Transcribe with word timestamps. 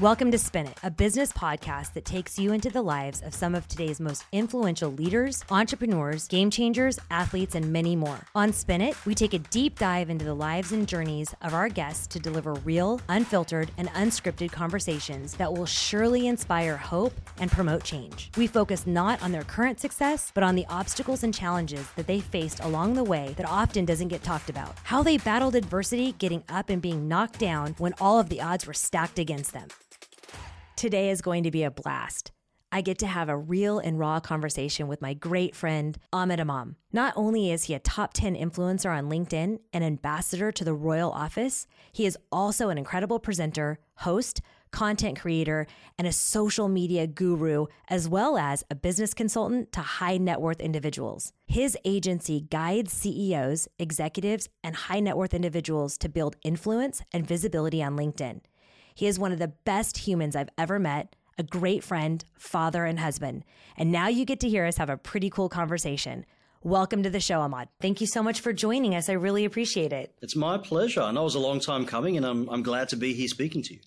Welcome 0.00 0.32
to 0.32 0.38
Spin 0.38 0.66
It, 0.66 0.76
a 0.82 0.90
business 0.90 1.30
podcast 1.30 1.92
that 1.92 2.04
takes 2.04 2.36
you 2.36 2.52
into 2.52 2.68
the 2.68 2.82
lives 2.82 3.22
of 3.22 3.32
some 3.32 3.54
of 3.54 3.68
today's 3.68 4.00
most 4.00 4.24
influential 4.32 4.90
leaders, 4.90 5.44
entrepreneurs, 5.52 6.26
game 6.26 6.50
changers, 6.50 6.98
athletes, 7.12 7.54
and 7.54 7.72
many 7.72 7.94
more. 7.94 8.18
On 8.34 8.52
Spin 8.52 8.80
It, 8.80 8.96
we 9.06 9.14
take 9.14 9.34
a 9.34 9.38
deep 9.38 9.78
dive 9.78 10.10
into 10.10 10.24
the 10.24 10.34
lives 10.34 10.72
and 10.72 10.88
journeys 10.88 11.32
of 11.42 11.54
our 11.54 11.68
guests 11.68 12.08
to 12.08 12.18
deliver 12.18 12.54
real, 12.54 13.00
unfiltered, 13.08 13.70
and 13.78 13.86
unscripted 13.90 14.50
conversations 14.50 15.34
that 15.34 15.52
will 15.52 15.64
surely 15.64 16.26
inspire 16.26 16.76
hope 16.76 17.14
and 17.38 17.52
promote 17.52 17.84
change. 17.84 18.32
We 18.36 18.48
focus 18.48 18.88
not 18.88 19.22
on 19.22 19.30
their 19.30 19.44
current 19.44 19.78
success, 19.78 20.32
but 20.34 20.42
on 20.42 20.56
the 20.56 20.66
obstacles 20.68 21.22
and 21.22 21.32
challenges 21.32 21.86
that 21.94 22.08
they 22.08 22.18
faced 22.18 22.58
along 22.64 22.94
the 22.94 23.04
way 23.04 23.32
that 23.36 23.48
often 23.48 23.84
doesn't 23.84 24.08
get 24.08 24.24
talked 24.24 24.50
about. 24.50 24.74
How 24.82 25.04
they 25.04 25.18
battled 25.18 25.54
adversity, 25.54 26.16
getting 26.18 26.42
up 26.48 26.68
and 26.68 26.82
being 26.82 27.06
knocked 27.06 27.38
down 27.38 27.76
when 27.78 27.94
all 28.00 28.18
of 28.18 28.28
the 28.28 28.40
odds 28.40 28.66
were 28.66 28.74
stacked 28.74 29.20
against 29.20 29.52
them. 29.52 29.68
Today 30.76 31.10
is 31.10 31.22
going 31.22 31.44
to 31.44 31.52
be 31.52 31.62
a 31.62 31.70
blast. 31.70 32.32
I 32.72 32.80
get 32.80 32.98
to 32.98 33.06
have 33.06 33.28
a 33.28 33.36
real 33.36 33.78
and 33.78 33.96
raw 33.96 34.18
conversation 34.18 34.88
with 34.88 35.00
my 35.00 35.14
great 35.14 35.54
friend, 35.54 35.96
Ahmed 36.12 36.40
Imam. 36.40 36.74
Not 36.92 37.14
only 37.16 37.52
is 37.52 37.64
he 37.64 37.74
a 37.74 37.78
top 37.78 38.12
10 38.12 38.34
influencer 38.34 38.90
on 38.90 39.08
LinkedIn 39.08 39.60
and 39.72 39.84
ambassador 39.84 40.50
to 40.50 40.64
the 40.64 40.74
royal 40.74 41.12
office, 41.12 41.68
he 41.92 42.06
is 42.06 42.18
also 42.32 42.70
an 42.70 42.78
incredible 42.78 43.20
presenter, 43.20 43.78
host, 43.98 44.40
content 44.72 45.20
creator, 45.20 45.68
and 45.96 46.08
a 46.08 46.12
social 46.12 46.68
media 46.68 47.06
guru, 47.06 47.66
as 47.88 48.08
well 48.08 48.36
as 48.36 48.64
a 48.68 48.74
business 48.74 49.14
consultant 49.14 49.70
to 49.70 49.80
high 49.80 50.16
net 50.16 50.40
worth 50.40 50.60
individuals. 50.60 51.32
His 51.46 51.78
agency 51.84 52.40
guides 52.50 52.92
CEOs, 52.92 53.68
executives, 53.78 54.48
and 54.64 54.74
high 54.74 54.98
net 54.98 55.16
worth 55.16 55.34
individuals 55.34 55.96
to 55.98 56.08
build 56.08 56.34
influence 56.42 57.02
and 57.12 57.24
visibility 57.24 57.80
on 57.80 57.96
LinkedIn. 57.96 58.40
He 58.96 59.08
is 59.08 59.18
one 59.18 59.32
of 59.32 59.40
the 59.40 59.48
best 59.48 59.98
humans 59.98 60.36
I've 60.36 60.50
ever 60.56 60.78
met, 60.78 61.16
a 61.36 61.42
great 61.42 61.82
friend, 61.82 62.24
father, 62.38 62.84
and 62.84 63.00
husband. 63.00 63.44
And 63.76 63.90
now 63.90 64.06
you 64.06 64.24
get 64.24 64.38
to 64.40 64.48
hear 64.48 64.66
us 64.66 64.76
have 64.76 64.88
a 64.88 64.96
pretty 64.96 65.30
cool 65.30 65.48
conversation. 65.48 66.24
Welcome 66.62 67.02
to 67.02 67.10
the 67.10 67.18
show, 67.18 67.40
Ahmed. 67.40 67.68
Thank 67.80 68.00
you 68.00 68.06
so 68.06 68.22
much 68.22 68.40
for 68.40 68.52
joining 68.52 68.94
us. 68.94 69.08
I 69.08 69.14
really 69.14 69.44
appreciate 69.44 69.92
it. 69.92 70.14
It's 70.22 70.36
my 70.36 70.58
pleasure. 70.58 71.00
I 71.02 71.10
know 71.10 71.22
it 71.22 71.24
was 71.24 71.34
a 71.34 71.40
long 71.40 71.58
time 71.58 71.86
coming, 71.86 72.16
and 72.16 72.24
I'm, 72.24 72.48
I'm 72.48 72.62
glad 72.62 72.88
to 72.90 72.96
be 72.96 73.14
here 73.14 73.26
speaking 73.26 73.62
to 73.62 73.74
you. 73.74 73.80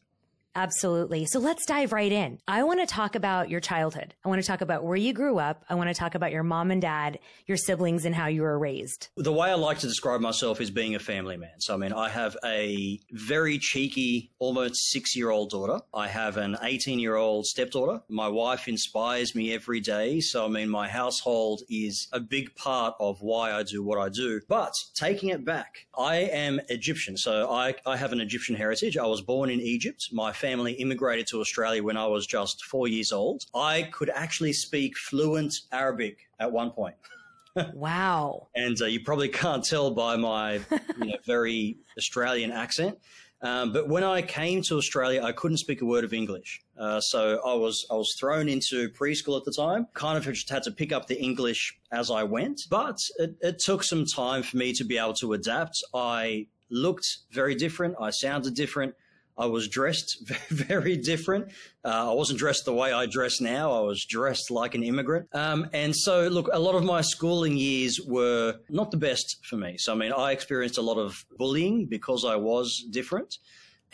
Absolutely. 0.58 1.28
So 1.28 1.38
let's 1.38 1.68
dive 1.68 1.94
right 1.94 2.12
in. 2.12 2.40
I 2.48 2.64
want 2.64 2.80
to 2.80 2.88
talk 2.88 3.14
about 3.14 3.48
your 3.48 3.60
childhood. 3.60 4.16
I 4.26 4.28
want 4.28 4.42
to 4.42 4.48
talk 4.48 4.62
about 4.62 4.84
where 4.84 4.98
you 4.98 5.14
grew 5.14 5.38
up. 5.38 5.64
I 5.70 5.76
want 5.76 5.90
to 5.90 5.94
talk 5.94 6.16
about 6.16 6.32
your 6.32 6.42
mom 6.42 6.72
and 6.72 6.82
dad, 6.82 7.20
your 7.46 7.58
siblings, 7.58 8.06
and 8.06 8.16
how 8.16 8.26
you 8.26 8.42
were 8.42 8.58
raised. 8.58 9.10
The 9.18 9.32
way 9.32 9.52
I 9.52 9.54
like 9.54 9.78
to 9.80 9.88
describe 9.88 10.20
myself 10.20 10.60
is 10.60 10.72
being 10.72 10.96
a 10.96 11.00
family 11.00 11.38
man. 11.38 11.60
So, 11.60 11.76
I 11.76 11.78
mean, 11.78 11.94
I 11.94 12.10
have 12.10 12.36
a 12.44 13.00
very 13.12 13.60
cheeky, 13.60 14.32
almost 14.40 14.90
six 14.90 15.16
year 15.16 15.30
old 15.30 15.52
daughter. 15.52 15.80
I 15.94 16.08
have 16.08 16.38
an 16.38 16.58
18 16.64 16.98
year 16.98 17.18
old 17.18 17.46
stepdaughter. 17.46 18.02
My 18.10 18.28
wife 18.28 18.68
inspires 18.68 19.36
me 19.36 19.54
every 19.54 19.80
day. 19.80 20.20
So, 20.22 20.46
I 20.46 20.48
mean, 20.48 20.70
my 20.70 20.88
household 20.88 21.62
is 21.70 22.08
a 22.12 22.20
big 22.20 22.56
part 22.56 22.96
of 23.00 23.22
why 23.22 23.54
I 23.54 23.62
do 23.62 23.84
what 23.84 24.00
I 24.00 24.10
do. 24.10 24.42
But 24.50 24.74
taking 24.96 25.30
it 25.30 25.46
back, 25.46 25.86
I 25.96 26.16
am 26.16 26.60
Egyptian. 26.70 27.16
So, 27.16 27.48
I, 27.48 27.76
I 27.86 27.96
have 27.96 28.12
an 28.12 28.22
Egyptian 28.22 28.56
heritage. 28.56 28.98
I 28.98 29.06
was 29.06 29.22
born 29.22 29.52
in 29.52 29.62
Egypt. 29.62 30.10
My 30.12 30.34
family 30.34 30.47
family 30.48 30.72
immigrated 30.74 31.28
to 31.28 31.42
Australia 31.42 31.84
when 31.84 31.98
I 31.98 32.08
was 32.08 32.26
just 32.26 32.64
four 32.64 32.88
years 32.88 33.12
old. 33.12 33.44
I 33.54 33.90
could 33.92 34.10
actually 34.10 34.54
speak 34.54 34.98
fluent 34.98 35.54
Arabic 35.74 36.20
at 36.40 36.50
one 36.50 36.72
point. 36.72 36.96
wow. 37.74 38.48
And 38.56 38.82
uh, 38.82 38.86
you 38.86 39.02
probably 39.02 39.28
can't 39.28 39.62
tell 39.64 39.92
by 39.92 40.16
my 40.16 40.54
you 40.54 41.08
know, 41.08 41.18
very 41.26 41.80
Australian 41.98 42.52
accent. 42.54 42.98
Um, 43.42 43.74
but 43.74 43.90
when 43.90 44.06
I 44.06 44.22
came 44.22 44.62
to 44.64 44.78
Australia, 44.78 45.22
I 45.22 45.34
couldn't 45.34 45.58
speak 45.58 45.82
a 45.82 45.86
word 45.86 46.06
of 46.06 46.14
English. 46.14 46.62
Uh, 46.80 47.02
so 47.02 47.42
I 47.46 47.54
was 47.54 47.86
I 47.92 47.96
was 47.96 48.16
thrown 48.18 48.48
into 48.48 48.90
preschool 48.90 49.38
at 49.38 49.44
the 49.44 49.52
time. 49.52 49.86
Kind 49.94 50.18
of 50.18 50.24
just 50.24 50.50
had 50.50 50.64
to 50.64 50.72
pick 50.72 50.94
up 50.94 51.08
the 51.08 51.22
English 51.22 51.78
as 51.92 52.10
I 52.10 52.24
went. 52.24 52.62
But 52.70 53.00
it, 53.20 53.36
it 53.42 53.60
took 53.60 53.84
some 53.84 54.06
time 54.06 54.44
for 54.44 54.56
me 54.56 54.72
to 54.74 54.86
be 54.86 54.98
able 54.98 55.14
to 55.16 55.34
adapt. 55.34 55.84
I 55.94 56.48
looked 56.70 57.08
very 57.32 57.54
different. 57.54 57.96
I 58.00 58.12
sounded 58.12 58.56
different. 58.56 58.96
I 59.38 59.46
was 59.46 59.68
dressed 59.68 60.28
very 60.50 60.98
different. 60.98 61.52
Uh, 61.86 62.12
I 62.12 62.14
wasn't 62.14 62.40
dressed 62.40 62.66
the 62.66 62.74
way 62.74 62.92
I 62.92 63.06
dress 63.06 63.40
now. 63.40 63.72
I 63.72 63.82
was 63.82 64.04
dressed 64.06 64.50
like 64.50 64.76
an 64.76 64.84
immigrant. 64.84 65.28
Um, 65.34 65.70
and 65.74 65.96
so, 65.96 66.28
look, 66.28 66.50
a 66.52 66.60
lot 66.60 66.76
of 66.76 66.84
my 66.84 67.02
schooling 67.02 67.56
years 67.56 68.00
were 68.06 68.56
not 68.70 68.92
the 68.92 68.98
best 68.98 69.38
for 69.46 69.56
me. 69.56 69.78
So, 69.78 69.94
I 69.94 69.96
mean, 69.96 70.12
I 70.12 70.32
experienced 70.32 70.78
a 70.78 70.82
lot 70.82 70.98
of 70.98 71.26
bullying 71.38 71.86
because 71.86 72.26
I 72.26 72.36
was 72.36 72.86
different. 72.90 73.38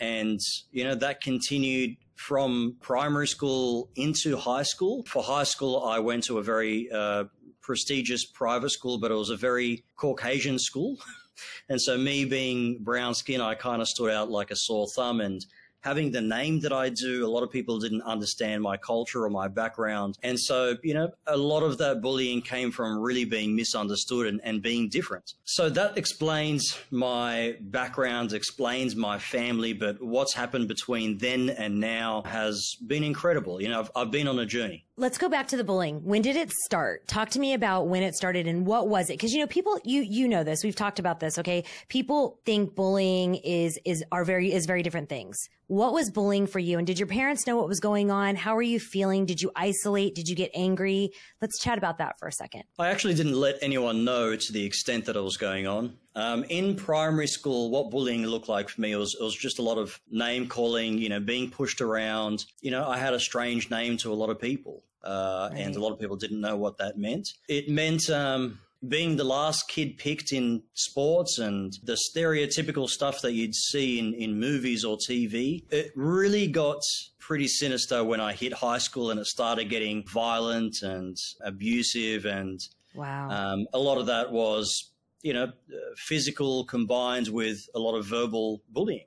And, 0.00 0.40
you 0.72 0.84
know, 0.84 0.94
that 0.96 1.20
continued 1.20 1.96
from 2.16 2.76
primary 2.80 3.28
school 3.28 3.90
into 3.96 4.36
high 4.36 4.62
school. 4.62 5.04
For 5.06 5.22
high 5.22 5.44
school, 5.44 5.84
I 5.84 5.98
went 5.98 6.24
to 6.24 6.38
a 6.38 6.42
very 6.42 6.90
uh, 6.90 7.24
prestigious 7.60 8.24
private 8.24 8.70
school, 8.70 8.98
but 8.98 9.10
it 9.10 9.14
was 9.14 9.30
a 9.30 9.36
very 9.36 9.84
Caucasian 9.96 10.58
school. 10.58 10.98
And 11.68 11.80
so, 11.80 11.96
me 11.96 12.24
being 12.24 12.78
brown 12.80 13.14
skin, 13.14 13.40
I 13.40 13.54
kind 13.54 13.80
of 13.82 13.88
stood 13.88 14.10
out 14.10 14.30
like 14.30 14.50
a 14.50 14.56
sore 14.56 14.86
thumb. 14.94 15.20
And 15.20 15.44
having 15.84 16.10
the 16.10 16.20
name 16.20 16.60
that 16.60 16.72
I 16.72 16.88
do, 16.88 17.26
a 17.26 17.28
lot 17.28 17.42
of 17.42 17.50
people 17.50 17.78
didn't 17.78 18.02
understand 18.02 18.62
my 18.62 18.76
culture 18.76 19.22
or 19.22 19.30
my 19.30 19.48
background. 19.48 20.16
And 20.22 20.40
so, 20.40 20.76
you 20.82 20.94
know, 20.94 21.10
a 21.26 21.36
lot 21.36 21.62
of 21.62 21.76
that 21.78 22.00
bullying 22.00 22.40
came 22.40 22.72
from 22.72 22.98
really 22.98 23.26
being 23.26 23.54
misunderstood 23.54 24.26
and, 24.26 24.40
and 24.44 24.62
being 24.62 24.88
different. 24.88 25.34
So 25.44 25.68
that 25.68 25.98
explains 25.98 26.78
my 26.90 27.56
background, 27.60 28.32
explains 28.32 28.96
my 28.96 29.18
family, 29.18 29.74
but 29.74 30.02
what's 30.02 30.32
happened 30.32 30.68
between 30.68 31.18
then 31.18 31.50
and 31.50 31.78
now 31.80 32.22
has 32.24 32.76
been 32.86 33.04
incredible. 33.04 33.60
You 33.60 33.68
know, 33.68 33.80
I've, 33.80 33.90
I've 33.94 34.10
been 34.10 34.26
on 34.26 34.38
a 34.38 34.46
journey. 34.46 34.83
Let's 34.96 35.18
go 35.18 35.28
back 35.28 35.48
to 35.48 35.56
the 35.56 35.64
bullying. 35.64 36.04
When 36.04 36.22
did 36.22 36.36
it 36.36 36.52
start? 36.52 37.08
Talk 37.08 37.30
to 37.30 37.40
me 37.40 37.52
about 37.52 37.88
when 37.88 38.04
it 38.04 38.14
started 38.14 38.46
and 38.46 38.64
what 38.64 38.86
was 38.86 39.10
it? 39.10 39.18
Cause 39.18 39.32
you 39.32 39.40
know, 39.40 39.48
people, 39.48 39.76
you, 39.82 40.02
you 40.02 40.28
know 40.28 40.44
this. 40.44 40.62
We've 40.62 40.76
talked 40.76 41.00
about 41.00 41.18
this. 41.18 41.36
Okay. 41.36 41.64
People 41.88 42.38
think 42.46 42.76
bullying 42.76 43.34
is, 43.34 43.76
is, 43.84 44.04
are 44.12 44.24
very, 44.24 44.52
is 44.52 44.66
very 44.66 44.84
different 44.84 45.08
things. 45.08 45.36
What 45.66 45.94
was 45.94 46.12
bullying 46.12 46.46
for 46.46 46.60
you? 46.60 46.78
And 46.78 46.86
did 46.86 47.00
your 47.00 47.08
parents 47.08 47.44
know 47.44 47.56
what 47.56 47.66
was 47.66 47.80
going 47.80 48.12
on? 48.12 48.36
How 48.36 48.54
were 48.54 48.62
you 48.62 48.78
feeling? 48.78 49.26
Did 49.26 49.42
you 49.42 49.50
isolate? 49.56 50.14
Did 50.14 50.28
you 50.28 50.36
get 50.36 50.52
angry? 50.54 51.10
Let's 51.42 51.58
chat 51.60 51.76
about 51.76 51.98
that 51.98 52.20
for 52.20 52.28
a 52.28 52.32
second. 52.32 52.62
I 52.78 52.90
actually 52.90 53.14
didn't 53.14 53.34
let 53.34 53.56
anyone 53.62 54.04
know 54.04 54.36
to 54.36 54.52
the 54.52 54.64
extent 54.64 55.06
that 55.06 55.16
it 55.16 55.22
was 55.22 55.36
going 55.36 55.66
on. 55.66 55.96
Um, 56.16 56.44
in 56.48 56.76
primary 56.76 57.26
school, 57.26 57.70
what 57.70 57.90
bullying 57.90 58.24
looked 58.24 58.48
like 58.48 58.68
for 58.68 58.80
me 58.80 58.94
was, 58.94 59.16
it 59.18 59.22
was 59.22 59.34
just 59.34 59.58
a 59.58 59.62
lot 59.62 59.78
of 59.78 60.00
name 60.10 60.46
calling, 60.46 60.98
you 60.98 61.08
know, 61.08 61.20
being 61.20 61.50
pushed 61.50 61.80
around. 61.80 62.44
You 62.60 62.70
know, 62.70 62.86
I 62.86 62.98
had 62.98 63.14
a 63.14 63.20
strange 63.20 63.70
name 63.70 63.96
to 63.98 64.12
a 64.12 64.14
lot 64.14 64.30
of 64.30 64.40
people. 64.40 64.84
Uh, 65.02 65.50
right. 65.52 65.60
And 65.60 65.76
a 65.76 65.80
lot 65.80 65.92
of 65.92 65.98
people 65.98 66.16
didn't 66.16 66.40
know 66.40 66.56
what 66.56 66.78
that 66.78 66.96
meant. 66.96 67.28
It 67.48 67.68
meant 67.68 68.08
um, 68.08 68.58
being 68.88 69.16
the 69.16 69.24
last 69.24 69.68
kid 69.68 69.98
picked 69.98 70.32
in 70.32 70.62
sports 70.74 71.38
and 71.38 71.76
the 71.82 71.98
stereotypical 72.10 72.88
stuff 72.88 73.20
that 73.22 73.32
you'd 73.32 73.54
see 73.54 73.98
in, 73.98 74.14
in 74.14 74.38
movies 74.38 74.84
or 74.84 74.96
TV, 74.96 75.64
it 75.70 75.92
really 75.94 76.46
got 76.46 76.80
pretty 77.18 77.48
sinister 77.48 78.04
when 78.04 78.20
I 78.20 78.32
hit 78.32 78.52
high 78.52 78.78
school 78.78 79.10
and 79.10 79.18
it 79.18 79.26
started 79.26 79.70
getting 79.70 80.04
violent 80.06 80.82
and 80.82 81.16
abusive. 81.42 82.24
And 82.26 82.60
wow. 82.94 83.30
Um, 83.30 83.66
a 83.72 83.78
lot 83.78 83.98
of 83.98 84.06
that 84.06 84.30
was, 84.30 84.90
you 85.24 85.32
know, 85.32 85.50
physical 85.96 86.64
combined 86.66 87.28
with 87.28 87.66
a 87.74 87.78
lot 87.78 87.96
of 87.96 88.04
verbal 88.04 88.62
bullying. 88.68 89.06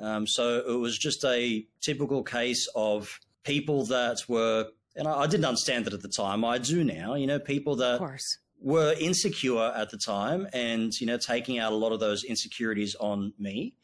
Um, 0.00 0.26
so 0.26 0.64
it 0.66 0.78
was 0.78 0.98
just 0.98 1.24
a 1.24 1.64
typical 1.80 2.24
case 2.24 2.66
of 2.74 3.20
people 3.44 3.84
that 3.84 4.24
were 4.26 4.66
and 4.96 5.06
I, 5.06 5.20
I, 5.20 5.26
didn't 5.26 5.44
understand 5.44 5.86
it 5.86 5.92
at 5.92 6.00
the 6.02 6.08
time. 6.08 6.44
I 6.44 6.58
do 6.58 6.82
now. 6.82 7.14
You 7.14 7.26
know, 7.26 7.38
people 7.38 7.76
that 7.76 8.00
were 8.60 8.94
insecure 8.98 9.72
at 9.76 9.90
the 9.90 9.98
time 9.98 10.48
and, 10.52 10.98
you 10.98 11.06
know, 11.06 11.18
taking 11.18 11.58
out 11.58 11.72
a 11.72 11.76
lot 11.76 11.92
of 11.92 12.00
those 12.00 12.24
insecurities 12.24 12.94
on 12.96 13.34
me 13.38 13.74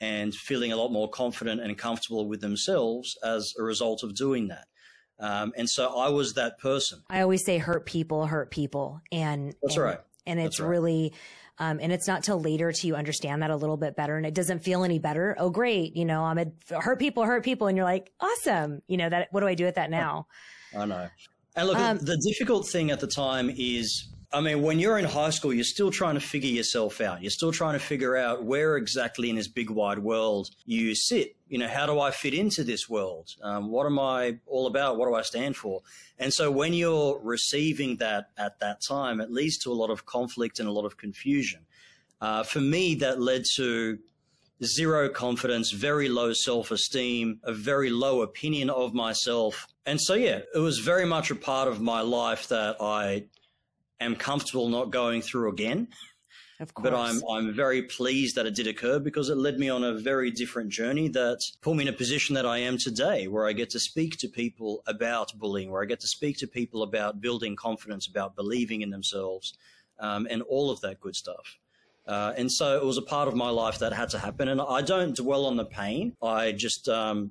and 0.00 0.34
feeling 0.34 0.72
a 0.72 0.76
lot 0.76 0.92
more 0.92 1.08
confident 1.08 1.60
and 1.60 1.76
comfortable 1.78 2.28
with 2.28 2.40
themselves 2.40 3.16
as 3.24 3.54
a 3.58 3.62
result 3.62 4.02
of 4.02 4.14
doing 4.14 4.48
that. 4.48 4.66
Um, 5.20 5.52
and 5.56 5.68
so 5.68 5.96
I 5.98 6.10
was 6.10 6.34
that 6.34 6.58
person. 6.58 7.02
I 7.08 7.22
always 7.22 7.44
say 7.44 7.58
hurt 7.58 7.86
people 7.86 8.26
hurt 8.26 8.50
people. 8.50 9.00
And 9.10 9.54
that's 9.62 9.76
and, 9.76 9.84
right. 9.84 9.98
And 10.28 10.38
it's 10.38 10.60
right. 10.60 10.68
really, 10.68 11.12
um, 11.58 11.80
and 11.82 11.92
it's 11.92 12.06
not 12.06 12.22
till 12.22 12.40
later 12.40 12.70
to 12.70 12.86
you 12.86 12.94
understand 12.94 13.42
that 13.42 13.50
a 13.50 13.56
little 13.56 13.76
bit 13.76 13.96
better 13.96 14.16
and 14.16 14.24
it 14.24 14.34
doesn't 14.34 14.60
feel 14.60 14.84
any 14.84 15.00
better. 15.00 15.34
Oh, 15.38 15.50
great. 15.50 15.96
You 15.96 16.04
know, 16.04 16.22
I'm 16.22 16.38
a 16.38 16.46
hurt 16.80 17.00
people, 17.00 17.24
hurt 17.24 17.44
people. 17.44 17.66
And 17.66 17.76
you're 17.76 17.84
like, 17.84 18.12
awesome. 18.20 18.82
You 18.86 18.96
know, 18.98 19.08
that, 19.08 19.28
what 19.32 19.40
do 19.40 19.48
I 19.48 19.54
do 19.54 19.64
with 19.64 19.74
that 19.74 19.90
now? 19.90 20.28
I 20.76 20.84
know. 20.84 21.08
And 21.56 21.66
look, 21.66 21.76
um, 21.76 21.98
the 21.98 22.16
difficult 22.18 22.68
thing 22.68 22.92
at 22.92 23.00
the 23.00 23.08
time 23.08 23.50
is 23.56 24.08
I 24.30 24.42
mean, 24.42 24.60
when 24.60 24.78
you're 24.78 24.98
in 24.98 25.06
high 25.06 25.30
school, 25.30 25.54
you're 25.54 25.64
still 25.64 25.90
trying 25.90 26.14
to 26.14 26.20
figure 26.20 26.50
yourself 26.50 27.00
out. 27.00 27.22
You're 27.22 27.30
still 27.30 27.50
trying 27.50 27.72
to 27.72 27.78
figure 27.78 28.14
out 28.14 28.44
where 28.44 28.76
exactly 28.76 29.30
in 29.30 29.36
this 29.36 29.48
big 29.48 29.70
wide 29.70 29.98
world 29.98 30.50
you 30.66 30.94
sit. 30.94 31.34
You 31.48 31.58
know, 31.58 31.68
how 31.68 31.86
do 31.86 31.98
I 31.98 32.10
fit 32.10 32.34
into 32.34 32.62
this 32.62 32.90
world? 32.90 33.34
Um, 33.42 33.70
what 33.70 33.86
am 33.86 33.98
I 33.98 34.38
all 34.46 34.66
about? 34.66 34.98
What 34.98 35.08
do 35.08 35.14
I 35.14 35.22
stand 35.22 35.56
for? 35.56 35.80
And 36.18 36.32
so 36.32 36.50
when 36.50 36.74
you're 36.74 37.18
receiving 37.22 37.96
that 37.96 38.28
at 38.36 38.60
that 38.60 38.82
time, 38.82 39.22
it 39.22 39.30
leads 39.30 39.56
to 39.58 39.72
a 39.72 39.72
lot 39.72 39.88
of 39.88 40.04
conflict 40.04 40.60
and 40.60 40.68
a 40.68 40.72
lot 40.72 40.84
of 40.84 40.98
confusion. 40.98 41.60
Uh, 42.20 42.42
for 42.42 42.60
me, 42.60 42.96
that 42.96 43.22
led 43.22 43.44
to 43.56 43.98
zero 44.62 45.08
confidence, 45.08 45.70
very 45.70 46.10
low 46.10 46.34
self 46.34 46.70
esteem, 46.70 47.40
a 47.44 47.52
very 47.54 47.88
low 47.88 48.20
opinion 48.20 48.68
of 48.68 48.92
myself. 48.92 49.66
And 49.86 49.98
so, 49.98 50.12
yeah, 50.12 50.40
it 50.54 50.58
was 50.58 50.80
very 50.80 51.06
much 51.06 51.30
a 51.30 51.34
part 51.34 51.68
of 51.68 51.80
my 51.80 52.02
life 52.02 52.48
that 52.48 52.76
I 52.78 53.24
am 54.00 54.16
comfortable 54.16 54.68
not 54.68 54.90
going 54.90 55.22
through 55.22 55.50
again. 55.50 55.88
Of 56.60 56.74
course. 56.74 56.90
But 56.90 56.94
I'm 56.96 57.22
I'm 57.30 57.54
very 57.54 57.82
pleased 57.82 58.34
that 58.34 58.44
it 58.44 58.54
did 58.56 58.66
occur 58.66 58.98
because 58.98 59.28
it 59.28 59.36
led 59.36 59.60
me 59.60 59.68
on 59.68 59.84
a 59.84 59.94
very 59.94 60.32
different 60.32 60.70
journey 60.70 61.08
that 61.10 61.40
put 61.60 61.76
me 61.76 61.84
in 61.84 61.88
a 61.88 61.92
position 61.92 62.34
that 62.34 62.46
I 62.46 62.58
am 62.58 62.78
today, 62.78 63.28
where 63.28 63.46
I 63.46 63.52
get 63.52 63.70
to 63.70 63.80
speak 63.80 64.18
to 64.18 64.28
people 64.28 64.82
about 64.86 65.38
bullying, 65.38 65.70
where 65.70 65.82
I 65.82 65.86
get 65.86 66.00
to 66.00 66.08
speak 66.08 66.36
to 66.38 66.48
people 66.48 66.82
about 66.82 67.20
building 67.20 67.54
confidence, 67.54 68.08
about 68.08 68.34
believing 68.34 68.82
in 68.82 68.90
themselves, 68.90 69.56
um, 70.00 70.26
and 70.28 70.42
all 70.42 70.70
of 70.70 70.80
that 70.80 70.98
good 71.00 71.14
stuff. 71.14 71.58
Uh, 72.08 72.32
and 72.36 72.50
so 72.50 72.76
it 72.76 72.84
was 72.84 72.96
a 72.96 73.02
part 73.02 73.28
of 73.28 73.36
my 73.36 73.50
life 73.50 73.78
that 73.78 73.92
had 73.92 74.08
to 74.08 74.18
happen. 74.18 74.48
And 74.48 74.60
I 74.60 74.80
don't 74.80 75.14
dwell 75.14 75.44
on 75.44 75.56
the 75.56 75.66
pain. 75.66 76.16
I 76.22 76.52
just 76.52 76.88
um, 76.88 77.30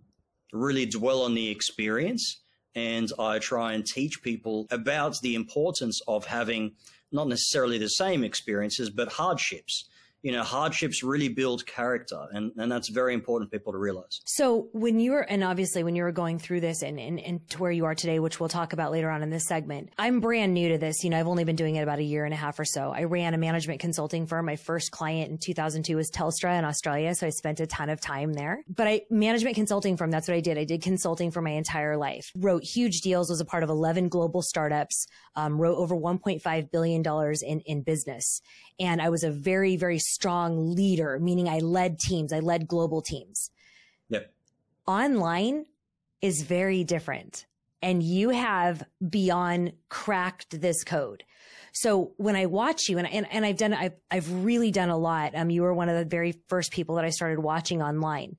really 0.53 0.85
dwell 0.85 1.23
on 1.23 1.33
the 1.33 1.49
experience. 1.49 2.37
And 2.77 3.11
I 3.17 3.39
try 3.39 3.73
and 3.73 3.83
teach 3.83 4.21
people 4.21 4.67
about 4.69 5.15
the 5.23 5.33
importance 5.33 5.99
of 6.07 6.25
having 6.25 6.73
not 7.11 7.27
necessarily 7.27 7.79
the 7.79 7.87
same 7.87 8.23
experiences, 8.23 8.91
but 8.91 9.13
hardships 9.13 9.89
you 10.23 10.31
know, 10.31 10.43
hardships 10.43 11.03
really 11.03 11.29
build 11.29 11.65
character. 11.65 12.25
And, 12.31 12.51
and 12.57 12.71
that's 12.71 12.89
very 12.89 13.13
important 13.13 13.51
for 13.51 13.57
people 13.57 13.71
to 13.73 13.77
realize. 13.77 14.21
So 14.25 14.67
when 14.73 14.99
you 14.99 15.11
were, 15.11 15.21
and 15.21 15.43
obviously 15.43 15.83
when 15.83 15.95
you 15.95 16.03
were 16.03 16.11
going 16.11 16.39
through 16.39 16.61
this 16.61 16.81
and, 16.81 16.99
and, 16.99 17.19
and 17.19 17.47
to 17.51 17.59
where 17.59 17.71
you 17.71 17.85
are 17.85 17.95
today, 17.95 18.19
which 18.19 18.39
we'll 18.39 18.49
talk 18.49 18.73
about 18.73 18.91
later 18.91 19.09
on 19.09 19.21
in 19.21 19.29
this 19.29 19.45
segment, 19.45 19.91
I'm 19.97 20.19
brand 20.19 20.53
new 20.53 20.69
to 20.69 20.77
this. 20.77 21.03
You 21.03 21.11
know, 21.11 21.19
I've 21.19 21.27
only 21.27 21.43
been 21.43 21.55
doing 21.55 21.75
it 21.75 21.81
about 21.81 21.99
a 21.99 22.03
year 22.03 22.25
and 22.25 22.33
a 22.33 22.37
half 22.37 22.59
or 22.59 22.65
so. 22.65 22.91
I 22.91 23.03
ran 23.03 23.33
a 23.33 23.37
management 23.37 23.79
consulting 23.79 24.25
firm. 24.25 24.45
My 24.47 24.55
first 24.55 24.91
client 24.91 25.29
in 25.31 25.37
2002 25.37 25.95
was 25.95 26.09
Telstra 26.09 26.57
in 26.57 26.65
Australia. 26.65 27.13
So 27.13 27.27
I 27.27 27.29
spent 27.29 27.59
a 27.59 27.67
ton 27.67 27.89
of 27.89 28.01
time 28.01 28.33
there, 28.33 28.63
but 28.67 28.87
I 28.87 29.01
management 29.09 29.55
consulting 29.55 29.97
firm. 29.97 30.11
That's 30.11 30.27
what 30.27 30.35
I 30.35 30.41
did. 30.41 30.57
I 30.57 30.63
did 30.63 30.81
consulting 30.81 31.31
for 31.31 31.41
my 31.41 31.51
entire 31.51 31.95
life, 31.95 32.31
wrote 32.35 32.63
huge 32.63 33.01
deals, 33.01 33.29
was 33.29 33.39
a 33.39 33.45
part 33.45 33.63
of 33.63 33.69
11 33.69 34.09
global 34.09 34.41
startups, 34.41 35.05
um, 35.35 35.59
wrote 35.61 35.77
over 35.77 35.95
$1.5 35.95 36.71
billion 36.71 37.03
in, 37.43 37.59
in 37.61 37.81
business. 37.83 38.41
And 38.79 39.01
I 39.01 39.09
was 39.09 39.23
a 39.23 39.31
very, 39.31 39.75
very 39.75 39.99
strong 40.13 40.75
leader, 40.75 41.19
meaning 41.19 41.47
I 41.47 41.59
led 41.59 41.99
teams, 41.99 42.33
I 42.33 42.39
led 42.39 42.67
global 42.67 43.01
teams. 43.01 43.51
Yep. 44.09 44.33
Online 44.85 45.65
is 46.21 46.41
very 46.43 46.83
different. 46.83 47.45
And 47.81 48.01
you 48.01 48.29
have 48.29 48.83
beyond 49.07 49.73
cracked 49.89 50.59
this 50.59 50.83
code. 50.83 51.23
So 51.73 52.13
when 52.17 52.35
I 52.35 52.47
watch 52.47 52.89
you 52.89 52.97
and, 52.97 53.07
and, 53.07 53.27
and 53.31 53.45
I've 53.45 53.57
done, 53.57 53.73
I've, 53.73 53.93
I've 54.09 54.43
really 54.43 54.71
done 54.71 54.89
a 54.89 54.97
lot. 54.97 55.35
Um, 55.35 55.51
you 55.51 55.61
were 55.61 55.75
one 55.75 55.89
of 55.89 55.97
the 55.97 56.05
very 56.05 56.31
first 56.47 56.71
people 56.71 56.95
that 56.95 57.05
I 57.05 57.11
started 57.11 57.39
watching 57.39 57.83
online. 57.83 58.37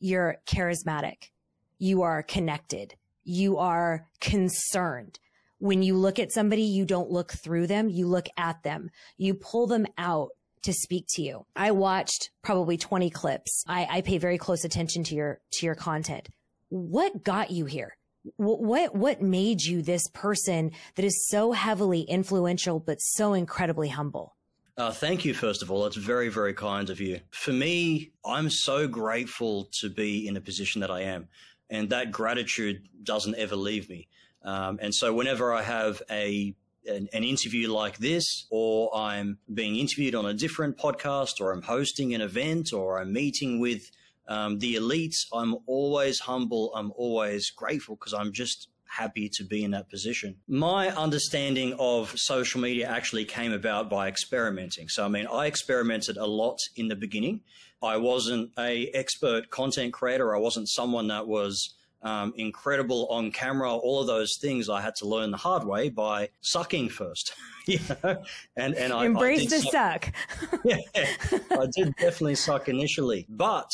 You're 0.00 0.36
charismatic. 0.46 1.30
You 1.78 2.02
are 2.02 2.22
connected. 2.22 2.94
You 3.24 3.56
are 3.56 4.06
concerned. 4.20 5.18
When 5.58 5.82
you 5.82 5.96
look 5.96 6.18
at 6.18 6.30
somebody, 6.30 6.62
you 6.62 6.84
don't 6.84 7.10
look 7.10 7.32
through 7.32 7.68
them. 7.68 7.88
You 7.88 8.06
look 8.06 8.26
at 8.36 8.62
them. 8.64 8.90
You 9.16 9.32
pull 9.32 9.66
them 9.66 9.86
out 9.96 10.32
to 10.64 10.72
speak 10.72 11.06
to 11.10 11.22
you. 11.22 11.46
I 11.54 11.70
watched 11.70 12.30
probably 12.42 12.76
20 12.76 13.10
clips. 13.10 13.64
I, 13.66 13.86
I 13.90 14.00
pay 14.00 14.18
very 14.18 14.38
close 14.38 14.64
attention 14.64 15.04
to 15.04 15.14
your, 15.14 15.40
to 15.52 15.66
your 15.66 15.74
content. 15.74 16.28
What 16.68 17.22
got 17.22 17.50
you 17.50 17.66
here? 17.66 17.96
What, 18.36 18.94
what 18.94 19.20
made 19.20 19.62
you 19.62 19.82
this 19.82 20.08
person 20.08 20.72
that 20.94 21.04
is 21.04 21.28
so 21.28 21.52
heavily 21.52 22.02
influential, 22.02 22.80
but 22.80 23.00
so 23.00 23.34
incredibly 23.34 23.88
humble? 23.88 24.34
Uh, 24.76 24.90
thank 24.90 25.24
you, 25.24 25.34
first 25.34 25.62
of 25.62 25.70
all. 25.70 25.84
That's 25.84 25.96
very, 25.96 26.28
very 26.28 26.54
kind 26.54 26.90
of 26.90 27.00
you. 27.00 27.20
For 27.30 27.52
me, 27.52 28.10
I'm 28.24 28.50
so 28.50 28.88
grateful 28.88 29.68
to 29.80 29.88
be 29.88 30.26
in 30.26 30.34
the 30.34 30.40
position 30.40 30.80
that 30.80 30.90
I 30.90 31.02
am. 31.02 31.28
And 31.70 31.90
that 31.90 32.10
gratitude 32.10 32.88
doesn't 33.02 33.36
ever 33.36 33.56
leave 33.56 33.88
me. 33.88 34.08
Um, 34.42 34.78
and 34.82 34.94
so 34.94 35.12
whenever 35.14 35.52
I 35.52 35.62
have 35.62 36.02
a 36.10 36.54
an, 36.86 37.08
an, 37.12 37.24
interview 37.24 37.72
like 37.72 37.98
this, 37.98 38.46
or 38.50 38.94
I'm 38.96 39.38
being 39.52 39.76
interviewed 39.76 40.14
on 40.14 40.26
a 40.26 40.34
different 40.34 40.76
podcast, 40.76 41.40
or 41.40 41.52
I'm 41.52 41.62
hosting 41.62 42.14
an 42.14 42.20
event, 42.20 42.72
or 42.72 42.98
I'm 42.98 43.12
meeting 43.12 43.60
with 43.60 43.90
um, 44.28 44.58
the 44.58 44.76
elites, 44.76 45.26
I'm 45.32 45.56
always 45.66 46.20
humble. 46.20 46.72
I'm 46.74 46.92
always 46.96 47.50
grateful 47.50 47.96
because 47.96 48.14
I'm 48.14 48.32
just 48.32 48.68
happy 48.86 49.28
to 49.28 49.44
be 49.44 49.64
in 49.64 49.72
that 49.72 49.90
position. 49.90 50.36
My 50.46 50.88
understanding 50.90 51.74
of 51.78 52.16
social 52.16 52.60
media 52.60 52.88
actually 52.88 53.24
came 53.24 53.52
about 53.52 53.90
by 53.90 54.08
experimenting. 54.08 54.88
So, 54.88 55.04
I 55.04 55.08
mean, 55.08 55.26
I 55.26 55.46
experimented 55.46 56.16
a 56.16 56.26
lot 56.26 56.58
in 56.76 56.88
the 56.88 56.96
beginning. 56.96 57.40
I 57.82 57.96
wasn't 57.96 58.50
a 58.58 58.88
expert 58.94 59.50
content 59.50 59.92
creator. 59.92 60.34
I 60.34 60.38
wasn't 60.38 60.68
someone 60.68 61.08
that 61.08 61.26
was 61.26 61.74
um, 62.04 62.34
incredible 62.36 63.06
on 63.10 63.32
camera, 63.32 63.74
all 63.74 64.00
of 64.00 64.06
those 64.06 64.36
things 64.36 64.68
I 64.68 64.82
had 64.82 64.94
to 64.96 65.08
learn 65.08 65.30
the 65.30 65.38
hard 65.38 65.64
way 65.64 65.88
by 65.88 66.28
sucking 66.42 66.90
first. 66.90 67.34
you 67.66 67.80
know? 67.88 68.22
and, 68.56 68.74
and 68.74 68.92
I 68.92 69.06
embrace 69.06 69.52
I 69.52 69.56
the 69.56 69.62
suck. 69.62 70.12
yeah, 70.64 70.76
I 70.94 71.66
did 71.74 71.96
definitely 71.96 72.34
suck 72.34 72.68
initially. 72.68 73.26
But 73.28 73.70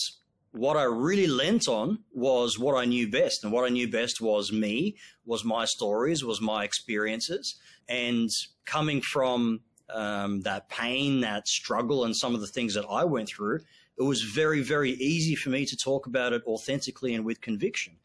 what 0.52 0.76
I 0.76 0.84
really 0.84 1.26
lent 1.26 1.68
on 1.68 1.98
was 2.12 2.58
what 2.58 2.76
I 2.76 2.84
knew 2.84 3.10
best. 3.10 3.42
And 3.42 3.52
what 3.52 3.64
I 3.64 3.68
knew 3.68 3.90
best 3.90 4.20
was 4.20 4.52
me, 4.52 4.96
was 5.24 5.44
my 5.44 5.64
stories, 5.64 6.24
was 6.24 6.40
my 6.40 6.64
experiences. 6.64 7.56
And 7.88 8.30
coming 8.64 9.00
from 9.00 9.60
um, 9.92 10.40
that 10.42 10.68
pain, 10.68 11.20
that 11.20 11.48
struggle, 11.48 12.04
and 12.04 12.16
some 12.16 12.34
of 12.34 12.40
the 12.40 12.46
things 12.46 12.74
that 12.74 12.86
I 12.88 13.04
went 13.04 13.28
through, 13.28 13.60
it 14.00 14.04
was 14.04 14.22
very, 14.22 14.62
very 14.62 14.92
easy 14.92 15.34
for 15.34 15.50
me 15.50 15.66
to 15.66 15.76
talk 15.76 16.06
about 16.06 16.32
it 16.32 16.42
authentically 16.46 17.14
and 17.14 17.22
with 17.22 17.42
conviction. 17.42 17.96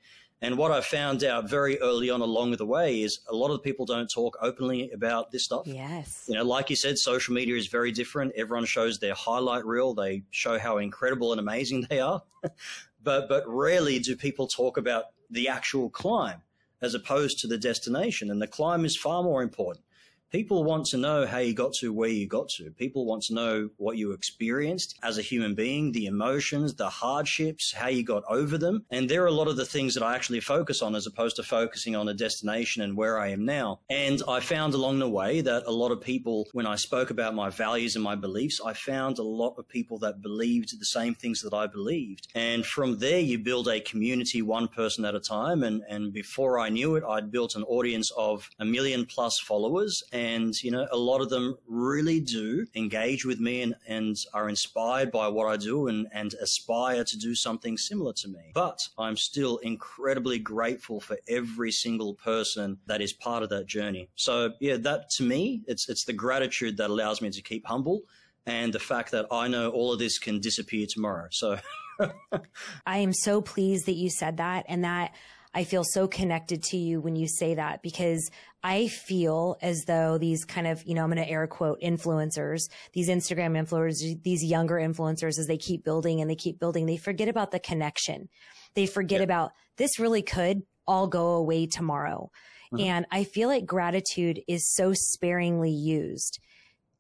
And 0.42 0.58
what 0.58 0.72
I 0.72 0.82
found 0.82 1.24
out 1.24 1.50
very 1.50 1.80
early 1.80 2.10
on 2.10 2.20
along 2.20 2.52
the 2.52 2.66
way 2.66 3.02
is 3.02 3.22
a 3.30 3.34
lot 3.34 3.52
of 3.52 3.64
people 3.64 3.86
don't 3.86 4.12
talk 4.12 4.38
openly 4.42 4.92
about 4.92 5.32
this 5.32 5.46
stuff. 5.46 5.66
Yes. 5.66 6.26
You 6.28 6.36
know, 6.36 6.44
like 6.44 6.70
you 6.70 6.76
said, 6.76 6.98
social 6.98 7.34
media 7.34 7.56
is 7.56 7.68
very 7.68 7.94
different. 7.94 8.34
Everyone 8.36 8.66
shows 8.66 9.00
their 9.00 9.14
highlight 9.14 9.66
reel. 9.66 9.94
They 9.94 10.24
show 10.32 10.60
how 10.60 10.80
incredible 10.80 11.32
and 11.32 11.40
amazing 11.40 11.88
they 11.90 12.02
are. 12.02 12.22
but 13.04 13.30
but 13.30 13.44
rarely 13.48 13.98
do 14.00 14.18
people 14.18 14.48
talk 14.48 14.76
about 14.76 15.06
the 15.30 15.48
actual 15.48 15.90
climb 15.90 16.42
as 16.82 16.94
opposed 16.94 17.40
to 17.40 17.48
the 17.48 17.58
destination. 17.58 18.30
And 18.30 18.42
the 18.42 18.48
climb 18.48 18.84
is 18.84 18.98
far 18.98 19.24
more 19.24 19.42
important. 19.42 19.85
People 20.32 20.64
want 20.64 20.86
to 20.88 20.98
know 20.98 21.26
how 21.26 21.38
you 21.38 21.54
got 21.54 21.74
to 21.74 21.94
where 21.94 22.10
you 22.10 22.28
got 22.28 22.50
to. 22.50 22.72
People 22.72 23.06
want 23.06 23.24
to 23.24 23.34
know 23.34 23.70
what 23.78 23.98
you 23.98 24.12
experienced 24.12 24.98
as 25.04 25.18
a 25.18 25.22
human 25.22 25.56
being, 25.56 25.92
the 25.92 26.08
emotions, 26.08 26.74
the 26.76 26.90
hardships, 26.90 27.72
how 27.72 27.88
you 27.88 28.04
got 28.04 28.24
over 28.30 28.58
them. 28.58 28.84
And 28.92 29.10
there 29.10 29.24
are 29.24 29.28
a 29.28 29.32
lot 29.32 29.48
of 29.48 29.56
the 29.56 29.66
things 29.66 29.94
that 29.94 30.04
I 30.04 30.16
actually 30.16 30.42
focus 30.42 30.82
on 30.82 30.96
as 30.96 31.08
opposed 31.08 31.36
to 31.38 31.44
focusing 31.44 31.96
on 31.96 32.10
a 32.10 32.14
destination 32.14 32.82
and 32.82 32.98
where 32.98 33.20
I 33.20 33.30
am 33.30 33.46
now. 33.46 33.80
And 33.90 34.22
I 34.28 34.40
found 34.40 34.74
along 34.74 35.00
the 35.00 35.10
way 35.10 35.42
that 35.42 35.64
a 35.68 35.72
lot 35.72 35.92
of 35.92 36.02
people, 36.02 36.48
when 36.52 36.68
I 36.68 36.76
spoke 36.76 37.12
about 37.12 37.36
my 37.36 37.50
values 37.50 37.96
and 37.96 38.04
my 38.04 38.16
beliefs, 38.16 38.60
I 38.64 38.74
found 38.74 39.20
a 39.20 39.24
lot 39.24 39.56
of 39.58 39.68
people 39.70 40.00
that 40.00 40.22
believed 40.22 40.78
the 40.80 40.86
same 40.86 41.16
things 41.16 41.42
that 41.42 41.54
I 41.54 41.68
believed. 41.68 42.28
And 42.36 42.66
from 42.66 42.98
there, 42.98 43.20
you 43.20 43.40
build 43.40 43.68
a 43.68 43.80
community 43.80 44.42
one 44.42 44.68
person 44.68 45.06
at 45.06 45.16
a 45.16 45.20
time. 45.20 45.64
And, 45.64 45.84
and 45.90 46.12
before 46.12 46.60
I 46.60 46.70
knew 46.70 46.96
it, 46.96 47.04
I'd 47.08 47.32
built 47.32 47.56
an 47.56 47.64
audience 47.64 48.12
of 48.18 48.50
a 48.60 48.66
million 48.66 49.06
plus 49.06 49.40
followers 49.40 50.04
and, 50.16 50.64
you 50.64 50.72
know, 50.72 50.88
a 50.94 50.98
lot 50.98 51.20
of 51.20 51.30
them 51.30 51.58
really 51.68 52.22
do 52.22 52.66
engage 52.74 53.26
with 53.26 53.42
me 53.42 53.64
and, 53.64 53.76
and 53.86 54.16
are 54.34 54.48
inspired 54.48 55.12
by 55.12 55.28
what 55.28 55.48
I 55.48 55.58
do 55.58 55.90
and, 55.90 56.08
and 56.14 56.34
aspire 56.36 57.04
to 57.04 57.18
do 57.18 57.36
something 57.36 57.78
similar 57.78 58.14
to 58.14 58.30
me. 58.30 58.52
But 58.54 58.88
I'm 58.98 59.18
still 59.18 59.58
incredibly 59.58 60.40
grateful 60.40 61.02
for 61.02 61.18
every 61.28 61.70
single 61.70 62.14
person 62.14 62.78
that 62.86 63.02
is 63.02 63.12
part 63.12 63.44
of 63.44 63.50
that 63.50 63.66
journey. 63.66 64.08
So 64.16 64.54
yeah, 64.62 64.78
that 64.78 65.10
to 65.18 65.24
me, 65.24 65.64
it's, 65.68 65.90
it's 65.90 66.06
the 66.06 66.14
gratitude 66.14 66.78
that 66.78 66.90
allows 66.90 67.22
me 67.22 67.30
to 67.32 67.42
keep 67.42 67.68
humble 67.68 68.04
and 68.46 68.72
the 68.72 68.80
fact 68.80 69.12
that 69.12 69.26
I 69.32 69.50
know 69.50 69.70
all 69.72 69.92
of 69.92 70.00
this 70.00 70.18
can 70.18 70.40
disappear 70.40 70.86
tomorrow. 70.86 71.28
So 71.32 71.58
I 72.86 73.00
am 73.00 73.12
so 73.12 73.42
pleased 73.42 73.86
that 73.88 73.96
you 73.96 74.10
said 74.10 74.38
that 74.38 74.64
and 74.70 74.86
that 74.86 75.14
I 75.56 75.64
feel 75.64 75.86
so 75.86 76.06
connected 76.06 76.62
to 76.64 76.78
you 76.78 77.00
when 77.00 77.16
you 77.16 77.28
say 77.30 77.56
that 77.56 77.82
because 77.82 78.30
I 78.62 78.90
feel 78.90 79.56
as 79.62 79.86
though 79.86 80.18
these 80.18 80.44
kind 80.44 80.68
of, 80.68 80.84
you 80.86 80.94
know, 80.94 81.04
I'm 81.04 81.10
going 81.10 81.24
to 81.24 81.32
air 81.32 81.48
quote 81.48 81.80
influencers, 81.82 82.70
these 82.92 83.08
Instagram 83.08 83.58
influencers, 83.58 84.22
these 84.22 84.44
younger 84.44 84.76
influencers, 84.76 85.40
as 85.40 85.48
they 85.48 85.58
keep 85.58 85.86
building 85.86 86.20
and 86.20 86.30
they 86.30 86.36
keep 86.36 86.60
building, 86.60 86.86
they 86.86 86.98
forget 86.98 87.30
about 87.30 87.52
the 87.52 87.60
connection. 87.60 88.28
They 88.74 88.86
forget 88.86 89.22
about 89.22 89.54
this 89.78 89.98
really 89.98 90.22
could 90.22 90.64
all 90.86 91.08
go 91.08 91.36
away 91.36 91.68
tomorrow. 91.68 92.32
Mm-hmm. 92.74 92.84
And 92.84 93.06
I 93.10 93.24
feel 93.24 93.48
like 93.48 93.66
gratitude 93.66 94.42
is 94.50 94.70
so 94.74 94.92
sparingly 94.94 95.72
used. 95.72 96.40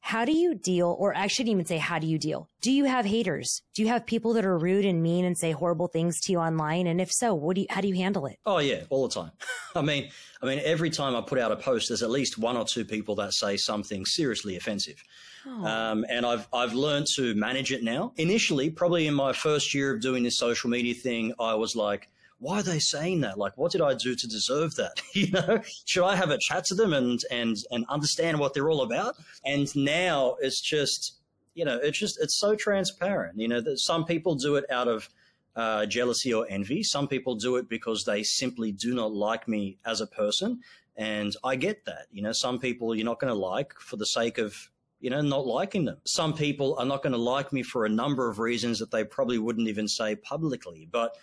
How 0.06 0.24
do 0.24 0.34
you 0.34 0.54
deal, 0.54 0.96
or 1.00 1.18
I 1.18 1.26
shouldn't 1.26 1.52
even 1.52 1.66
say, 1.66 1.80
how 1.80 1.98
do 1.98 2.06
you 2.06 2.20
deal? 2.20 2.48
Do 2.62 2.72
you 2.72 2.86
have 2.86 3.06
haters? 3.08 3.64
Do 3.74 3.82
you 3.82 3.88
have 3.88 4.06
people 4.06 4.34
that 4.34 4.46
are 4.46 4.56
rude 4.56 4.86
and 4.86 5.02
mean 5.02 5.26
and 5.26 5.36
say 5.36 5.52
horrible 5.52 5.88
things 5.88 6.22
to 6.22 6.32
you 6.32 6.38
online? 6.38 6.86
And 6.86 7.02
if 7.02 7.12
so, 7.12 7.34
what 7.34 7.56
do 7.56 7.62
you, 7.62 7.68
how 7.72 7.82
do 7.82 7.88
you 7.88 7.96
handle 7.96 8.28
it? 8.28 8.38
Oh 8.46 8.60
yeah, 8.60 8.84
all 8.92 9.08
the 9.08 9.14
time. 9.16 9.32
I 9.76 9.82
mean, 9.82 10.12
I 10.44 10.46
mean, 10.46 10.62
every 10.64 10.92
time 10.92 11.16
I 11.16 11.22
put 11.22 11.40
out 11.40 11.52
a 11.52 11.56
post, 11.56 11.88
there's 11.90 12.04
at 12.04 12.12
least 12.12 12.38
one 12.38 12.56
or 12.56 12.66
two 12.66 12.86
people 12.86 13.16
that 13.16 13.34
say 13.34 13.58
something 13.58 14.06
seriously 14.06 14.56
offensive. 14.56 15.04
Oh. 15.48 15.66
Um, 15.66 16.06
and 16.08 16.24
I've, 16.24 16.48
I've 16.54 16.74
learned 16.76 17.08
to 17.16 17.34
manage 17.34 17.72
it 17.72 17.82
now. 17.82 18.14
Initially, 18.18 18.70
probably 18.70 19.08
in 19.08 19.16
my 19.16 19.34
first 19.34 19.74
year 19.74 19.96
of 19.96 20.02
doing 20.02 20.22
this 20.22 20.38
social 20.38 20.70
media 20.70 20.94
thing, 20.94 21.34
I 21.40 21.56
was 21.56 21.76
like, 21.76 22.10
why 22.46 22.60
are 22.60 22.64
they 22.64 22.78
saying 22.78 23.22
that? 23.22 23.40
Like, 23.40 23.58
what 23.58 23.72
did 23.72 23.82
I 23.82 23.96
do 23.96 24.14
to 24.14 24.28
deserve 24.28 24.75
that? 24.75 25.02
you 25.14 25.32
know, 25.32 25.62
should 25.86 26.06
I 26.06 26.16
have 26.16 26.30
a 26.30 26.38
chat 26.38 26.64
to 26.66 26.75
them 26.75 26.94
and 26.94 27.20
and 27.32 27.58
and 27.72 27.86
understand 27.90 28.38
what 28.38 28.54
they're 28.54 28.70
all 28.70 28.84
about? 28.84 29.16
And 29.44 29.75
now 29.75 30.36
it's 30.40 30.62
just, 30.62 31.18
you 31.56 31.66
know, 31.66 31.80
it's 31.82 31.98
just 31.98 32.22
it's 32.22 32.38
so 32.38 32.56
transparent. 32.56 33.40
You 33.40 33.48
know, 33.48 33.62
that 33.62 33.80
some 33.80 34.06
people 34.06 34.36
do 34.36 34.58
it 34.58 34.66
out 34.70 34.88
of 34.88 35.10
uh, 35.56 35.88
jealousy 35.88 36.36
or 36.36 36.46
envy. 36.48 36.84
Some 36.84 37.08
people 37.08 37.34
do 37.34 37.56
it 37.56 37.68
because 37.68 38.04
they 38.04 38.22
simply 38.22 38.72
do 38.72 38.94
not 38.94 39.12
like 39.12 39.48
me 39.48 39.80
as 39.84 40.00
a 40.02 40.08
person, 40.08 40.60
and 40.96 41.36
I 41.44 41.56
get 41.56 41.86
that. 41.86 42.06
You 42.12 42.22
know, 42.22 42.32
some 42.32 42.60
people 42.60 42.94
you're 42.94 43.06
not 43.06 43.20
going 43.20 43.34
to 43.34 43.40
like 43.40 43.74
for 43.80 43.98
the 43.98 44.06
sake 44.06 44.38
of 44.38 44.70
you 45.00 45.10
know, 45.10 45.22
not 45.22 45.46
liking 45.46 45.86
them. 45.86 45.98
Some 46.06 46.34
people 46.34 46.75
are 46.80 46.86
not 46.86 47.04
going 47.04 47.14
to 47.14 47.20
like 47.20 47.52
me 47.52 47.64
for 47.64 47.86
a 47.86 47.90
number 47.90 48.30
of 48.30 48.40
reasons 48.40 48.80
that 48.80 48.92
they 48.92 49.04
probably 49.04 49.38
wouldn't 49.38 49.68
even 49.68 49.88
say 49.88 50.16
publicly. 50.16 50.88
But 50.92 51.16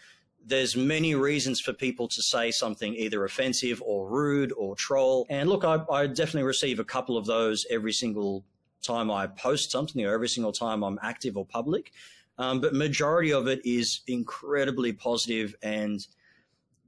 there's 0.44 0.76
many 0.76 1.14
reasons 1.14 1.60
for 1.60 1.72
people 1.72 2.08
to 2.08 2.22
say 2.22 2.50
something 2.50 2.94
either 2.94 3.24
offensive 3.24 3.82
or 3.84 4.08
rude 4.08 4.52
or 4.56 4.74
troll. 4.74 5.26
And 5.30 5.48
look, 5.48 5.64
I, 5.64 5.80
I, 5.90 6.06
definitely 6.06 6.42
receive 6.42 6.80
a 6.80 6.84
couple 6.84 7.16
of 7.16 7.26
those 7.26 7.64
every 7.70 7.92
single 7.92 8.44
time 8.82 9.10
I 9.10 9.28
post 9.28 9.70
something 9.70 10.04
or 10.04 10.12
every 10.12 10.28
single 10.28 10.52
time 10.52 10.82
I'm 10.82 10.98
active 11.02 11.36
or 11.36 11.46
public. 11.46 11.92
Um, 12.38 12.60
but 12.60 12.74
majority 12.74 13.32
of 13.32 13.46
it 13.46 13.60
is 13.64 14.00
incredibly 14.06 14.92
positive 14.92 15.54
and 15.62 16.04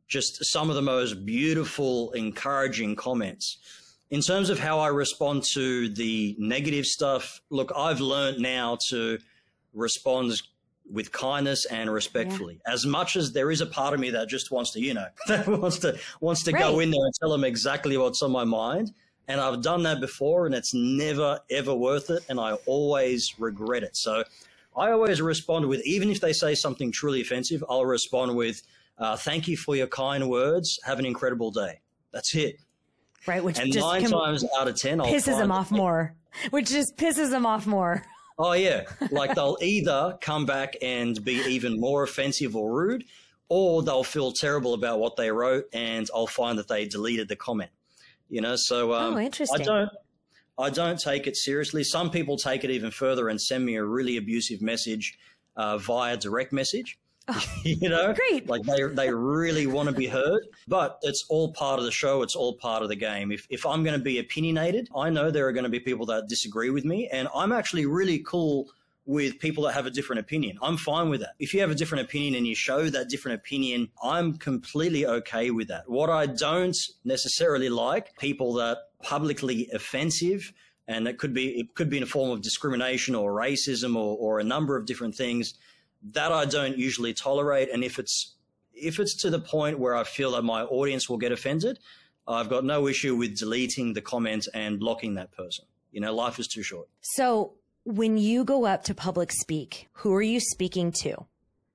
just 0.08 0.44
some 0.44 0.68
of 0.68 0.76
the 0.76 0.82
most 0.82 1.24
beautiful, 1.24 2.12
encouraging 2.12 2.96
comments. 2.96 3.58
In 4.10 4.20
terms 4.20 4.50
of 4.50 4.58
how 4.58 4.78
I 4.78 4.88
respond 4.88 5.44
to 5.54 5.88
the 5.88 6.36
negative 6.38 6.86
stuff, 6.86 7.40
look, 7.50 7.72
I've 7.76 8.00
learned 8.00 8.40
now 8.40 8.78
to 8.88 9.18
respond 9.72 10.40
with 10.90 11.12
kindness 11.12 11.64
and 11.66 11.90
respectfully. 11.90 12.60
Yeah. 12.66 12.74
As 12.74 12.86
much 12.86 13.16
as 13.16 13.32
there 13.32 13.50
is 13.50 13.60
a 13.60 13.66
part 13.66 13.94
of 13.94 14.00
me 14.00 14.10
that 14.10 14.28
just 14.28 14.50
wants 14.50 14.72
to, 14.72 14.80
you 14.80 14.94
know, 14.94 15.06
that 15.28 15.46
wants 15.46 15.78
to 15.80 15.98
wants 16.20 16.42
to 16.44 16.52
right. 16.52 16.62
go 16.62 16.80
in 16.80 16.90
there 16.90 17.04
and 17.04 17.14
tell 17.20 17.30
them 17.30 17.44
exactly 17.44 17.96
what's 17.96 18.22
on 18.22 18.30
my 18.30 18.44
mind. 18.44 18.92
And 19.26 19.40
I've 19.40 19.62
done 19.62 19.84
that 19.84 20.02
before, 20.02 20.44
and 20.44 20.54
it's 20.54 20.74
never 20.74 21.40
ever 21.50 21.74
worth 21.74 22.10
it, 22.10 22.24
and 22.28 22.38
I 22.38 22.52
always 22.66 23.34
regret 23.38 23.82
it. 23.82 23.96
So 23.96 24.22
I 24.76 24.90
always 24.90 25.22
respond 25.22 25.66
with, 25.66 25.80
even 25.86 26.10
if 26.10 26.20
they 26.20 26.34
say 26.34 26.54
something 26.54 26.92
truly 26.92 27.22
offensive, 27.22 27.64
I'll 27.68 27.86
respond 27.86 28.36
with, 28.36 28.62
uh, 28.98 29.16
"Thank 29.16 29.48
you 29.48 29.56
for 29.56 29.76
your 29.76 29.86
kind 29.86 30.28
words. 30.28 30.78
Have 30.84 30.98
an 30.98 31.06
incredible 31.06 31.50
day." 31.50 31.80
That's 32.12 32.34
it. 32.34 32.58
Right, 33.26 33.42
which 33.42 33.58
and 33.58 33.74
nine 33.74 34.04
times 34.04 34.44
out 34.58 34.68
of 34.68 34.76
ten, 34.76 35.00
I'll 35.00 35.06
pisses 35.06 35.38
them 35.38 35.50
off 35.50 35.70
more. 35.70 36.14
Which 36.50 36.68
just 36.68 36.96
pisses 36.96 37.30
them 37.30 37.46
off 37.46 37.66
more. 37.66 38.04
Oh 38.38 38.52
yeah, 38.52 38.84
like 39.10 39.34
they'll 39.34 39.58
either 39.62 40.18
come 40.20 40.44
back 40.44 40.76
and 40.82 41.22
be 41.24 41.34
even 41.46 41.78
more 41.78 42.02
offensive 42.02 42.56
or 42.56 42.72
rude, 42.72 43.04
or 43.48 43.82
they'll 43.82 44.04
feel 44.04 44.32
terrible 44.32 44.74
about 44.74 44.98
what 44.98 45.16
they 45.16 45.30
wrote, 45.30 45.66
and 45.72 46.08
I'll 46.14 46.26
find 46.26 46.58
that 46.58 46.66
they 46.66 46.86
deleted 46.86 47.28
the 47.28 47.36
comment. 47.36 47.70
You 48.28 48.40
know, 48.40 48.56
so 48.56 48.92
um, 48.92 49.14
oh, 49.14 49.18
interesting. 49.18 49.60
I 49.60 49.64
don't, 49.64 49.90
I 50.58 50.70
don't 50.70 50.98
take 50.98 51.26
it 51.26 51.36
seriously. 51.36 51.84
Some 51.84 52.10
people 52.10 52.36
take 52.36 52.64
it 52.64 52.70
even 52.70 52.90
further 52.90 53.28
and 53.28 53.40
send 53.40 53.64
me 53.64 53.76
a 53.76 53.84
really 53.84 54.16
abusive 54.16 54.60
message 54.60 55.16
uh, 55.56 55.78
via 55.78 56.16
direct 56.16 56.52
message. 56.52 56.98
Oh, 57.28 57.44
you 57.64 57.88
know, 57.88 58.12
great. 58.12 58.48
Like 58.48 58.62
they 58.62 58.82
they 58.82 59.12
really 59.12 59.66
want 59.66 59.88
to 59.88 59.94
be 59.94 60.06
heard, 60.06 60.46
but 60.68 60.98
it's 61.02 61.24
all 61.28 61.52
part 61.52 61.78
of 61.78 61.84
the 61.84 61.90
show. 61.90 62.22
It's 62.22 62.36
all 62.36 62.54
part 62.54 62.82
of 62.82 62.88
the 62.88 62.96
game. 62.96 63.32
If 63.32 63.46
if 63.50 63.64
I'm 63.66 63.82
going 63.82 63.98
to 63.98 64.04
be 64.04 64.18
opinionated, 64.18 64.88
I 64.96 65.10
know 65.10 65.30
there 65.30 65.46
are 65.46 65.52
going 65.52 65.64
to 65.64 65.70
be 65.70 65.80
people 65.80 66.06
that 66.06 66.28
disagree 66.28 66.70
with 66.70 66.84
me, 66.84 67.08
and 67.12 67.28
I'm 67.34 67.52
actually 67.52 67.86
really 67.86 68.18
cool 68.20 68.68
with 69.06 69.38
people 69.38 69.64
that 69.64 69.74
have 69.74 69.84
a 69.84 69.90
different 69.90 70.20
opinion. 70.20 70.58
I'm 70.62 70.78
fine 70.78 71.10
with 71.10 71.20
that. 71.20 71.34
If 71.38 71.52
you 71.52 71.60
have 71.60 71.70
a 71.70 71.74
different 71.74 72.04
opinion 72.04 72.36
and 72.36 72.46
you 72.46 72.54
show 72.54 72.88
that 72.88 73.10
different 73.10 73.38
opinion, 73.38 73.90
I'm 74.02 74.38
completely 74.38 75.06
okay 75.06 75.50
with 75.50 75.68
that. 75.68 75.88
What 75.90 76.08
I 76.08 76.24
don't 76.24 76.76
necessarily 77.04 77.68
like, 77.68 78.16
people 78.16 78.54
that 78.54 78.78
publicly 79.02 79.68
offensive 79.74 80.54
and 80.88 81.06
it 81.06 81.18
could 81.18 81.34
be 81.34 81.48
it 81.60 81.74
could 81.74 81.90
be 81.90 81.98
in 81.98 82.02
a 82.02 82.06
form 82.06 82.30
of 82.30 82.42
discrimination 82.42 83.14
or 83.14 83.32
racism 83.32 83.96
or, 83.96 84.16
or 84.18 84.40
a 84.40 84.44
number 84.44 84.76
of 84.76 84.86
different 84.86 85.14
things 85.14 85.54
that 86.12 86.32
I 86.32 86.44
don't 86.44 86.76
usually 86.76 87.14
tolerate. 87.14 87.68
And 87.72 87.82
if 87.82 87.98
it's 87.98 88.34
if 88.72 88.98
it's 88.98 89.14
to 89.22 89.30
the 89.30 89.38
point 89.38 89.78
where 89.78 89.94
I 89.94 90.04
feel 90.04 90.32
that 90.32 90.42
my 90.42 90.62
audience 90.62 91.08
will 91.08 91.18
get 91.18 91.32
offended, 91.32 91.78
I've 92.26 92.48
got 92.48 92.64
no 92.64 92.88
issue 92.88 93.14
with 93.14 93.38
deleting 93.38 93.94
the 93.94 94.00
comment 94.00 94.48
and 94.52 94.80
blocking 94.80 95.14
that 95.14 95.32
person. 95.32 95.64
You 95.92 96.00
know, 96.00 96.14
life 96.14 96.38
is 96.38 96.48
too 96.48 96.62
short. 96.62 96.88
So 97.00 97.54
when 97.84 98.16
you 98.18 98.44
go 98.44 98.66
up 98.66 98.84
to 98.84 98.94
public 98.94 99.30
speak, 99.30 99.88
who 99.92 100.14
are 100.14 100.22
you 100.22 100.40
speaking 100.40 100.90
to? 101.02 101.26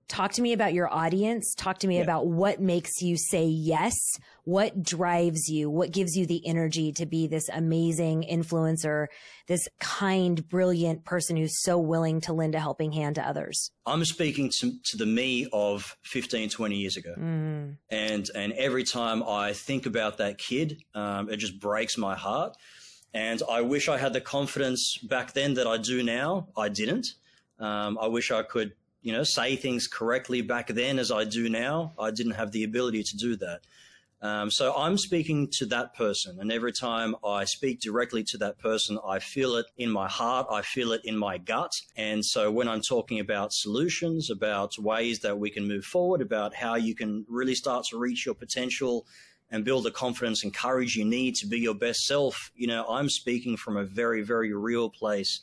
Talk 0.09 0.31
to 0.33 0.41
me 0.41 0.53
about 0.53 0.73
your 0.73 0.91
audience. 0.91 1.53
Talk 1.53 1.77
to 1.79 1.87
me 1.87 1.97
yeah. 1.97 2.03
about 2.03 2.25
what 2.25 2.59
makes 2.59 2.99
you 2.99 3.15
say 3.15 3.45
yes. 3.45 3.95
What 4.43 4.81
drives 4.81 5.47
you? 5.47 5.69
What 5.69 5.91
gives 5.91 6.17
you 6.17 6.25
the 6.25 6.45
energy 6.47 6.91
to 6.93 7.05
be 7.05 7.27
this 7.27 7.47
amazing 7.47 8.25
influencer, 8.29 9.05
this 9.45 9.67
kind, 9.79 10.45
brilliant 10.49 11.05
person 11.05 11.37
who's 11.37 11.61
so 11.61 11.77
willing 11.77 12.21
to 12.21 12.33
lend 12.33 12.55
a 12.55 12.59
helping 12.59 12.91
hand 12.91 13.15
to 13.15 13.21
others? 13.21 13.69
I'm 13.85 14.03
speaking 14.03 14.51
to, 14.59 14.73
to 14.85 14.97
the 14.97 15.05
me 15.05 15.47
of 15.53 15.95
15, 16.05 16.49
20 16.49 16.75
years 16.75 16.97
ago. 16.97 17.13
Mm. 17.15 17.77
And, 17.91 18.29
and 18.33 18.53
every 18.53 18.83
time 18.83 19.21
I 19.21 19.53
think 19.53 19.85
about 19.85 20.17
that 20.17 20.39
kid, 20.39 20.81
um, 20.95 21.29
it 21.29 21.37
just 21.37 21.59
breaks 21.59 21.99
my 21.99 22.15
heart. 22.15 22.57
And 23.13 23.43
I 23.47 23.61
wish 23.61 23.87
I 23.87 23.99
had 23.99 24.13
the 24.13 24.21
confidence 24.21 24.97
back 24.97 25.33
then 25.33 25.53
that 25.53 25.67
I 25.67 25.77
do 25.77 26.01
now. 26.01 26.47
I 26.57 26.69
didn't. 26.69 27.13
Um, 27.59 27.99
I 28.01 28.07
wish 28.07 28.31
I 28.31 28.41
could 28.41 28.73
you 29.01 29.13
know, 29.13 29.23
say 29.23 29.55
things 29.55 29.87
correctly 29.87 30.41
back 30.41 30.67
then 30.67 30.99
as 30.99 31.11
I 31.11 31.23
do 31.23 31.49
now. 31.49 31.93
I 31.99 32.11
didn't 32.11 32.33
have 32.33 32.51
the 32.51 32.63
ability 32.63 33.03
to 33.03 33.17
do 33.17 33.35
that. 33.37 33.61
Um, 34.21 34.51
so 34.51 34.75
I'm 34.75 34.97
speaking 34.97 35.47
to 35.59 35.65
that 35.67 35.95
person, 35.95 36.39
and 36.41 36.51
every 36.51 36.73
time 36.73 37.15
I 37.23 37.45
speak 37.45 37.79
directly 37.79 38.21
to 38.25 38.37
that 38.39 38.59
person, 38.59 38.99
I 39.07 39.19
feel 39.19 39.55
it 39.55 39.67
in 39.77 39.89
my 39.89 40.09
heart, 40.09 40.47
I 40.51 40.61
feel 40.61 40.91
it 40.91 40.99
in 41.05 41.17
my 41.17 41.37
gut. 41.37 41.71
And 41.95 42.25
so 42.25 42.51
when 42.51 42.67
I'm 42.67 42.81
talking 42.81 43.21
about 43.21 43.53
solutions, 43.53 44.29
about 44.29 44.77
ways 44.77 45.19
that 45.19 45.39
we 45.39 45.49
can 45.49 45.65
move 45.65 45.85
forward, 45.85 46.21
about 46.21 46.53
how 46.53 46.75
you 46.75 46.95
can 46.95 47.25
really 47.29 47.55
start 47.55 47.85
to 47.91 47.97
reach 47.97 48.25
your 48.25 48.35
potential 48.35 49.05
and 49.51 49.63
build 49.63 49.85
the 49.85 49.91
confidence 49.91 50.43
and 50.43 50.53
courage 50.53 50.97
you 50.97 51.05
need 51.05 51.35
to 51.35 51.47
be 51.47 51.59
your 51.59 51.73
best 51.73 52.05
self, 52.05 52.51
you 52.55 52.67
know, 52.67 52.85
I'm 52.89 53.09
speaking 53.09 53.55
from 53.55 53.77
a 53.77 53.85
very, 53.85 54.21
very 54.21 54.53
real 54.53 54.89
place. 54.89 55.39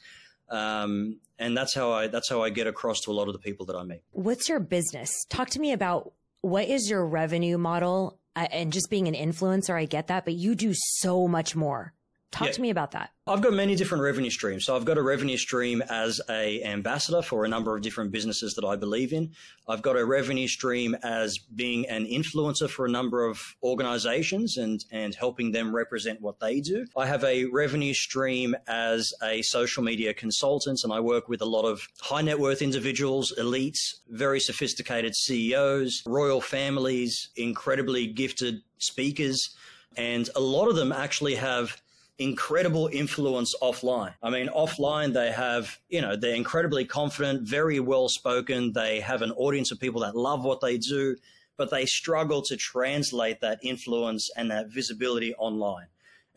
Um, 0.48 1.20
and 1.38 1.56
that's 1.56 1.74
how 1.74 1.92
I 1.92 2.06
that's 2.06 2.28
how 2.28 2.42
I 2.42 2.50
get 2.50 2.66
across 2.66 3.00
to 3.02 3.10
a 3.10 3.14
lot 3.14 3.28
of 3.28 3.32
the 3.32 3.38
people 3.38 3.66
that 3.66 3.76
I 3.76 3.82
meet. 3.82 4.02
What's 4.12 4.48
your 4.48 4.60
business? 4.60 5.10
Talk 5.28 5.50
to 5.50 5.60
me 5.60 5.72
about 5.72 6.12
what 6.40 6.68
is 6.68 6.88
your 6.88 7.04
revenue 7.06 7.58
model 7.58 8.18
uh, 8.36 8.46
and 8.50 8.72
just 8.72 8.88
being 8.90 9.08
an 9.08 9.14
influencer. 9.14 9.74
I 9.74 9.84
get 9.84 10.06
that, 10.08 10.24
but 10.24 10.34
you 10.34 10.54
do 10.54 10.72
so 10.74 11.26
much 11.26 11.56
more. 11.56 11.92
Talk 12.33 12.49
yeah. 12.49 12.52
to 12.52 12.61
me 12.61 12.71
about 12.71 12.90
that. 12.90 13.11
I've 13.28 13.40
got 13.40 13.54
many 13.54 13.76
different 13.76 14.02
revenue 14.02 14.30
streams. 14.30 14.64
So 14.64 14.76
I've 14.76 14.85
got 14.85 14.99
a 14.99 15.02
revenue 15.02 15.37
stream 15.37 15.83
as 15.88 16.21
a 16.28 16.62
ambassador 16.64 17.23
for 17.23 17.45
a 17.45 17.49
number 17.49 17.75
of 17.75 17.83
different 17.83 18.11
businesses 18.11 18.54
that 18.54 18.64
I 18.64 18.76
believe 18.76 19.12
in. 19.12 19.30
I've 19.68 19.80
got 19.80 19.97
a 19.97 20.04
revenue 20.04 20.49
stream 20.49 20.97
as 21.02 21.38
being 21.38 21.88
an 21.88 22.04
influencer 22.04 22.68
for 22.68 22.85
a 22.85 22.90
number 22.90 23.25
of 23.25 23.40
organizations 23.62 24.56
and, 24.59 24.85
and 24.90 25.14
helping 25.14 25.52
them 25.52 25.75
represent 25.75 26.21
what 26.21 26.38
they 26.40 26.61
do. 26.61 26.85
I 26.97 27.06
have 27.06 27.25
a 27.25 27.45
revenue 27.47 27.95
stream 27.95 28.54
as 28.66 29.12
a 29.23 29.40
social 29.42 29.83
media 29.83 30.12
consultant 30.12 30.80
and 30.85 30.92
I 30.92 31.00
work 31.00 31.28
with 31.28 31.40
a 31.40 31.47
lot 31.47 31.64
of 31.64 31.88
high 32.00 32.23
net 32.23 32.38
worth 32.38 32.61
individuals, 32.61 33.33
elites, 33.38 33.78
very 34.09 34.40
sophisticated 34.40 35.14
CEOs, 35.14 36.02
royal 36.06 36.40
families, 36.40 37.30
incredibly 37.37 38.09
gifted 38.09 38.62
speakers. 38.78 39.56
And 39.97 40.28
a 40.37 40.40
lot 40.40 40.68
of 40.68 40.76
them 40.76 40.92
actually 40.92 41.37
have 41.37 41.80
incredible 42.18 42.88
influence 42.92 43.54
offline. 43.62 44.14
I 44.23 44.30
mean, 44.30 44.49
offline, 44.49 45.12
they 45.12 45.30
have, 45.32 45.78
you 45.88 46.00
know, 46.00 46.16
they're 46.16 46.35
incredibly 46.35 46.85
confident, 46.85 47.42
very 47.42 47.80
well 47.80 48.08
spoken. 48.08 48.73
They 48.73 49.00
have 49.00 49.23
an 49.23 49.32
audience 49.32 49.70
of 49.70 49.80
people 49.80 50.00
that 50.00 50.16
love 50.16 50.44
what 50.44 50.61
they 50.61 50.78
do, 50.78 51.16
but 51.56 51.70
they 51.70 51.87
struggle 51.87 52.42
to 52.42 52.56
translate 52.56 53.40
that 53.40 53.58
influence 53.62 54.30
and 54.37 54.50
that 54.50 54.68
visibility 54.68 55.35
online. 55.35 55.87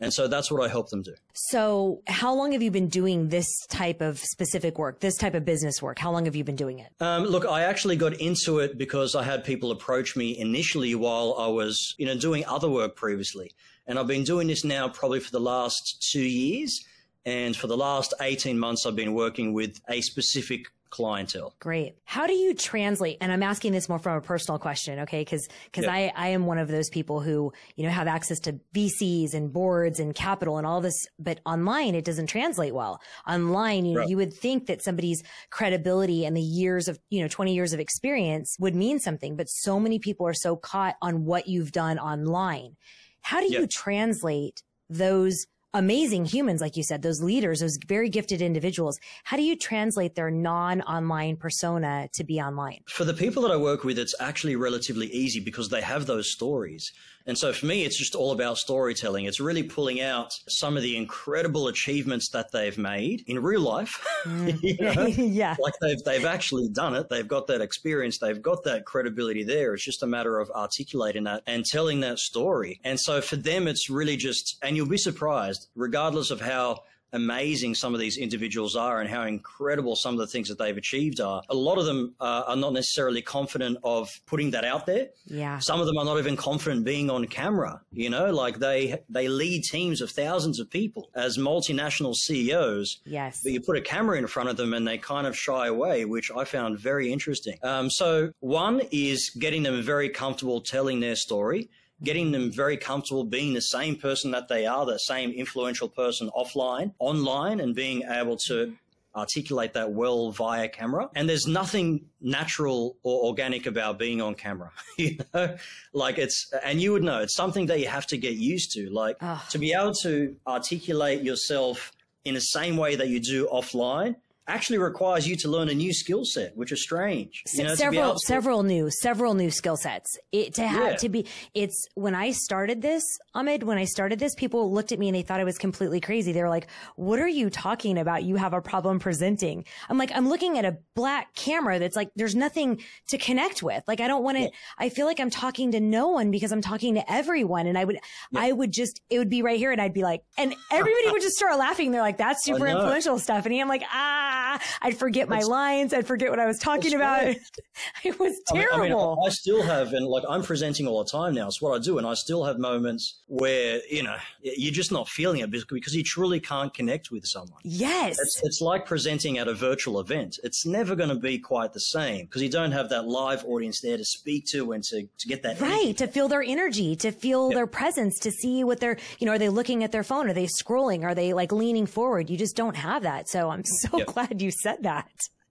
And 0.02 0.12
so 0.12 0.28
that's 0.28 0.50
what 0.50 0.62
I 0.64 0.68
help 0.68 0.88
them 0.88 1.02
do. 1.02 1.14
So, 1.34 2.00
how 2.06 2.34
long 2.34 2.52
have 2.52 2.62
you 2.62 2.70
been 2.70 2.88
doing 2.88 3.28
this 3.28 3.46
type 3.66 4.00
of 4.00 4.18
specific 4.18 4.78
work, 4.78 5.00
this 5.00 5.16
type 5.16 5.34
of 5.34 5.44
business 5.44 5.82
work? 5.82 5.98
How 5.98 6.10
long 6.10 6.24
have 6.24 6.34
you 6.34 6.42
been 6.42 6.56
doing 6.56 6.78
it? 6.78 6.90
Um, 7.00 7.24
look, 7.24 7.44
I 7.44 7.64
actually 7.64 7.96
got 7.96 8.14
into 8.14 8.60
it 8.60 8.78
because 8.78 9.14
I 9.14 9.22
had 9.22 9.44
people 9.44 9.70
approach 9.70 10.16
me 10.16 10.38
initially 10.38 10.94
while 10.94 11.36
I 11.38 11.48
was, 11.48 11.94
you 11.98 12.06
know, 12.06 12.16
doing 12.16 12.46
other 12.46 12.70
work 12.70 12.96
previously. 12.96 13.52
And 13.90 13.98
I've 13.98 14.06
been 14.06 14.22
doing 14.22 14.46
this 14.46 14.64
now 14.64 14.88
probably 14.88 15.18
for 15.18 15.32
the 15.32 15.40
last 15.40 16.08
two 16.12 16.22
years. 16.22 16.84
And 17.26 17.56
for 17.56 17.66
the 17.66 17.76
last 17.76 18.14
18 18.20 18.56
months, 18.56 18.86
I've 18.86 18.94
been 18.94 19.14
working 19.14 19.52
with 19.52 19.80
a 19.88 20.00
specific 20.00 20.66
clientele. 20.90 21.56
Great. 21.58 21.96
How 22.04 22.28
do 22.28 22.32
you 22.32 22.54
translate? 22.54 23.18
And 23.20 23.32
I'm 23.32 23.42
asking 23.42 23.72
this 23.72 23.88
more 23.88 23.98
from 23.98 24.16
a 24.16 24.20
personal 24.20 24.60
question, 24.60 25.00
okay? 25.00 25.22
Because 25.22 25.48
because 25.64 25.86
I 25.86 26.12
I 26.14 26.28
am 26.28 26.46
one 26.46 26.58
of 26.58 26.68
those 26.68 26.88
people 26.88 27.20
who 27.20 27.52
you 27.74 27.84
know 27.84 27.90
have 27.90 28.06
access 28.06 28.38
to 28.40 28.60
VCs 28.74 29.34
and 29.34 29.52
boards 29.52 29.98
and 29.98 30.14
capital 30.14 30.58
and 30.58 30.66
all 30.68 30.80
this, 30.80 31.06
but 31.18 31.40
online 31.44 31.96
it 31.96 32.04
doesn't 32.04 32.28
translate 32.28 32.74
well. 32.74 33.00
Online, 33.26 33.84
you 33.84 33.94
know, 33.94 34.06
you 34.06 34.16
would 34.16 34.32
think 34.32 34.66
that 34.66 34.82
somebody's 34.82 35.22
credibility 35.50 36.24
and 36.24 36.36
the 36.36 36.40
years 36.40 36.86
of 36.86 36.98
you 37.08 37.22
know 37.22 37.28
20 37.28 37.54
years 37.54 37.72
of 37.72 37.80
experience 37.80 38.56
would 38.60 38.76
mean 38.76 39.00
something, 39.00 39.34
but 39.34 39.48
so 39.48 39.80
many 39.80 39.98
people 39.98 40.26
are 40.28 40.34
so 40.34 40.56
caught 40.56 40.94
on 41.02 41.24
what 41.24 41.48
you've 41.48 41.72
done 41.72 41.98
online. 41.98 42.76
How 43.22 43.40
do 43.40 43.52
you 43.52 43.66
translate 43.66 44.62
those 44.88 45.46
amazing 45.72 46.24
humans, 46.24 46.60
like 46.60 46.76
you 46.76 46.82
said, 46.82 47.02
those 47.02 47.22
leaders, 47.22 47.60
those 47.60 47.78
very 47.86 48.08
gifted 48.08 48.42
individuals. 48.42 48.98
How 49.24 49.36
do 49.36 49.42
you 49.42 49.56
translate 49.56 50.14
their 50.14 50.30
non 50.30 50.82
online 50.82 51.36
persona 51.36 52.08
to 52.14 52.24
be 52.24 52.40
online? 52.40 52.80
For 52.88 53.04
the 53.04 53.14
people 53.14 53.42
that 53.42 53.52
I 53.52 53.56
work 53.56 53.84
with, 53.84 53.98
it's 53.98 54.14
actually 54.20 54.56
relatively 54.56 55.06
easy 55.08 55.40
because 55.40 55.68
they 55.68 55.80
have 55.80 56.06
those 56.06 56.32
stories. 56.32 56.92
And 57.26 57.36
so 57.36 57.52
for 57.52 57.66
me, 57.66 57.84
it's 57.84 57.98
just 57.98 58.14
all 58.14 58.32
about 58.32 58.58
storytelling. 58.58 59.26
It's 59.26 59.40
really 59.40 59.62
pulling 59.62 60.00
out 60.00 60.32
some 60.48 60.76
of 60.76 60.82
the 60.82 60.96
incredible 60.96 61.68
achievements 61.68 62.30
that 62.30 62.50
they've 62.52 62.76
made 62.78 63.22
in 63.26 63.42
real 63.42 63.60
life. 63.60 64.04
Mm. 64.24 64.62
you 64.62 64.76
know? 64.80 65.06
yeah. 65.24 65.56
Like 65.60 65.74
they've, 65.80 66.02
they've 66.04 66.24
actually 66.24 66.68
done 66.68 66.94
it. 66.94 67.08
They've 67.08 67.28
got 67.28 67.46
that 67.48 67.60
experience. 67.60 68.18
They've 68.18 68.40
got 68.40 68.64
that 68.64 68.84
credibility 68.84 69.44
there. 69.44 69.74
It's 69.74 69.84
just 69.84 70.02
a 70.02 70.06
matter 70.06 70.38
of 70.38 70.50
articulating 70.50 71.24
that 71.24 71.42
and 71.46 71.64
telling 71.64 72.00
that 72.00 72.18
story. 72.18 72.80
And 72.84 72.98
so 72.98 73.20
for 73.20 73.36
them, 73.36 73.68
it's 73.68 73.90
really 73.90 74.16
just, 74.16 74.56
and 74.62 74.76
you'll 74.76 74.88
be 74.88 74.96
surprised, 74.96 75.68
regardless 75.74 76.30
of 76.30 76.40
how 76.40 76.80
amazing 77.12 77.74
some 77.74 77.94
of 77.94 78.00
these 78.00 78.16
individuals 78.16 78.76
are 78.76 79.00
and 79.00 79.08
how 79.08 79.22
incredible 79.22 79.96
some 79.96 80.14
of 80.14 80.20
the 80.20 80.26
things 80.26 80.48
that 80.48 80.58
they've 80.58 80.76
achieved 80.76 81.20
are. 81.20 81.42
A 81.48 81.54
lot 81.54 81.78
of 81.78 81.86
them 81.86 82.14
uh, 82.20 82.44
are 82.46 82.56
not 82.56 82.72
necessarily 82.72 83.22
confident 83.22 83.78
of 83.84 84.08
putting 84.26 84.50
that 84.52 84.64
out 84.64 84.86
there. 84.86 85.08
Yeah. 85.26 85.58
Some 85.58 85.80
of 85.80 85.86
them 85.86 85.98
are 85.98 86.04
not 86.04 86.18
even 86.18 86.36
confident 86.36 86.84
being 86.84 87.10
on 87.10 87.26
camera. 87.26 87.80
You 87.92 88.10
know, 88.10 88.30
like 88.30 88.58
they 88.58 89.00
they 89.08 89.28
lead 89.28 89.64
teams 89.64 90.00
of 90.00 90.10
thousands 90.10 90.60
of 90.60 90.70
people 90.70 91.10
as 91.14 91.38
multinational 91.38 92.14
CEOs. 92.14 93.00
Yes. 93.04 93.42
But 93.42 93.52
you 93.52 93.60
put 93.60 93.76
a 93.76 93.80
camera 93.80 94.18
in 94.18 94.26
front 94.26 94.48
of 94.48 94.56
them 94.56 94.74
and 94.74 94.86
they 94.86 94.98
kind 94.98 95.26
of 95.26 95.36
shy 95.36 95.66
away, 95.66 96.04
which 96.04 96.30
I 96.30 96.44
found 96.44 96.78
very 96.78 97.12
interesting. 97.12 97.58
Um, 97.62 97.90
so 97.90 98.32
one 98.40 98.82
is 98.90 99.30
getting 99.30 99.62
them 99.62 99.82
very 99.82 100.08
comfortable 100.08 100.60
telling 100.60 101.00
their 101.00 101.16
story 101.16 101.70
getting 102.02 102.32
them 102.32 102.50
very 102.50 102.76
comfortable 102.76 103.24
being 103.24 103.54
the 103.54 103.60
same 103.60 103.96
person 103.96 104.30
that 104.30 104.48
they 104.48 104.66
are, 104.66 104.86
the 104.86 104.98
same 104.98 105.30
influential 105.30 105.88
person 105.88 106.30
offline, 106.36 106.92
online, 106.98 107.60
and 107.60 107.74
being 107.74 108.02
able 108.08 108.36
to 108.46 108.74
articulate 109.14 109.72
that 109.72 109.90
well 109.92 110.30
via 110.30 110.68
camera. 110.68 111.10
And 111.14 111.28
there's 111.28 111.46
nothing 111.46 112.06
natural 112.20 112.96
or 113.02 113.26
organic 113.26 113.66
about 113.66 113.98
being 113.98 114.20
on 114.20 114.34
camera, 114.34 114.70
you 114.98 115.18
know, 115.34 115.56
like 115.92 116.18
it's, 116.18 116.52
and 116.64 116.80
you 116.80 116.92
would 116.92 117.02
know 117.02 117.20
it's 117.20 117.34
something 117.34 117.66
that 117.66 117.80
you 117.80 117.88
have 117.88 118.06
to 118.08 118.16
get 118.16 118.34
used 118.34 118.72
to, 118.72 118.88
like 118.90 119.16
Ugh. 119.20 119.40
to 119.50 119.58
be 119.58 119.72
able 119.72 119.94
to 120.02 120.36
articulate 120.46 121.22
yourself 121.22 121.92
in 122.24 122.34
the 122.34 122.40
same 122.40 122.76
way 122.76 122.96
that 122.96 123.08
you 123.08 123.20
do 123.20 123.48
offline 123.52 124.14
actually 124.50 124.78
requires 124.78 125.26
you 125.26 125.36
to 125.36 125.48
learn 125.48 125.68
a 125.68 125.74
new 125.74 125.92
skill 125.92 126.24
set, 126.24 126.56
which 126.56 126.72
is 126.72 126.82
strange. 126.82 127.42
You 127.54 127.64
know, 127.64 127.74
several, 127.74 128.18
several 128.18 128.62
new, 128.62 128.90
several 128.90 129.34
new 129.34 129.50
skill 129.50 129.76
sets. 129.76 130.18
It, 130.32 130.54
to 130.54 130.66
have 130.66 130.92
yeah. 130.92 130.96
to 130.96 131.08
be, 131.08 131.26
it's 131.54 131.86
when 131.94 132.14
I 132.14 132.32
started 132.32 132.82
this, 132.82 133.02
Ahmed, 133.34 133.62
when 133.62 133.78
I 133.78 133.84
started 133.84 134.18
this, 134.18 134.34
people 134.34 134.72
looked 134.72 134.92
at 134.92 134.98
me 134.98 135.08
and 135.08 135.14
they 135.14 135.22
thought 135.22 135.40
I 135.40 135.44
was 135.44 135.58
completely 135.58 136.00
crazy. 136.00 136.32
They 136.32 136.42
were 136.42 136.48
like, 136.48 136.68
what 136.96 137.18
are 137.18 137.28
you 137.28 137.50
talking 137.50 137.98
about? 137.98 138.24
You 138.24 138.36
have 138.36 138.52
a 138.52 138.60
problem 138.60 138.98
presenting. 138.98 139.64
I'm 139.88 139.98
like, 139.98 140.10
I'm 140.14 140.28
looking 140.28 140.58
at 140.58 140.64
a 140.64 140.76
black 140.94 141.34
camera 141.34 141.78
that's 141.78 141.96
like, 141.96 142.10
there's 142.16 142.34
nothing 142.34 142.82
to 143.08 143.18
connect 143.18 143.62
with. 143.62 143.82
Like, 143.86 144.00
I 144.00 144.08
don't 144.08 144.24
want 144.24 144.36
to, 144.38 144.44
yeah. 144.44 144.50
I 144.78 144.88
feel 144.88 145.06
like 145.06 145.20
I'm 145.20 145.30
talking 145.30 145.72
to 145.72 145.80
no 145.80 146.08
one 146.08 146.30
because 146.30 146.52
I'm 146.52 146.62
talking 146.62 146.94
to 146.94 147.12
everyone. 147.12 147.66
And 147.66 147.78
I 147.78 147.84
would, 147.84 147.98
yeah. 148.32 148.40
I 148.40 148.52
would 148.52 148.72
just, 148.72 149.00
it 149.10 149.18
would 149.18 149.30
be 149.30 149.42
right 149.42 149.58
here 149.58 149.72
and 149.72 149.80
I'd 149.80 149.94
be 149.94 150.02
like, 150.02 150.22
and 150.36 150.54
everybody 150.70 151.06
would 151.10 151.22
just 151.22 151.36
start 151.36 151.58
laughing. 151.58 151.92
They're 151.92 152.02
like, 152.02 152.18
that's 152.18 152.44
super 152.44 152.66
influential, 152.66 153.18
Stephanie. 153.18 153.60
I'm 153.60 153.68
like, 153.68 153.84
ah, 153.92 154.39
I'd 154.82 154.96
forget 154.96 155.28
my 155.28 155.40
lines. 155.40 155.92
I'd 155.92 156.06
forget 156.06 156.30
what 156.30 156.38
I 156.38 156.46
was 156.46 156.58
talking 156.58 156.94
about. 156.94 157.22
it 158.04 158.18
was 158.18 158.40
terrible. 158.48 158.74
I, 158.74 158.82
mean, 158.82 158.92
I, 158.92 158.96
mean, 158.96 159.18
I 159.26 159.28
still 159.30 159.62
have, 159.62 159.92
and 159.92 160.06
like 160.06 160.24
I'm 160.28 160.42
presenting 160.42 160.86
all 160.86 161.02
the 161.02 161.10
time 161.10 161.34
now. 161.34 161.46
It's 161.46 161.60
what 161.60 161.74
I 161.74 161.82
do. 161.82 161.98
And 161.98 162.06
I 162.06 162.14
still 162.14 162.44
have 162.44 162.58
moments 162.58 163.22
where, 163.26 163.80
you 163.90 164.02
know, 164.02 164.16
you're 164.42 164.72
just 164.72 164.92
not 164.92 165.08
feeling 165.08 165.40
it 165.40 165.50
because 165.50 165.94
you 165.94 166.02
truly 166.02 166.40
can't 166.40 166.72
connect 166.72 167.10
with 167.10 167.24
someone. 167.26 167.60
Yes. 167.64 168.18
It's, 168.20 168.40
it's 168.42 168.60
like 168.60 168.86
presenting 168.86 169.38
at 169.38 169.48
a 169.48 169.54
virtual 169.54 170.00
event. 170.00 170.38
It's 170.42 170.66
never 170.66 170.94
going 170.96 171.08
to 171.08 171.14
be 171.14 171.38
quite 171.38 171.72
the 171.72 171.80
same 171.80 172.26
because 172.26 172.42
you 172.42 172.50
don't 172.50 172.72
have 172.72 172.88
that 172.90 173.06
live 173.06 173.44
audience 173.44 173.80
there 173.80 173.96
to 173.96 174.04
speak 174.04 174.46
to 174.52 174.72
and 174.72 174.82
to, 174.84 175.02
to 175.02 175.28
get 175.28 175.42
that. 175.42 175.60
Right. 175.60 175.70
Energy. 175.70 175.94
To 175.94 176.06
feel 176.06 176.28
their 176.28 176.42
energy, 176.42 176.96
to 176.96 177.12
feel 177.12 177.48
yep. 177.48 177.54
their 177.56 177.66
presence, 177.66 178.18
to 178.20 178.30
see 178.30 178.64
what 178.64 178.80
they're, 178.80 178.96
you 179.18 179.26
know, 179.26 179.32
are 179.32 179.38
they 179.38 179.48
looking 179.48 179.84
at 179.84 179.92
their 179.92 180.04
phone? 180.04 180.28
Are 180.28 180.32
they 180.32 180.46
scrolling? 180.46 181.04
Are 181.04 181.14
they 181.14 181.32
like 181.32 181.52
leaning 181.52 181.86
forward? 181.86 182.30
You 182.30 182.36
just 182.36 182.56
don't 182.56 182.76
have 182.76 183.02
that. 183.02 183.28
So 183.28 183.50
I'm 183.50 183.64
so 183.64 183.98
yep. 183.98 184.06
glad 184.14 184.29
you 184.38 184.50
said 184.50 184.82
that. 184.82 185.10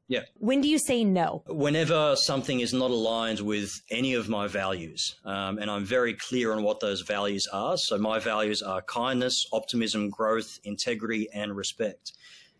Yeah. 0.09 0.21
When 0.39 0.59
do 0.59 0.67
you 0.67 0.79
say 0.79 1.03
no? 1.03 1.43
Whenever 1.47 2.15
something 2.15 2.61
is 2.61 2.73
not 2.73 2.89
aligned 2.89 3.39
with 3.41 3.79
any 3.91 4.15
of 4.15 4.27
my 4.27 4.47
values, 4.47 5.15
um, 5.23 5.59
and 5.59 5.69
I'm 5.69 5.85
very 5.85 6.15
clear 6.15 6.51
on 6.51 6.63
what 6.63 6.79
those 6.79 7.01
values 7.01 7.47
are. 7.53 7.77
So 7.77 7.95
my 7.99 8.17
values 8.17 8.63
are 8.63 8.81
kindness, 8.81 9.45
optimism, 9.53 10.09
growth, 10.09 10.59
integrity, 10.63 11.29
and 11.31 11.55
respect. 11.55 12.13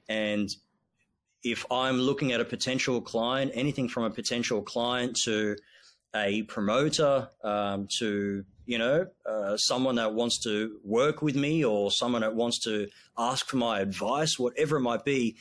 And 0.08 0.56
if 1.44 1.66
I'm 1.72 1.98
looking 1.98 2.34
at 2.34 2.40
a 2.40 2.46
potential 2.46 3.02
client, 3.02 3.52
anything 3.56 3.90
from 3.90 4.04
a 4.04 4.12
potential 4.12 4.62
client 4.62 5.18
to 5.24 5.56
a 6.16 6.44
promoter 6.44 7.30
um, 7.44 7.88
to 7.98 8.44
you 8.66 8.78
know 8.78 9.08
uh, 9.26 9.58
someone 9.58 9.96
that 9.96 10.14
wants 10.14 10.40
to 10.44 10.80
work 10.84 11.24
with 11.24 11.36
me 11.36 11.66
or 11.66 11.90
someone 11.90 12.22
that 12.22 12.36
wants 12.36 12.60
to 12.60 12.88
ask 13.18 13.48
for 13.48 13.58
my 13.58 13.80
advice, 13.80 14.38
whatever 14.38 14.78
it 14.78 14.82
might 14.82 15.04
be 15.04 15.36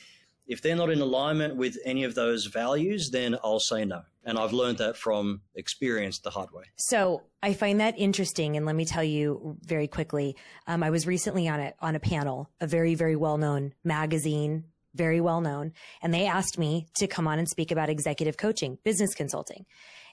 if 0.49 0.63
they're 0.63 0.75
not 0.75 0.89
in 0.89 0.99
alignment 0.99 1.55
with 1.55 1.77
any 1.85 2.03
of 2.03 2.15
those 2.15 2.47
values, 2.47 3.11
then 3.11 3.37
I'll 3.43 3.59
say 3.59 3.85
no. 3.85 4.01
And 4.25 4.37
I've 4.37 4.51
learned 4.51 4.79
that 4.79 4.97
from 4.97 5.41
experience 5.53 6.19
the 6.19 6.31
hard 6.31 6.51
way. 6.51 6.63
So 6.75 7.21
I 7.41 7.53
find 7.53 7.79
that 7.79 7.97
interesting. 7.97 8.57
And 8.57 8.65
let 8.65 8.75
me 8.75 8.83
tell 8.83 9.03
you 9.03 9.57
very 9.61 9.87
quickly. 9.87 10.35
Um, 10.67 10.83
I 10.83 10.89
was 10.89 11.05
recently 11.05 11.47
on 11.47 11.59
a, 11.59 11.73
on 11.79 11.95
a 11.95 11.99
panel, 11.99 12.49
a 12.59 12.67
very, 12.67 12.95
very 12.95 13.15
well 13.15 13.37
known 13.37 13.73
magazine, 13.83 14.65
very 14.95 15.21
well 15.21 15.39
known. 15.39 15.71
And 16.01 16.13
they 16.13 16.25
asked 16.25 16.57
me 16.57 16.87
to 16.95 17.05
come 17.07 17.27
on 17.27 17.37
and 17.37 17.47
speak 17.47 17.71
about 17.71 17.89
executive 17.89 18.37
coaching, 18.37 18.79
business 18.83 19.13
consulting. 19.13 19.65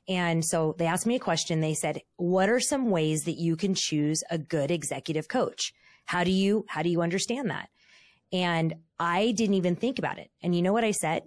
And 0.07 0.45
so 0.45 0.77
they 0.79 0.87
asked 0.87 1.07
me 1.07 1.17
a 1.17 1.21
question. 1.21 1.61
They 1.61 1.75
said, 1.75 2.03
what 2.17 2.51
are 2.51 2.61
some 2.61 2.91
ways 2.91 3.25
that 3.25 3.39
you 3.39 3.57
can 3.57 3.75
choose 3.75 4.23
a 4.31 4.39
good 4.39 4.71
executive 4.71 5.29
coach? 5.29 5.73
How 6.05 6.25
do 6.25 6.31
you, 6.31 6.67
how 6.69 6.83
do 6.83 6.91
you 6.91 7.01
understand 7.01 7.51
that? 7.51 7.71
And 8.33 8.75
I 8.99 9.33
didn't 9.33 9.55
even 9.55 9.77
think 9.77 9.99
about 9.99 10.19
it. 10.19 10.31
And 10.43 10.55
you 10.55 10.63
know 10.63 10.73
what 10.73 10.85
I 10.85 10.93
said? 10.93 11.23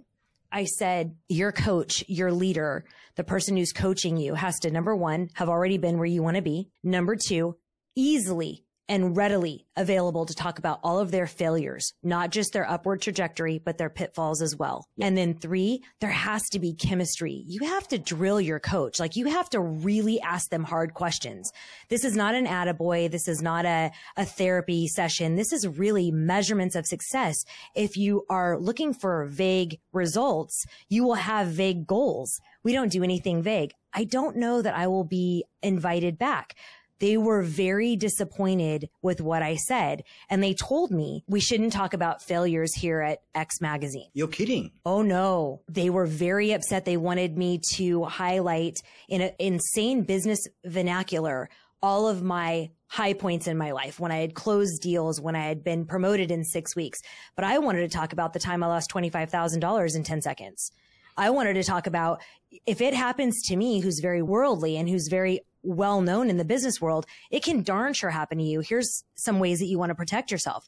I 0.52 0.66
said, 0.66 1.16
your 1.28 1.52
coach, 1.52 2.04
your 2.08 2.32
leader, 2.32 2.84
the 3.16 3.24
person 3.24 3.56
who's 3.56 3.72
coaching 3.72 4.18
you 4.18 4.34
has 4.34 4.60
to 4.62 4.72
number 4.72 4.96
one, 4.96 5.30
have 5.34 5.50
already 5.50 5.78
been 5.78 5.98
where 5.98 6.08
you 6.08 6.24
want 6.24 6.38
to 6.38 6.42
be. 6.42 6.70
Number 6.84 7.16
two, 7.16 7.56
easily 7.96 8.64
and 8.90 9.16
readily 9.16 9.68
available 9.78 10.26
to 10.26 10.34
talk 10.34 10.58
about 10.58 10.80
all 10.84 11.00
of 11.00 11.12
their 11.12 11.28
failures, 11.28 11.94
not 12.04 12.32
just 12.32 12.52
their 12.52 12.70
upward 12.70 13.02
trajectory, 13.02 13.60
but 13.60 13.78
their 13.78 13.90
pitfalls 13.90 14.42
as 14.42 14.56
well. 14.56 14.88
And 15.00 15.16
then 15.16 15.36
three, 15.36 15.84
there 16.02 16.10
has 16.10 16.50
to 16.50 16.60
be 16.60 16.74
chemistry. 16.74 17.44
You 17.48 17.68
have 17.68 17.88
to 17.90 18.00
drill 18.00 18.42
your 18.42 18.60
coach. 18.60 19.00
Like 19.00 19.16
you 19.16 19.28
have 19.28 19.50
to 19.52 19.60
really 19.60 20.20
ask 20.20 20.50
them 20.50 20.64
hard 20.64 20.96
questions. 20.96 21.52
This 21.90 22.04
is 22.04 22.16
not 22.16 22.34
an 22.34 22.48
attaboy. 22.48 23.12
This 23.12 23.28
is 23.28 23.42
not 23.42 23.66
a, 23.66 23.92
a 24.18 24.26
therapy 24.26 24.88
session. 24.88 25.36
This 25.36 25.54
is 25.54 25.68
really 25.68 26.10
measurements 26.10 26.76
of 26.76 26.88
success. 26.88 27.46
If 27.76 27.96
you 27.96 28.26
are 28.30 28.58
looking 28.58 28.94
for 28.94 29.28
vague 29.28 29.80
results, 29.94 30.66
you 30.90 31.04
will 31.04 31.14
have 31.14 31.48
vague 31.48 31.86
goals. 31.86 32.42
We 32.64 32.74
don't 32.74 32.92
do 32.92 33.04
anything 33.04 33.44
vague. 33.44 33.72
I 33.94 34.04
don't 34.04 34.38
know 34.38 34.62
that 34.62 34.76
I 34.76 34.88
will 34.88 35.04
be 35.04 35.46
invited 35.62 36.18
back 36.18 36.56
they 37.00 37.18
were 37.18 37.42
very 37.42 37.96
disappointed 37.96 38.90
with 39.02 39.22
what 39.22 39.42
I 39.42 39.56
said. 39.56 40.04
And 40.30 40.44
they 40.44 40.54
told 40.54 40.92
me 40.92 41.24
we 41.28 41.40
shouldn't 41.40 41.74
talk 41.74 41.94
about 41.94 42.22
failures 42.22 42.74
here 42.74 43.02
at 43.02 43.20
X 43.34 43.62
magazine. 43.62 44.10
You're 44.14 44.28
kidding. 44.28 44.72
Oh 44.86 45.02
no. 45.02 45.62
They 45.68 45.90
were 45.90 46.06
very 46.06 46.52
upset. 46.52 46.86
They 46.86 46.98
wanted 46.98 47.38
me 47.38 47.62
to 47.76 48.06
highlight 48.06 48.78
in 49.08 49.22
an 49.22 49.32
insane 49.40 50.04
business 50.04 50.48
vernacular 50.66 51.50
all 51.82 52.08
of 52.08 52.22
my 52.22 52.70
high 52.88 53.14
points 53.14 53.48
in 53.48 53.58
my 53.58 53.72
life 53.72 54.00
when 54.00 54.12
I 54.12 54.18
had 54.18 54.34
closed 54.34 54.82
deals, 54.82 55.22
when 55.22 55.36
I 55.36 55.46
had 55.46 55.64
been 55.64 55.86
promoted 55.86 56.32
in 56.32 56.44
six 56.44 56.76
weeks. 56.76 57.00
But 57.36 57.46
I 57.46 57.60
wanted 57.60 57.90
to 57.90 57.98
talk 57.98 58.14
about 58.14 58.34
the 58.34 58.40
time 58.40 58.64
I 58.64 58.68
lost 58.68 58.92
$25,000 58.92 59.96
in 59.96 60.04
10 60.04 60.22
seconds. 60.22 60.72
I 61.16 61.30
wanted 61.30 61.54
to 61.56 61.64
talk 61.64 61.86
about 61.86 62.22
if 62.66 62.82
it 62.82 62.94
happens 62.94 63.42
to 63.44 63.56
me, 63.56 63.80
who's 63.80 64.00
very 64.00 64.22
worldly 64.22 64.78
and 64.78 64.90
who's 64.90 65.08
very 65.08 65.42
well 65.64 66.02
known 66.02 66.30
in 66.30 66.38
the 66.38 66.46
business 66.46 66.80
world, 66.82 67.06
it 67.32 67.44
can 67.44 67.64
darn 67.64 67.94
sure 67.94 68.10
happen 68.10 68.38
to 68.38 68.44
you. 68.44 68.62
Here's 68.62 69.04
some 69.16 69.40
ways 69.40 69.60
that 69.60 69.66
you 69.66 69.78
want 69.78 69.90
to 69.90 69.96
protect 69.96 70.32
yourself. 70.32 70.68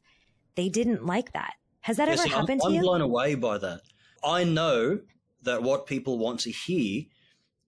they 0.56 0.67
didn't 0.67 1.06
like 1.06 1.32
that. 1.32 1.54
Has 1.80 1.95
that 1.97 2.10
ever 2.10 2.21
I'm- 2.23 2.30
happened 2.30 2.62
I'm, 2.65 2.71
to 2.71 2.75
you? 2.75 2.82
blown 2.82 2.99
away 3.01 3.36
by 3.36 3.58
that. 3.58 3.80
I 4.23 4.43
know 4.43 4.99
that 5.43 5.63
what 5.63 5.86
people 5.88 6.17
want 6.19 6.41
to 6.41 6.51
hear 6.51 7.04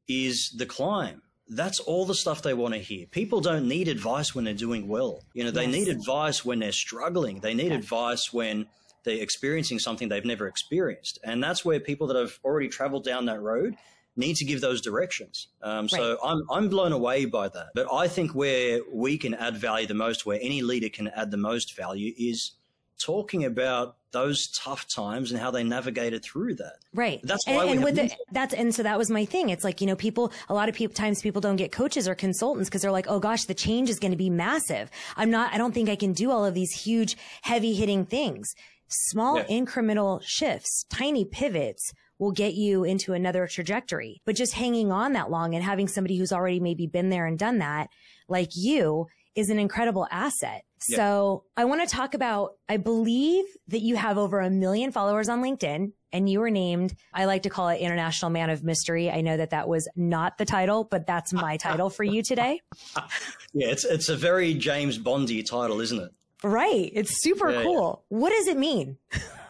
is 0.07 0.53
the 0.57 0.65
climb. 0.65 1.21
That's 1.47 1.79
all 1.79 2.05
the 2.05 2.13
stuff 2.15 2.41
they 2.41 2.53
want 2.53 2.73
to 2.73 2.79
hear. 2.81 3.05
People 3.07 3.39
don't 3.41 3.67
need 3.67 3.87
advice 3.87 4.35
when 4.35 4.43
they're 4.45 4.53
doing 4.53 4.87
well. 4.87 5.21
You 5.33 5.43
know, 5.45 5.51
they 5.51 5.63
Yes. 5.65 5.73
need 5.73 5.87
advice 5.87 6.43
when 6.43 6.59
they're 6.59 6.71
struggling. 6.71 7.39
They 7.39 7.53
need 7.53 7.71
Yeah. 7.71 7.77
advice 7.77 8.31
when 8.33 8.67
they're 9.05 9.17
experiencing 9.21 9.79
something 9.79 10.09
they've 10.09 10.23
never 10.25 10.47
experienced. 10.47 11.19
And 11.23 11.43
that's 11.43 11.63
where 11.65 11.79
people 11.79 12.07
that 12.07 12.17
have 12.17 12.39
already 12.43 12.67
traveled 12.69 13.03
down 13.05 13.25
that 13.25 13.41
road 13.41 13.75
need 14.15 14.35
to 14.35 14.45
give 14.45 14.61
those 14.61 14.81
directions. 14.81 15.47
Um, 15.61 15.89
so 15.89 16.17
I'm, 16.23 16.43
I'm 16.51 16.69
blown 16.69 16.91
away 16.91 17.25
by 17.25 17.49
that. 17.49 17.67
But 17.73 17.87
I 17.91 18.07
think 18.07 18.35
where 18.35 18.79
we 18.91 19.17
can 19.17 19.33
add 19.33 19.57
value 19.57 19.87
the 19.87 19.93
most, 19.93 20.25
where 20.25 20.39
any 20.41 20.61
leader 20.61 20.89
can 20.89 21.07
add 21.09 21.31
the 21.31 21.37
most 21.37 21.75
value, 21.75 22.13
is 22.17 22.51
talking 22.99 23.43
about 23.43 23.97
those 24.11 24.47
tough 24.49 24.87
times 24.87 25.31
and 25.31 25.41
how 25.41 25.49
they 25.51 25.63
navigated 25.63 26.23
through 26.23 26.53
that. 26.55 26.75
Right. 26.93 27.19
That's 27.23 27.45
and, 27.47 27.57
why 27.57 27.65
we 27.65 27.71
and 27.71 27.79
have 27.79 27.85
with 27.85 27.95
the, 27.95 28.15
that's 28.31 28.53
and 28.53 28.73
so 28.73 28.83
that 28.83 28.97
was 28.97 29.09
my 29.09 29.25
thing. 29.25 29.49
It's 29.49 29.63
like 29.63 29.81
you 29.81 29.87
know 29.87 29.95
people 29.95 30.31
a 30.47 30.53
lot 30.53 30.69
of 30.69 30.75
people 30.75 30.93
times 30.93 31.21
people 31.21 31.41
don't 31.41 31.55
get 31.55 31.71
coaches 31.71 32.07
or 32.07 32.15
consultants 32.15 32.69
because 32.69 32.83
they're 32.83 32.91
like 32.91 33.07
oh 33.09 33.19
gosh 33.19 33.45
the 33.45 33.55
change 33.55 33.89
is 33.89 33.99
going 33.99 34.11
to 34.11 34.17
be 34.17 34.29
massive. 34.29 34.91
I'm 35.17 35.31
not. 35.31 35.53
I 35.53 35.57
don't 35.57 35.73
think 35.73 35.89
I 35.89 35.95
can 35.95 36.13
do 36.13 36.31
all 36.31 36.45
of 36.45 36.53
these 36.53 36.71
huge 36.71 37.17
heavy 37.41 37.73
hitting 37.73 38.05
things. 38.05 38.53
Small 38.87 39.37
Yeah. 39.37 39.45
incremental 39.45 40.21
shifts, 40.23 40.85
tiny 40.89 41.25
pivots 41.25 41.91
will 42.23 42.31
get 42.31 42.53
you 42.53 42.83
into 42.83 43.13
another 43.13 43.45
trajectory. 43.47 44.21
But 44.25 44.35
just 44.35 44.53
hanging 44.53 44.91
on 44.91 45.13
that 45.13 45.29
long 45.29 45.53
and 45.53 45.63
having 45.63 45.87
somebody 45.87 46.17
who's 46.17 46.31
already 46.31 46.59
maybe 46.59 46.87
been 46.87 47.09
there 47.09 47.25
and 47.25 47.37
done 47.37 47.59
that, 47.59 47.89
like 48.27 48.49
you, 48.55 49.07
is 49.35 49.49
an 49.49 49.59
incredible 49.59 50.07
asset. 50.11 50.63
Yeah. 50.87 50.97
So 50.97 51.43
I 51.57 51.65
want 51.65 51.87
to 51.87 51.95
talk 51.95 52.13
about, 52.13 52.51
I 52.69 52.77
believe 52.77 53.45
that 53.69 53.81
you 53.81 53.95
have 53.95 54.17
over 54.17 54.39
a 54.39 54.49
million 54.49 54.91
followers 54.91 55.27
on 55.27 55.41
LinkedIn 55.41 55.91
and 56.11 56.29
you 56.29 56.39
were 56.39 56.51
named, 56.51 56.93
I 57.13 57.25
like 57.25 57.43
to 57.43 57.49
call 57.49 57.69
it 57.69 57.79
International 57.79 58.29
Man 58.29 58.49
of 58.49 58.63
Mystery. 58.63 59.09
I 59.09 59.21
know 59.21 59.35
that 59.37 59.49
that 59.49 59.67
was 59.67 59.87
not 59.95 60.37
the 60.37 60.45
title, 60.45 60.83
but 60.83 61.07
that's 61.07 61.33
my 61.33 61.57
title 61.67 61.89
for 61.89 62.03
you 62.03 62.23
today. 62.23 62.61
Yeah, 63.55 63.67
it's 63.67 63.85
it's 63.85 64.09
a 64.09 64.15
very 64.15 64.55
James 64.55 64.97
Bondy 64.97 65.43
title, 65.43 65.79
isn't 65.79 65.99
it? 65.99 66.09
Right. 66.43 66.89
It's 66.91 67.21
super 67.21 67.51
Yeah, 67.51 67.57
yeah. 67.59 67.63
cool. 67.63 68.03
What 68.09 68.31
does 68.31 68.47
it 68.47 68.57
mean? 68.57 68.97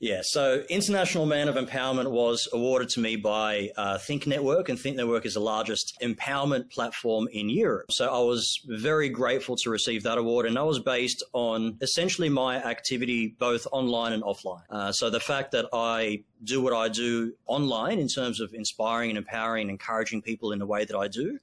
Yeah. 0.00 0.20
So, 0.22 0.62
International 0.68 1.26
Man 1.26 1.48
of 1.48 1.56
Empowerment 1.56 2.12
was 2.12 2.48
awarded 2.52 2.88
to 2.90 3.00
me 3.00 3.16
by 3.16 3.70
uh, 3.76 3.98
Think 3.98 4.28
Network, 4.28 4.68
and 4.68 4.78
Think 4.78 4.96
Network 4.96 5.26
is 5.26 5.34
the 5.34 5.40
largest 5.40 5.98
empowerment 6.00 6.70
platform 6.70 7.28
in 7.32 7.48
Europe. 7.48 7.90
So, 7.90 8.06
I 8.06 8.20
was 8.20 8.60
very 8.66 9.08
grateful 9.08 9.56
to 9.56 9.70
receive 9.70 10.04
that 10.04 10.16
award, 10.16 10.46
and 10.46 10.56
that 10.56 10.64
was 10.64 10.78
based 10.78 11.24
on 11.32 11.78
essentially 11.80 12.28
my 12.28 12.62
activity 12.62 13.34
both 13.40 13.66
online 13.72 14.12
and 14.12 14.22
offline. 14.22 14.62
Uh, 14.70 14.92
so, 14.92 15.10
the 15.10 15.18
fact 15.18 15.50
that 15.52 15.66
I 15.72 16.22
do 16.44 16.62
what 16.62 16.72
I 16.72 16.88
do 16.88 17.32
online 17.46 17.98
in 17.98 18.06
terms 18.06 18.40
of 18.40 18.54
inspiring 18.54 19.10
and 19.10 19.18
empowering 19.18 19.62
and 19.62 19.70
encouraging 19.72 20.22
people 20.22 20.52
in 20.52 20.60
the 20.60 20.66
way 20.66 20.84
that 20.84 20.96
I 20.96 21.08
do. 21.08 21.40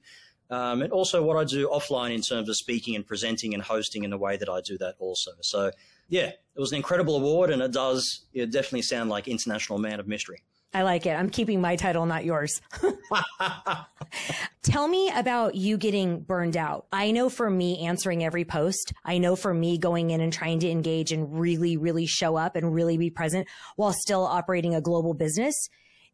Um, 0.48 0.80
and 0.80 0.92
also 0.92 1.24
what 1.24 1.36
I 1.36 1.42
do 1.42 1.68
offline 1.68 2.14
in 2.14 2.22
terms 2.22 2.48
of 2.48 2.56
speaking 2.56 2.94
and 2.94 3.04
presenting 3.04 3.52
and 3.52 3.60
hosting 3.60 4.04
in 4.04 4.10
the 4.10 4.16
way 4.16 4.36
that 4.36 4.48
I 4.48 4.60
do 4.60 4.78
that 4.78 4.94
also. 5.00 5.32
So, 5.42 5.72
yeah, 6.08 6.26
it 6.26 6.60
was 6.60 6.72
an 6.72 6.76
incredible 6.76 7.16
award, 7.16 7.50
and 7.50 7.62
it 7.62 7.72
does 7.72 8.26
it 8.32 8.50
definitely 8.50 8.82
sound 8.82 9.10
like 9.10 9.28
International 9.28 9.78
Man 9.78 10.00
of 10.00 10.06
Mystery. 10.06 10.42
I 10.74 10.82
like 10.82 11.06
it. 11.06 11.12
I'm 11.12 11.30
keeping 11.30 11.60
my 11.60 11.76
title, 11.76 12.04
not 12.04 12.24
yours. 12.26 12.60
Tell 14.62 14.88
me 14.88 15.10
about 15.14 15.54
you 15.54 15.78
getting 15.78 16.20
burned 16.20 16.56
out. 16.56 16.86
I 16.92 17.12
know 17.12 17.30
for 17.30 17.48
me 17.48 17.86
answering 17.86 18.22
every 18.22 18.44
post, 18.44 18.92
I 19.02 19.16
know 19.16 19.36
for 19.36 19.54
me 19.54 19.78
going 19.78 20.10
in 20.10 20.20
and 20.20 20.30
trying 20.32 20.58
to 20.58 20.68
engage 20.68 21.12
and 21.12 21.40
really, 21.40 21.78
really 21.78 22.04
show 22.04 22.36
up 22.36 22.56
and 22.56 22.74
really 22.74 22.98
be 22.98 23.08
present 23.08 23.48
while 23.76 23.94
still 23.94 24.26
operating 24.26 24.74
a 24.74 24.82
global 24.82 25.14
business. 25.14 25.54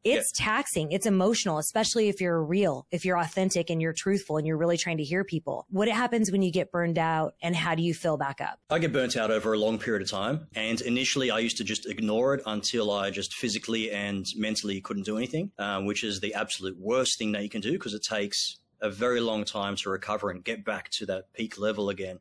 It's 0.05 0.33
taxing. 0.33 0.91
It's 0.93 1.07
emotional, 1.07 1.59
especially 1.59 2.09
if 2.09 2.21
you're 2.21 2.43
real, 2.43 2.87
if 2.91 3.05
you're 3.05 3.19
authentic 3.19 3.71
and 3.71 3.81
you're 3.81 3.93
truthful 3.93 4.37
and 4.37 4.47
you're 4.47 4.57
really 4.57 4.77
trying 4.77 4.97
to 4.97 5.05
hear 5.05 5.25
people. 5.25 5.67
What 5.71 5.89
happens 5.89 6.33
when 6.33 6.43
you 6.43 6.51
get 6.51 6.73
burned 6.73 6.99
out 6.99 7.35
and 7.43 7.55
how 7.55 7.75
do 7.75 7.83
you 7.83 7.95
fill 7.95 8.17
back 8.17 8.41
up? 8.41 8.59
I 8.71 8.79
get 8.79 8.93
burnt 8.93 9.17
out 9.17 9.31
over 9.31 9.53
a 9.53 9.59
long 9.59 9.79
period 9.79 10.03
of 10.03 10.11
time, 10.11 10.49
and 10.55 10.81
initially 10.81 11.31
I 11.31 11.39
used 11.39 11.57
to 11.59 11.65
just 11.65 11.87
ignore 11.87 12.35
it 12.35 12.43
until 12.47 12.91
I 12.91 13.11
just 13.11 13.35
physically 13.35 13.91
and 13.91 14.27
mentally 14.37 14.81
couldn't 14.81 15.05
do 15.05 15.17
anything, 15.17 15.53
um, 15.59 15.87
which 15.87 16.03
is 16.05 16.21
the 16.21 16.35
absolute 16.35 16.77
worst 16.79 17.19
thing 17.19 17.33
that 17.33 17.43
you 17.43 17.49
can 17.49 17.61
do 17.61 17.73
because 17.73 17.95
it 17.95 18.03
takes 18.03 18.59
a 18.81 18.91
very 18.91 19.21
long 19.21 19.45
time 19.45 19.77
to 19.77 19.91
recover 19.91 20.31
and 20.31 20.45
get 20.45 20.65
back 20.65 20.91
to 20.91 21.07
that 21.07 21.33
peak 21.33 21.59
level 21.59 21.89
again. 21.89 22.19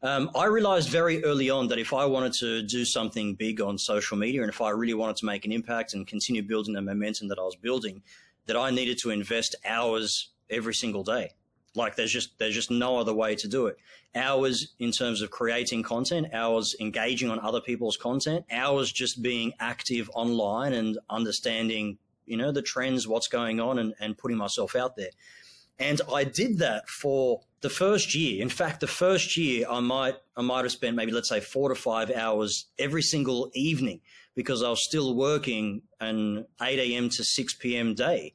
Um, 0.00 0.30
I 0.36 0.44
realized 0.44 0.90
very 0.90 1.24
early 1.24 1.50
on 1.50 1.66
that 1.68 1.78
if 1.78 1.92
I 1.92 2.04
wanted 2.04 2.32
to 2.34 2.62
do 2.62 2.84
something 2.84 3.34
big 3.34 3.60
on 3.60 3.76
social 3.78 4.16
media 4.16 4.42
and 4.42 4.48
if 4.48 4.60
I 4.60 4.70
really 4.70 4.94
wanted 4.94 5.16
to 5.16 5.26
make 5.26 5.44
an 5.44 5.50
impact 5.50 5.94
and 5.94 6.06
continue 6.06 6.42
building 6.42 6.74
the 6.74 6.82
momentum 6.82 7.26
that 7.28 7.38
I 7.38 7.42
was 7.42 7.56
building, 7.56 8.02
that 8.46 8.56
I 8.56 8.70
needed 8.70 8.98
to 8.98 9.10
invest 9.10 9.56
hours 9.64 10.30
every 10.50 10.74
single 10.74 11.02
day. 11.02 11.32
Like 11.74 11.96
there's 11.96 12.12
just 12.12 12.38
there's 12.38 12.54
just 12.54 12.70
no 12.70 12.96
other 12.96 13.12
way 13.12 13.34
to 13.36 13.48
do 13.48 13.66
it. 13.66 13.76
Hours 14.14 14.74
in 14.78 14.92
terms 14.92 15.20
of 15.20 15.30
creating 15.30 15.82
content, 15.82 16.28
hours 16.32 16.76
engaging 16.80 17.28
on 17.30 17.40
other 17.40 17.60
people's 17.60 17.96
content, 17.96 18.44
hours 18.50 18.90
just 18.92 19.20
being 19.20 19.52
active 19.58 20.08
online 20.14 20.74
and 20.74 20.98
understanding, 21.10 21.98
you 22.24 22.36
know, 22.36 22.52
the 22.52 22.62
trends, 22.62 23.06
what's 23.06 23.28
going 23.28 23.60
on 23.60 23.78
and, 23.78 23.94
and 24.00 24.16
putting 24.16 24.36
myself 24.36 24.76
out 24.76 24.96
there. 24.96 25.10
And 25.78 26.00
I 26.12 26.24
did 26.24 26.58
that 26.58 26.88
for 26.88 27.42
the 27.60 27.70
first 27.70 28.14
year. 28.14 28.40
In 28.42 28.48
fact, 28.48 28.80
the 28.80 28.86
first 28.86 29.36
year 29.36 29.66
I 29.68 29.80
might 29.80 30.16
I 30.36 30.42
might 30.42 30.64
have 30.64 30.72
spent 30.72 30.96
maybe 30.96 31.12
let's 31.12 31.28
say 31.28 31.40
four 31.40 31.68
to 31.68 31.74
five 31.74 32.10
hours 32.10 32.66
every 32.78 33.02
single 33.02 33.50
evening 33.54 34.00
because 34.34 34.62
I 34.62 34.70
was 34.70 34.84
still 34.84 35.14
working 35.14 35.82
an 36.00 36.46
8 36.62 36.78
a.m. 36.78 37.08
to 37.08 37.24
6 37.24 37.54
p.m. 37.54 37.94
day. 37.94 38.34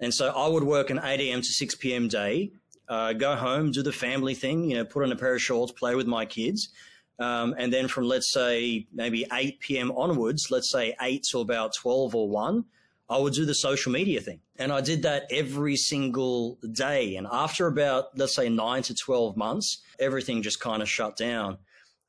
And 0.00 0.12
so 0.12 0.30
I 0.30 0.48
would 0.48 0.64
work 0.64 0.88
an 0.88 0.98
8 1.02 1.20
a.m. 1.20 1.42
to 1.42 1.46
6 1.46 1.74
p.m. 1.74 2.08
day, 2.08 2.52
uh, 2.88 3.12
go 3.12 3.36
home, 3.36 3.70
do 3.70 3.82
the 3.82 3.92
family 3.92 4.34
thing, 4.34 4.70
you 4.70 4.76
know, 4.76 4.84
put 4.86 5.02
on 5.02 5.12
a 5.12 5.16
pair 5.16 5.34
of 5.34 5.42
shorts, 5.42 5.70
play 5.72 5.94
with 5.94 6.06
my 6.06 6.24
kids. 6.24 6.70
Um, 7.18 7.54
and 7.58 7.70
then 7.70 7.86
from 7.86 8.04
let's 8.04 8.32
say 8.32 8.86
maybe 8.94 9.26
8 9.30 9.60
p.m. 9.60 9.92
onwards, 9.92 10.50
let's 10.50 10.72
say 10.72 10.96
8 11.00 11.22
to 11.30 11.40
about 11.40 11.74
12 11.74 12.14
or 12.14 12.28
1, 12.30 12.64
I 13.12 13.18
would 13.18 13.34
do 13.34 13.44
the 13.44 13.54
social 13.54 13.92
media 13.92 14.20
thing. 14.20 14.40
And 14.56 14.72
I 14.72 14.80
did 14.80 15.02
that 15.02 15.26
every 15.30 15.76
single 15.76 16.58
day. 16.72 17.16
And 17.16 17.26
after 17.30 17.66
about, 17.66 18.16
let's 18.16 18.34
say, 18.34 18.48
nine 18.48 18.82
to 18.84 18.94
12 18.94 19.36
months, 19.36 19.82
everything 19.98 20.40
just 20.40 20.60
kind 20.60 20.80
of 20.80 20.88
shut 20.88 21.16
down. 21.16 21.58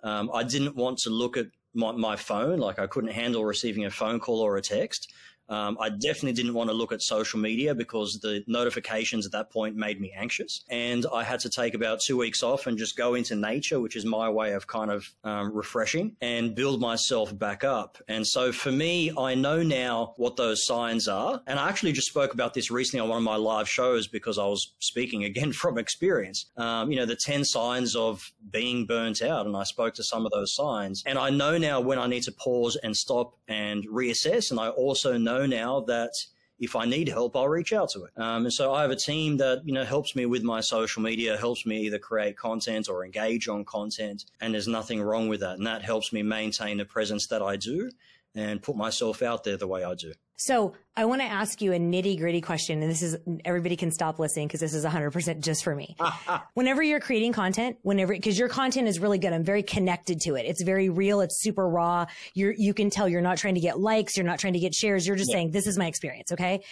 Um, 0.01 0.31
I 0.33 0.43
didn't 0.43 0.77
want 0.77 0.99
to 0.99 1.09
look 1.09 1.35
at 1.35 1.47
my, 1.73 1.91
my 1.91 2.15
phone. 2.15 2.59
Like 2.59 2.79
I 2.79 2.87
couldn't 2.87 3.11
handle 3.11 3.43
receiving 3.43 3.83
a 3.83 3.91
phone 3.91 4.21
call 4.21 4.39
or 4.39 4.55
a 4.55 4.61
text. 4.61 5.11
Um, 5.49 5.77
I 5.79 5.89
definitely 5.89 6.33
didn't 6.33 6.53
want 6.53 6.69
to 6.69 6.75
look 6.75 6.91
at 6.91 7.01
social 7.01 7.39
media 7.39 7.75
because 7.75 8.19
the 8.19 8.43
notifications 8.47 9.25
at 9.25 9.31
that 9.33 9.51
point 9.51 9.75
made 9.75 9.99
me 9.99 10.13
anxious. 10.15 10.63
And 10.69 11.05
I 11.13 11.23
had 11.23 11.39
to 11.41 11.49
take 11.49 11.73
about 11.73 11.99
two 11.99 12.17
weeks 12.17 12.43
off 12.43 12.67
and 12.67 12.77
just 12.77 12.97
go 12.97 13.15
into 13.15 13.35
nature, 13.35 13.79
which 13.79 13.95
is 13.95 14.05
my 14.05 14.29
way 14.29 14.53
of 14.53 14.67
kind 14.67 14.91
of 14.91 15.09
um, 15.23 15.53
refreshing 15.53 16.15
and 16.21 16.55
build 16.55 16.81
myself 16.81 17.37
back 17.37 17.63
up. 17.63 17.97
And 18.07 18.25
so 18.25 18.51
for 18.51 18.71
me, 18.71 19.11
I 19.17 19.35
know 19.35 19.63
now 19.63 20.13
what 20.17 20.35
those 20.35 20.65
signs 20.65 21.07
are. 21.07 21.41
And 21.47 21.59
I 21.59 21.69
actually 21.69 21.91
just 21.91 22.07
spoke 22.07 22.33
about 22.33 22.53
this 22.53 22.71
recently 22.71 23.01
on 23.01 23.09
one 23.09 23.17
of 23.17 23.23
my 23.23 23.35
live 23.35 23.69
shows 23.69 24.07
because 24.07 24.37
I 24.37 24.45
was 24.45 24.73
speaking 24.79 25.23
again 25.23 25.51
from 25.63 25.77
experience. 25.77 26.45
Um, 26.57 26.91
you 26.91 26.97
know, 26.97 27.05
the 27.05 27.15
10 27.15 27.45
signs 27.45 27.95
of 27.95 28.31
being 28.49 28.85
burnt 28.85 29.21
out. 29.21 29.45
And 29.45 29.55
I 29.55 29.63
spoke 29.63 29.93
to 29.95 30.03
some 30.03 30.25
of 30.25 30.31
those 30.31 30.55
signs. 30.55 31.03
And 31.05 31.17
I 31.17 31.29
know 31.29 31.57
now 31.57 31.79
when 31.81 31.99
I 31.99 32.07
need 32.07 32.23
to 32.23 32.31
pause 32.31 32.75
and 32.77 32.95
stop 32.95 33.35
and 33.47 33.85
reassess. 33.87 34.51
And 34.51 34.59
I 34.59 34.69
also 34.69 35.17
know 35.17 35.42
now 35.47 35.81
that 35.81 36.13
if 36.59 36.75
I 36.75 36.85
need 36.85 37.09
help, 37.09 37.35
I'll 37.35 37.49
reach 37.49 37.73
out 37.73 37.89
to 37.89 38.05
it. 38.05 38.11
Um, 38.15 38.45
and 38.45 38.53
so 38.53 38.73
I 38.73 38.83
have 38.83 38.91
a 38.91 38.95
team 38.95 39.37
that 39.37 39.63
you 39.65 39.73
know 39.73 39.83
helps 39.83 40.15
me 40.15 40.25
with 40.25 40.43
my 40.43 40.61
social 40.61 41.01
media, 41.01 41.37
helps 41.37 41.65
me 41.65 41.81
either 41.81 41.99
create 41.99 42.37
content 42.37 42.87
or 42.89 43.03
engage 43.03 43.47
on 43.47 43.65
content, 43.65 44.25
and 44.39 44.53
there's 44.53 44.67
nothing 44.67 45.01
wrong 45.01 45.27
with 45.27 45.41
that. 45.41 45.57
And 45.57 45.67
that 45.67 45.81
helps 45.81 46.13
me 46.13 46.23
maintain 46.23 46.77
the 46.77 46.85
presence 46.85 47.27
that 47.27 47.41
I 47.41 47.57
do 47.57 47.91
and 48.35 48.61
put 48.61 48.75
myself 48.75 49.21
out 49.21 49.43
there 49.43 49.57
the 49.57 49.67
way 49.67 49.83
I 49.83 49.93
do. 49.95 50.13
So 50.35 50.73
I 50.97 51.05
want 51.05 51.21
to 51.21 51.25
ask 51.27 51.61
you 51.61 51.73
a 51.73 51.77
nitty 51.77 52.17
gritty 52.19 52.41
question, 52.41 52.81
and 52.81 52.89
this 52.91 53.01
is 53.03 53.15
everybody 53.45 53.75
can 53.75 53.91
stop 53.91 54.17
listening 54.19 54.47
because 54.47 54.59
this 54.59 54.73
is 54.73 54.83
100% 54.83 55.39
just 55.41 55.63
for 55.63 55.75
me. 55.75 55.95
whenever 56.55 56.81
you're 56.81 56.99
creating 56.99 57.33
content, 57.33 57.77
whenever 57.83 58.13
because 58.13 58.37
your 58.37 58.49
content 58.49 58.87
is 58.87 58.99
really 58.99 59.19
good, 59.19 59.31
I'm 59.31 59.43
very 59.43 59.63
connected 59.63 60.19
to 60.21 60.35
it. 60.35 60.45
It's 60.45 60.63
very 60.63 60.89
real. 60.89 61.21
It's 61.21 61.39
super 61.41 61.67
raw. 61.69 62.07
You're 62.33 62.51
you 62.51 62.73
can 62.73 62.89
tell 62.89 63.07
you're 63.07 63.21
not 63.21 63.37
trying 63.37 63.55
to 63.55 63.61
get 63.61 63.79
likes. 63.79 64.17
You're 64.17 64.25
not 64.25 64.39
trying 64.39 64.53
to 64.53 64.59
get 64.59 64.73
shares. 64.73 65.05
You're 65.05 65.15
just 65.15 65.29
Yeah. 65.29 65.35
saying 65.35 65.51
this 65.51 65.67
is 65.67 65.77
my 65.77 65.85
experience. 65.85 66.31
Okay. 66.31 66.63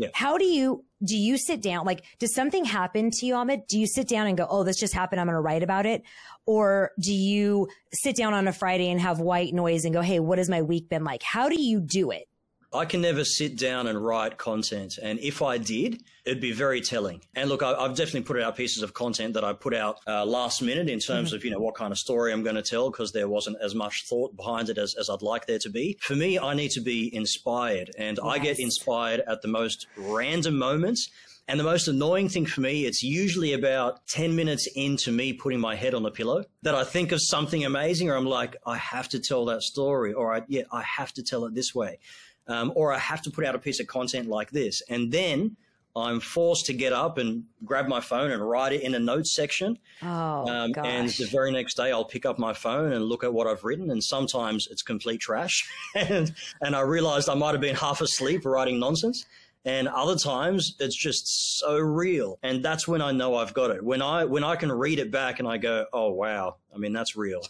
Yeah. 0.00 0.08
How 0.14 0.38
do 0.38 0.46
you 0.46 0.84
do 1.04 1.14
you 1.14 1.36
sit 1.36 1.60
down 1.60 1.84
like 1.84 2.04
does 2.18 2.34
something 2.34 2.64
happen 2.64 3.10
to 3.10 3.26
you 3.26 3.34
Ahmed? 3.34 3.66
Do 3.68 3.78
you 3.78 3.86
sit 3.86 4.08
down 4.08 4.26
and 4.26 4.36
go, 4.36 4.46
"Oh, 4.48 4.64
this 4.64 4.78
just 4.78 4.94
happened. 4.94 5.20
I'm 5.20 5.26
going 5.26 5.34
to 5.34 5.40
write 5.40 5.62
about 5.62 5.84
it," 5.84 6.02
or 6.46 6.92
do 6.98 7.12
you 7.12 7.68
sit 7.92 8.16
down 8.16 8.32
on 8.32 8.48
a 8.48 8.52
Friday 8.52 8.90
and 8.90 8.98
have 8.98 9.20
white 9.20 9.52
noise 9.52 9.84
and 9.84 9.92
go, 9.92 10.00
"Hey, 10.00 10.18
what 10.18 10.38
has 10.38 10.48
my 10.48 10.62
week 10.62 10.88
been 10.88 11.04
like?" 11.04 11.22
How 11.22 11.50
do 11.50 11.60
you 11.60 11.80
do 11.80 12.10
it? 12.10 12.29
I 12.72 12.84
can 12.84 13.00
never 13.00 13.24
sit 13.24 13.56
down 13.56 13.88
and 13.88 14.02
write 14.02 14.38
content. 14.38 14.98
And 15.02 15.18
if 15.18 15.42
I 15.42 15.58
did, 15.58 16.04
it'd 16.24 16.40
be 16.40 16.52
very 16.52 16.80
telling. 16.80 17.20
And 17.34 17.48
look, 17.48 17.64
I, 17.64 17.82
have 17.82 17.96
definitely 17.96 18.22
put 18.22 18.40
out 18.40 18.56
pieces 18.56 18.84
of 18.84 18.94
content 18.94 19.34
that 19.34 19.42
I 19.42 19.52
put 19.54 19.74
out 19.74 19.98
uh, 20.06 20.24
last 20.24 20.62
minute 20.62 20.88
in 20.88 21.00
terms 21.00 21.30
mm-hmm. 21.30 21.36
of, 21.36 21.44
you 21.44 21.50
know, 21.50 21.58
what 21.58 21.74
kind 21.74 21.90
of 21.90 21.98
story 21.98 22.32
I'm 22.32 22.44
going 22.44 22.54
to 22.54 22.62
tell 22.62 22.90
because 22.90 23.10
there 23.10 23.28
wasn't 23.28 23.56
as 23.60 23.74
much 23.74 24.06
thought 24.08 24.36
behind 24.36 24.68
it 24.68 24.78
as, 24.78 24.94
as 24.94 25.10
I'd 25.10 25.22
like 25.22 25.46
there 25.46 25.58
to 25.58 25.70
be. 25.70 25.98
For 26.00 26.14
me, 26.14 26.38
I 26.38 26.54
need 26.54 26.70
to 26.72 26.80
be 26.80 27.12
inspired 27.14 27.90
and 27.98 28.18
yes. 28.22 28.26
I 28.26 28.38
get 28.38 28.60
inspired 28.60 29.22
at 29.26 29.42
the 29.42 29.48
most 29.48 29.88
random 29.96 30.56
moments. 30.56 31.10
And 31.48 31.58
the 31.58 31.64
most 31.64 31.88
annoying 31.88 32.28
thing 32.28 32.46
for 32.46 32.60
me, 32.60 32.84
it's 32.84 33.02
usually 33.02 33.54
about 33.54 34.06
10 34.06 34.36
minutes 34.36 34.68
into 34.76 35.10
me 35.10 35.32
putting 35.32 35.58
my 35.58 35.74
head 35.74 35.94
on 35.94 36.04
the 36.04 36.10
pillow 36.12 36.44
that 36.62 36.76
I 36.76 36.84
think 36.84 37.10
of 37.10 37.18
something 37.20 37.64
amazing 37.64 38.08
or 38.08 38.14
I'm 38.14 38.24
like, 38.24 38.54
I 38.64 38.76
have 38.76 39.08
to 39.08 39.18
tell 39.18 39.46
that 39.46 39.62
story 39.62 40.12
or 40.12 40.32
I, 40.32 40.42
yeah, 40.46 40.62
I 40.70 40.82
have 40.82 41.12
to 41.14 41.24
tell 41.24 41.46
it 41.46 41.54
this 41.56 41.74
way 41.74 41.98
um, 42.48 42.72
or 42.74 42.92
I 42.92 42.98
have 42.98 43.22
to 43.22 43.30
put 43.30 43.44
out 43.44 43.54
a 43.54 43.58
piece 43.58 43.80
of 43.80 43.86
content 43.86 44.28
like 44.28 44.50
this. 44.50 44.82
And 44.88 45.10
then 45.12 45.56
I'm 45.96 46.20
forced 46.20 46.66
to 46.66 46.72
get 46.72 46.92
up 46.92 47.18
and 47.18 47.44
grab 47.64 47.88
my 47.88 48.00
phone 48.00 48.30
and 48.30 48.48
write 48.48 48.72
it 48.72 48.82
in 48.82 48.94
a 48.94 48.98
notes 48.98 49.34
section. 49.34 49.78
Oh, 50.02 50.48
um, 50.48 50.72
gosh. 50.72 50.86
And 50.86 51.08
the 51.10 51.26
very 51.26 51.50
next 51.50 51.76
day, 51.76 51.90
I'll 51.90 52.04
pick 52.04 52.24
up 52.24 52.38
my 52.38 52.52
phone 52.52 52.92
and 52.92 53.04
look 53.04 53.24
at 53.24 53.32
what 53.32 53.46
I've 53.46 53.64
written. 53.64 53.90
And 53.90 54.02
sometimes 54.02 54.68
it's 54.70 54.82
complete 54.82 55.20
trash. 55.20 55.68
and, 55.94 56.32
and 56.60 56.76
I 56.76 56.80
realized 56.80 57.28
I 57.28 57.34
might 57.34 57.52
have 57.52 57.60
been 57.60 57.76
half 57.76 58.00
asleep 58.00 58.44
writing 58.44 58.78
nonsense. 58.78 59.26
And 59.64 59.88
other 59.88 60.16
times 60.16 60.76
it's 60.78 60.96
just 60.96 61.58
so 61.58 61.76
real. 61.76 62.38
And 62.42 62.64
that's 62.64 62.88
when 62.88 63.02
I 63.02 63.10
know 63.12 63.34
I've 63.34 63.52
got 63.52 63.70
it. 63.70 63.84
When 63.84 64.00
I, 64.00 64.24
when 64.24 64.44
I 64.44 64.56
can 64.56 64.70
read 64.72 65.00
it 65.00 65.10
back 65.10 65.38
and 65.38 65.46
I 65.46 65.58
go, 65.58 65.86
oh, 65.92 66.10
wow. 66.10 66.56
I 66.74 66.78
mean, 66.78 66.92
that's 66.92 67.16
real. 67.16 67.42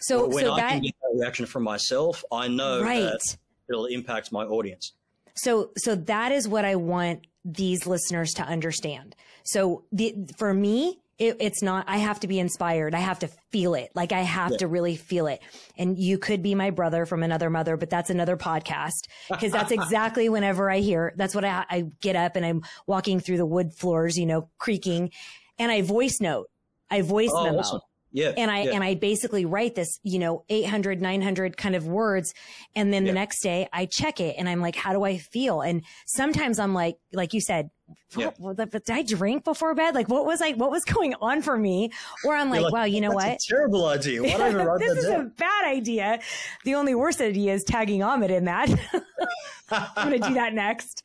So 0.00 0.28
when 0.28 0.44
so 0.44 0.54
I 0.54 0.60
that, 0.60 0.70
can 0.70 0.82
get 0.82 0.94
that 1.00 1.18
reaction 1.18 1.46
from 1.46 1.62
myself, 1.62 2.24
I 2.32 2.48
know 2.48 2.82
right. 2.82 3.02
that 3.02 3.36
it'll 3.68 3.86
impact 3.86 4.32
my 4.32 4.44
audience. 4.44 4.92
So, 5.34 5.70
so 5.76 5.94
that 5.94 6.32
is 6.32 6.48
what 6.48 6.64
I 6.64 6.76
want 6.76 7.26
these 7.44 7.86
listeners 7.86 8.34
to 8.34 8.42
understand. 8.42 9.14
So 9.44 9.84
the, 9.92 10.14
for 10.36 10.52
me, 10.52 11.00
it, 11.18 11.36
it's 11.40 11.62
not, 11.62 11.84
I 11.88 11.98
have 11.98 12.20
to 12.20 12.28
be 12.28 12.38
inspired. 12.38 12.94
I 12.94 13.00
have 13.00 13.20
to 13.20 13.28
feel 13.50 13.74
it. 13.74 13.90
Like 13.94 14.12
I 14.12 14.20
have 14.20 14.52
yeah. 14.52 14.58
to 14.58 14.66
really 14.68 14.96
feel 14.96 15.26
it. 15.26 15.40
And 15.76 15.98
you 15.98 16.18
could 16.18 16.42
be 16.42 16.54
my 16.54 16.70
brother 16.70 17.06
from 17.06 17.22
another 17.22 17.50
mother, 17.50 17.76
but 17.76 17.90
that's 17.90 18.10
another 18.10 18.36
podcast 18.36 19.08
because 19.28 19.52
that's 19.52 19.72
exactly 19.72 20.28
whenever 20.28 20.70
I 20.70 20.78
hear, 20.78 21.12
that's 21.16 21.34
what 21.34 21.44
I, 21.44 21.64
I 21.68 21.86
get 22.00 22.14
up 22.14 22.36
and 22.36 22.46
I'm 22.46 22.62
walking 22.86 23.20
through 23.20 23.38
the 23.38 23.46
wood 23.46 23.74
floors, 23.74 24.16
you 24.16 24.26
know, 24.26 24.48
creaking 24.58 25.10
and 25.58 25.72
I 25.72 25.82
voice 25.82 26.18
note. 26.20 26.48
I 26.90 27.02
voice 27.02 27.30
oh, 27.32 27.44
memo. 27.44 27.58
Awesome. 27.58 27.80
Yeah. 28.12 28.32
And 28.36 28.50
I, 28.50 28.60
and 28.60 28.82
I 28.82 28.94
basically 28.94 29.44
write 29.44 29.74
this, 29.74 29.98
you 30.02 30.18
know, 30.18 30.44
800, 30.48 31.00
900 31.00 31.56
kind 31.56 31.76
of 31.76 31.86
words. 31.86 32.34
And 32.74 32.92
then 32.92 33.04
the 33.04 33.12
next 33.12 33.42
day 33.42 33.68
I 33.72 33.86
check 33.86 34.20
it 34.20 34.36
and 34.38 34.48
I'm 34.48 34.60
like, 34.60 34.76
how 34.76 34.92
do 34.92 35.04
I 35.04 35.18
feel? 35.18 35.60
And 35.60 35.82
sometimes 36.06 36.58
I'm 36.58 36.74
like, 36.74 36.96
like 37.12 37.34
you 37.34 37.40
said, 37.40 37.70
yeah. 38.16 38.30
what, 38.38 38.56
did 38.56 38.90
I 38.90 39.02
drink 39.02 39.44
before 39.44 39.74
bed? 39.74 39.94
Like, 39.94 40.08
what 40.08 40.24
was 40.24 40.40
like, 40.40 40.56
what 40.56 40.70
was 40.70 40.84
going 40.96 41.14
on 41.20 41.42
for 41.42 41.56
me? 41.56 41.90
Or 42.24 42.34
I'm 42.34 42.50
like, 42.50 42.62
like 42.62 42.72
wow, 42.72 42.84
you 42.84 43.00
know 43.00 43.10
what? 43.10 43.38
terrible 43.40 43.86
idea. 43.86 44.22
Why 44.22 44.30
I 44.30 44.48
even 44.50 44.66
write 44.66 44.80
this 44.80 44.98
is 44.98 45.06
down? 45.06 45.20
a 45.20 45.24
bad 45.24 45.57
idea. 45.64 46.20
The 46.64 46.74
only 46.74 46.94
worst 46.94 47.20
idea 47.20 47.54
is 47.54 47.64
tagging 47.64 48.02
Ahmed 48.02 48.30
in 48.30 48.44
that. 48.44 48.68
I'm 49.70 50.08
going 50.08 50.20
to 50.20 50.28
do 50.28 50.34
that 50.34 50.54
next. 50.54 51.02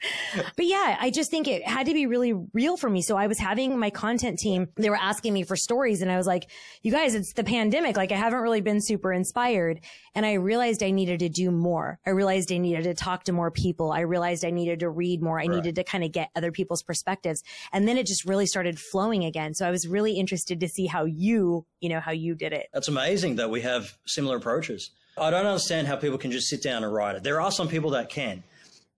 But 0.56 0.66
yeah, 0.66 0.98
I 1.00 1.10
just 1.10 1.30
think 1.30 1.48
it 1.48 1.68
had 1.68 1.88
to 1.88 1.94
be 1.94 2.06
really 2.06 2.34
real 2.54 2.78
for 2.78 2.89
me. 2.89 3.02
So 3.02 3.18
I 3.18 3.28
was 3.28 3.38
having 3.38 3.78
my 3.78 3.89
content 3.89 4.39
team, 4.39 4.70
they 4.76 4.89
were 4.89 4.96
asking 4.96 5.34
me 5.34 5.44
for 5.44 5.56
stories 5.56 6.02
and 6.02 6.12
I 6.12 6.18
was 6.18 6.28
like, 6.28 6.50
you 6.82 6.92
guys, 6.92 7.16
it's 7.16 7.34
the 7.34 7.44
pandemic. 7.44 7.98
Like 7.98 8.12
I 8.12 8.16
haven't 8.16 8.39
really 8.39 8.62
been 8.62 8.82
super 8.82 9.12
inspired. 9.12 9.82
And 10.16 10.26
I 10.26 10.34
realized 10.34 10.84
I 10.84 10.92
needed 10.92 11.20
to 11.20 11.30
do 11.30 11.52
more. 11.52 12.00
I 12.06 12.12
realized 12.12 12.52
I 12.52 12.58
needed 12.58 12.84
to 12.84 12.94
talk 12.94 13.24
to 13.26 13.34
more 13.34 13.52
people. 13.52 13.92
I 13.92 14.02
realized 14.02 14.46
I 14.46 14.52
needed 14.52 14.80
to 14.82 14.89
read 14.89 15.22
more. 15.22 15.39
I 15.39 15.44
right. 15.44 15.50
needed 15.50 15.76
to 15.76 15.84
kind 15.84 16.04
of 16.04 16.12
get 16.12 16.30
other 16.36 16.52
people's 16.52 16.84
perspectives. 16.84 17.44
And 17.72 17.88
then 17.88 17.98
it 17.98 18.06
just 18.06 18.26
really 18.26 18.46
started 18.46 18.80
flowing 18.80 19.26
again. 19.26 19.54
So 19.54 19.68
I 19.68 19.72
was 19.72 19.88
really 19.88 20.13
interested 20.13 20.60
to 20.60 20.70
see 20.70 20.86
how 20.86 21.06
you, 21.06 21.66
you 21.82 21.89
know, 21.89 22.00
how 22.00 22.12
you 22.12 22.36
did 22.36 22.54
it. 22.54 22.68
That's 22.74 22.88
amazing 22.88 23.38
that 23.38 23.50
we 23.50 23.62
have 23.62 23.98
similar 24.06 24.39
approaches. 24.43 24.91
I 25.17 25.29
don't 25.29 25.45
understand 25.45 25.88
how 25.88 25.95
people 25.95 26.17
can 26.17 26.32
just 26.32 26.47
sit 26.47 26.62
down 26.62 26.84
and 26.84 26.93
write 26.93 27.15
it. 27.15 27.23
There 27.23 27.39
are 27.39 27.51
some 27.51 27.67
people 27.67 27.91
that 27.91 28.10
can. 28.10 28.43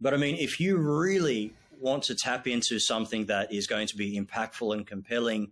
But 0.01 0.13
I 0.13 0.17
mean, 0.17 0.35
if 0.37 0.59
you 0.59 0.77
really 0.77 1.53
want 1.79 2.03
to 2.03 2.15
tap 2.15 2.47
into 2.47 2.79
something 2.79 3.25
that 3.25 3.53
is 3.53 3.67
going 3.67 3.87
to 3.87 3.97
be 3.97 4.19
impactful 4.19 4.73
and 4.73 4.87
compelling, 4.87 5.51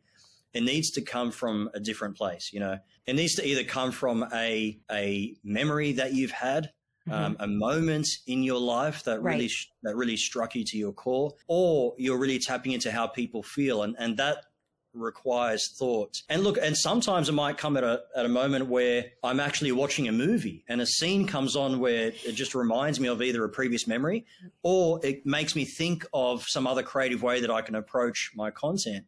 it 0.54 0.64
needs 0.64 0.92
to 0.92 1.02
come 1.02 1.32
from 1.32 1.70
a 1.74 1.80
different 1.80 2.16
place. 2.18 2.52
You 2.54 2.60
know, 2.60 2.80
it 3.06 3.16
needs 3.16 3.36
to 3.36 3.48
either 3.48 3.64
come 3.64 3.92
from 3.92 4.26
a 4.34 4.78
a 4.92 5.36
memory 5.44 5.94
that 5.94 6.14
you've 6.14 6.32
had, 6.32 6.72
mm-hmm. 7.08 7.12
um, 7.14 7.38
a 7.40 7.48
moment 7.48 8.08
in 8.28 8.44
your 8.44 8.60
life 8.60 9.04
that 9.04 9.22
right. 9.22 9.34
really 9.34 9.52
that 9.84 9.96
really 9.96 10.18
struck 10.18 10.56
you 10.56 10.64
to 10.66 10.78
your 10.78 10.94
core, 10.94 11.34
or 11.48 11.94
you're 11.98 12.20
really 12.20 12.40
tapping 12.40 12.72
into 12.72 12.92
how 12.92 13.08
people 13.08 13.44
feel, 13.44 13.84
and 13.84 13.96
and 14.00 14.18
that 14.18 14.46
requires 14.94 15.72
thought. 15.78 16.22
And 16.30 16.44
look, 16.44 16.58
and 16.62 16.78
sometimes 16.78 17.30
it 17.30 17.34
might 17.34 17.58
come 17.58 17.78
at 17.78 17.84
a, 17.84 18.04
at 18.16 18.26
a 18.26 18.30
moment 18.30 18.68
where 18.68 19.06
I'm 19.24 19.40
actually 19.40 19.72
watching 19.72 20.08
a 20.08 20.12
movie 20.12 20.64
and 20.68 20.82
a 20.82 20.86
scene 20.86 21.28
comes 21.28 21.56
on 21.56 21.80
where 21.80 22.08
it 22.26 22.34
just 22.34 22.56
reminds 22.56 23.00
me 23.00 23.08
of 23.08 23.22
either 23.22 23.44
a 23.44 23.50
previous 23.50 23.88
memory 23.88 24.26
or 24.62 25.00
it 25.04 25.26
makes 25.26 25.56
me 25.56 25.66
think 25.66 26.06
of 26.14 26.46
some 26.48 26.68
other 26.68 26.84
creative 26.84 27.24
way 27.24 27.42
that 27.42 27.52
I 27.52 27.62
can 27.62 27.76
approach 27.76 28.32
my 28.36 28.52
content. 28.52 29.06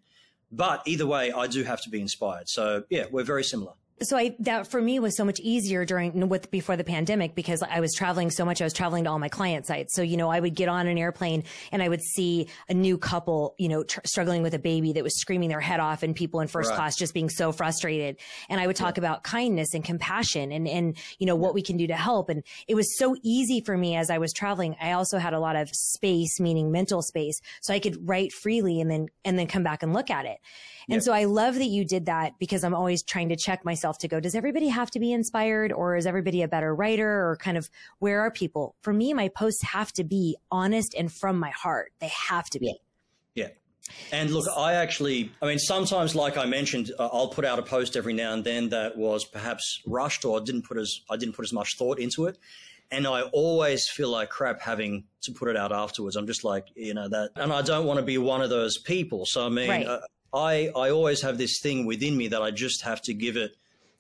But 0.52 0.82
either 0.86 1.06
way, 1.06 1.32
I 1.32 1.48
do 1.48 1.64
have 1.64 1.82
to 1.84 1.90
be 1.90 2.02
inspired. 2.02 2.50
So 2.50 2.84
yeah, 2.90 3.06
we're 3.12 3.24
very 3.24 3.44
similar 3.44 3.74
so 4.02 4.18
I, 4.18 4.36
that 4.40 4.68
for 4.68 4.82
me 4.82 5.00
was 5.00 5.16
so 5.16 5.24
much 5.24 5.40
easier 5.40 5.86
during 5.86 6.28
with 6.28 6.52
before 6.52 6.76
the 6.76 6.84
pandemic 6.84 7.34
because 7.34 7.64
I 7.64 7.80
was 7.80 7.94
traveling 7.94 8.30
so 8.30 8.44
much. 8.44 8.62
I 8.62 8.66
was 8.66 8.74
traveling 8.74 9.06
to 9.06 9.10
all 9.10 9.20
my 9.20 9.30
client 9.30 9.66
sites. 9.66 9.96
So, 9.96 10.02
you 10.02 10.18
know, 10.18 10.30
I 10.30 10.40
would 10.42 10.54
get 10.54 10.68
on 10.68 10.88
an 10.88 10.98
airplane 10.98 11.46
and 11.72 11.82
I 11.82 11.88
would 11.88 12.02
see 12.02 12.50
a 12.68 12.74
new 12.74 12.98
couple, 12.98 13.56
you 13.58 13.70
know, 13.70 13.84
tr- 13.84 14.02
struggling 14.06 14.44
with 14.44 14.54
a 14.54 14.60
baby 14.60 14.92
that 14.94 15.04
was 15.04 15.18
screaming 15.20 15.48
their 15.48 15.62
head 15.62 15.80
off 15.80 16.04
and 16.04 16.14
people 16.14 16.42
in 16.42 16.50
first 16.50 16.72
right. 16.72 16.76
class 16.76 16.98
just 16.98 17.14
being 17.14 17.30
so 17.30 17.54
frustrated. 17.54 18.18
And 18.50 18.60
I 18.60 18.68
would 18.68 18.76
talk 18.76 18.98
yeah. 18.98 19.02
about 19.02 19.24
kindness 19.24 19.74
and 19.74 19.84
compassion 19.84 20.52
and, 20.52 20.68
and, 20.68 20.98
you 21.18 21.26
know, 21.26 21.36
what 21.38 21.54
we 21.54 21.62
can 21.62 21.78
do 21.78 21.88
to 21.88 21.96
help. 21.96 22.28
And 22.30 22.44
it 22.68 22.76
was 22.76 22.98
so 22.98 23.16
easy 23.24 23.62
for 23.62 23.78
me 23.78 23.96
as 23.96 24.10
I 24.10 24.18
was 24.18 24.34
traveling. 24.34 24.76
I 24.82 24.92
also 24.92 25.20
had 25.20 25.34
a 25.34 25.40
lot 25.40 25.56
of 25.56 25.70
space, 25.70 26.38
meaning 26.40 26.70
mental 26.70 27.02
space. 27.02 27.40
So 27.62 27.74
I 27.74 27.80
could 27.80 27.98
write 28.08 28.34
freely 28.34 28.82
and 28.82 28.92
then, 28.92 29.08
and 29.24 29.40
then 29.40 29.48
come 29.48 29.64
back 29.64 29.84
and 29.84 29.94
look 29.94 30.10
at 30.10 30.26
it. 30.26 30.40
And 30.90 30.96
yep. 30.96 31.04
so 31.04 31.14
I 31.14 31.26
love 31.26 31.56
that 31.56 31.66
you 31.66 31.86
did 31.86 32.06
that 32.06 32.34
because 32.40 32.64
I'm 32.64 32.76
always 32.76 33.04
trying 33.04 33.30
to 33.30 33.36
check 33.36 33.66
myself 33.66 33.98
to 34.00 34.08
go, 34.08 34.20
does 34.20 34.36
everybody 34.36 34.68
have 34.68 34.92
to 34.92 35.00
be 35.00 35.12
inspired 35.12 35.72
or 35.72 35.96
is 35.96 36.06
everybody 36.06 36.42
a 36.42 36.48
better 36.48 36.76
writer 36.76 37.28
or 37.30 37.38
kind 37.38 37.58
of 37.58 37.70
where 38.00 38.22
are 38.22 38.32
people? 38.32 38.76
For 38.82 38.94
me, 38.94 39.14
my 39.14 39.30
posts 39.30 39.64
have 39.64 39.92
to 39.94 40.04
be 40.04 40.38
honest 40.52 40.94
and 40.96 41.12
from 41.12 41.40
my 41.40 41.50
heart. 41.52 41.92
They 42.00 42.12
have 42.28 42.50
to 42.52 42.60
be. 42.60 42.68
Yeah. 43.34 43.46
yeah. 43.46 43.50
And 44.12 44.32
look, 44.32 44.46
I 44.56 44.74
actually, 44.74 45.32
I 45.42 45.48
mean, 45.48 45.60
sometimes, 45.60 46.16
like 46.16 46.38
I 46.38 46.46
mentioned, 46.46 46.92
uh, 46.98 47.10
I'll 47.12 47.30
put 47.30 47.46
out 47.46 47.60
a 47.60 47.64
post 47.64 47.96
every 47.96 48.14
now 48.14 48.34
and 48.34 48.44
then 48.44 48.70
that 48.70 48.98
was 48.98 49.26
perhaps 49.26 49.82
rushed 49.86 50.26
or 50.26 50.40
didn't 50.42 50.64
put 50.64 50.78
as 50.78 51.02
I 51.10 51.18
didn't 51.18 51.36
put 51.36 51.46
as 51.46 51.54
much 51.54 51.78
thought 51.78 52.00
into 52.00 52.26
it, 52.26 52.38
and 52.92 53.08
I 53.08 53.24
always 53.24 53.88
feel 53.90 54.10
like 54.10 54.30
crap 54.30 54.62
having 54.62 55.06
to 55.24 55.32
put 55.32 55.50
it 55.50 55.58
out 55.58 55.72
afterwards. 55.72 56.16
I'm 56.16 56.28
just 56.28 56.44
like, 56.44 56.68
you 56.76 56.94
know, 56.94 57.08
that, 57.10 57.32
and 57.36 57.52
I 57.52 57.62
don't 57.62 57.86
want 57.86 58.00
to 58.00 58.06
be 58.06 58.18
one 58.18 58.42
of 58.42 58.50
those 58.50 58.78
people. 58.78 59.26
So 59.26 59.46
I 59.46 59.50
mean, 59.50 59.70
right. 59.70 59.86
uh, 59.86 60.02
I, 60.36 60.70
I 60.76 60.90
always 60.90 61.22
have 61.22 61.38
this 61.38 61.60
thing 61.60 61.86
within 61.86 62.18
me 62.18 62.28
that 62.28 62.42
I 62.42 62.52
just 62.52 62.82
have 62.82 63.02
to 63.04 63.14
give 63.14 63.38
it 63.38 63.56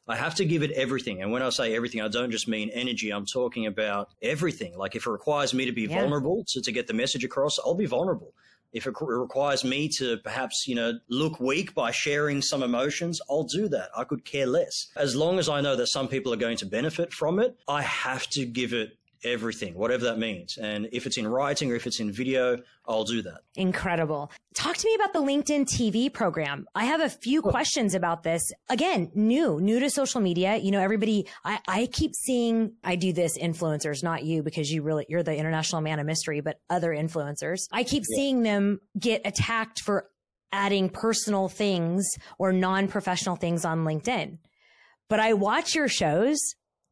I 0.07 0.15
have 0.15 0.35
to 0.35 0.45
give 0.45 0.61
it 0.61 0.71
everything. 0.71 1.23
And 1.23 1.31
when 1.31 1.41
I 1.41 1.49
say 1.49 1.75
everything, 1.75 1.99
I 2.01 2.07
don't 2.07 2.29
just 2.29 2.47
mean 2.47 2.69
energy. 2.69 3.09
I'm 3.09 3.25
talking 3.25 3.65
about 3.65 4.09
everything. 4.21 4.77
Like 4.77 4.95
if 4.95 5.07
it 5.07 5.09
requires 5.09 5.51
me 5.51 5.65
to 5.65 5.71
be 5.71 5.83
yeah. 5.83 5.99
vulnerable 5.99 6.43
to, 6.49 6.61
to 6.61 6.71
get 6.71 6.85
the 6.85 6.93
message 6.93 7.23
across, 7.23 7.57
I'll 7.57 7.73
be 7.73 7.87
vulnerable. 7.87 8.31
If 8.71 8.85
it 8.85 8.93
requires 8.99 9.63
me 9.63 9.87
to 9.97 10.17
perhaps, 10.17 10.67
you 10.67 10.75
know, 10.75 10.99
look 11.09 11.39
weak 11.39 11.73
by 11.73 11.89
sharing 11.89 12.41
some 12.41 12.61
emotions, 12.61 13.19
I'll 13.29 13.45
do 13.45 13.67
that. 13.69 13.89
I 13.97 14.03
could 14.03 14.25
care 14.25 14.45
less. 14.45 14.87
As 14.95 15.15
long 15.15 15.39
as 15.39 15.49
I 15.49 15.61
know 15.61 15.75
that 15.75 15.87
some 15.87 16.07
people 16.07 16.31
are 16.33 16.37
going 16.37 16.57
to 16.57 16.65
benefit 16.67 17.11
from 17.11 17.39
it, 17.39 17.57
I 17.67 17.81
have 17.81 18.27
to 18.31 18.45
give 18.45 18.73
it 18.73 18.97
everything, 19.23 19.73
whatever 19.73 20.03
that 20.05 20.19
means. 20.19 20.57
And 20.57 20.87
if 20.91 21.07
it's 21.07 21.17
in 21.17 21.27
writing 21.27 21.71
or 21.71 21.75
if 21.75 21.87
it's 21.87 21.99
in 21.99 22.11
video, 22.11 22.57
I'll 22.87 23.03
do 23.03 23.21
that. 23.23 23.41
Incredible. 23.55 24.31
Talk 24.53 24.77
to 24.77 24.87
me 24.87 24.95
about 24.95 25.13
the 25.13 25.19
LinkedIn 25.19 25.65
TV 25.65 26.11
program. 26.11 26.67
I 26.75 26.85
have 26.85 27.01
a 27.01 27.09
few 27.09 27.41
questions 27.41 27.95
about 27.95 28.23
this. 28.23 28.51
Again, 28.69 29.11
new, 29.15 29.59
new 29.59 29.79
to 29.79 29.89
social 29.89 30.21
media. 30.21 30.57
You 30.57 30.71
know, 30.71 30.81
everybody, 30.81 31.27
I, 31.43 31.59
I 31.67 31.85
keep 31.87 32.13
seeing, 32.13 32.73
I 32.83 32.95
do 32.95 33.13
this 33.13 33.37
influencers, 33.37 34.03
not 34.03 34.23
you 34.23 34.43
because 34.43 34.71
you 34.71 34.83
really, 34.83 35.05
you're 35.09 35.23
the 35.23 35.35
international 35.35 35.81
man 35.81 35.99
of 35.99 36.05
mystery, 36.05 36.41
but 36.41 36.59
other 36.69 36.91
influencers. 36.91 37.67
I 37.71 37.83
keep 37.83 38.03
yeah. 38.09 38.15
seeing 38.15 38.43
them 38.43 38.79
get 38.99 39.21
attacked 39.25 39.81
for 39.81 40.09
adding 40.51 40.89
personal 40.89 41.49
things 41.49 42.07
or 42.37 42.53
non-professional 42.53 43.35
things 43.35 43.65
on 43.65 43.83
LinkedIn. 43.83 44.37
But 45.09 45.19
I 45.19 45.33
watch 45.33 45.75
your 45.75 45.87
shows 45.87 46.39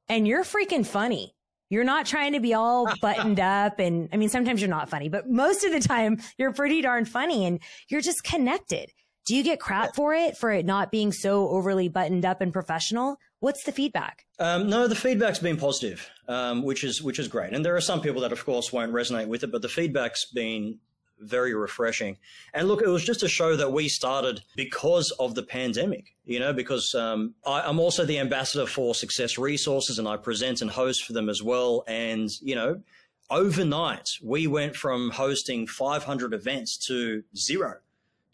and 0.10 0.28
you're 0.28 0.44
freaking 0.44 0.86
funny. 0.86 1.34
You're 1.74 1.84
not 1.84 2.06
trying 2.06 2.34
to 2.34 2.40
be 2.40 2.54
all 2.54 2.88
buttoned 3.02 3.40
up. 3.40 3.80
And 3.80 4.10
I 4.14 4.18
mean, 4.18 4.30
sometimes 4.30 4.62
you're 4.62 4.70
not 4.70 4.90
funny, 4.90 5.10
but 5.10 5.28
most 5.28 5.64
of 5.64 5.72
the 5.72 5.80
time 5.80 6.22
you're 6.38 6.54
pretty 6.54 6.82
darn 6.84 7.06
funny 7.06 7.46
and 7.46 7.60
you're 7.90 8.02
just 8.02 8.24
connected. 8.24 8.92
Do 9.26 9.36
you 9.36 9.44
get 9.44 9.60
crap 9.60 9.96
for 9.96 10.14
it, 10.14 10.38
for 10.38 10.52
it 10.52 10.66
not 10.66 10.92
being 10.92 11.12
so 11.12 11.50
overly 11.50 11.90
buttoned 11.90 12.26
up 12.26 12.42
and 12.42 12.54
professional? 12.54 13.18
What's 13.40 13.64
the 13.64 13.72
feedback? 13.72 14.26
Um, 14.38 14.70
no, 14.70 14.88
the 14.88 14.96
feedback's 14.96 15.40
been 15.40 15.58
positive, 15.58 16.10
um, 16.28 16.62
which 16.62 16.84
is 16.84 17.02
which 17.02 17.20
is 17.20 17.28
great. 17.28 17.54
And 17.54 17.66
there 17.66 17.76
are 17.76 17.82
some 17.82 18.02
people 18.02 18.22
that, 18.22 18.32
of 18.32 18.46
course, 18.46 18.72
won't 18.72 18.94
resonate 18.94 19.28
with 19.28 19.44
it, 19.44 19.52
but 19.52 19.62
the 19.62 19.70
feedback's 19.70 20.26
been 20.32 20.80
very 21.24 21.54
refreshing. 21.54 22.18
And 22.54 22.68
look, 22.68 22.82
it 22.82 22.88
was 22.88 23.04
just 23.04 23.24
a 23.24 23.28
show 23.28 23.56
that 23.56 23.72
we 23.72 23.88
started 23.88 24.42
because 24.56 25.12
of 25.20 25.36
the 25.36 25.44
pandemic, 25.44 26.16
you 26.26 26.40
know, 26.40 26.54
because 26.54 26.94
um, 26.96 27.34
I, 27.46 27.70
am 27.70 27.80
also 27.80 28.06
the 28.06 28.20
ambassador 28.20 28.66
for 28.66 28.96
Success 28.96 29.38
Resources 29.38 30.00
and 30.00 30.08
I 30.08 30.18
present 30.18 30.62
and 30.62 30.70
host 30.70 31.06
for 31.06 31.14
them 31.14 31.30
as 31.30 31.42
well. 31.42 31.84
And, 31.88 32.30
you 32.42 32.56
know, 32.56 32.82
overnight, 33.30 34.10
we 34.22 34.48
went 34.48 34.76
from 34.76 35.10
hosting 35.12 35.68
500 35.68 36.34
events 36.34 36.78
to 36.88 37.24
zero. 37.36 37.78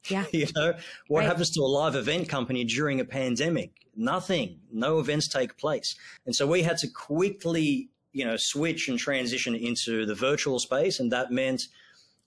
Yeah. 0.08 0.25
you 0.32 0.47
know, 0.56 0.73
what 1.08 1.19
right. 1.19 1.28
happens 1.28 1.49
to 1.52 1.62
a 1.62 1.63
live 1.67 1.95
event 1.95 2.30
company 2.30 2.63
during 2.63 2.99
a 2.99 3.06
pandemic? 3.06 3.71
Nothing. 3.95 4.60
No 4.71 4.99
events 4.99 5.28
take 5.28 5.58
place. 5.58 5.95
And 6.25 6.36
so 6.36 6.47
we 6.47 6.63
had 6.63 6.78
to 6.80 6.88
quickly, 6.88 7.89
you 8.13 8.25
know, 8.25 8.38
switch 8.38 8.88
and 8.88 8.97
transition 8.97 9.56
into 9.56 10.06
the 10.06 10.15
virtual 10.15 10.60
space. 10.60 10.99
And 10.99 11.12
that 11.12 11.32
meant 11.32 11.67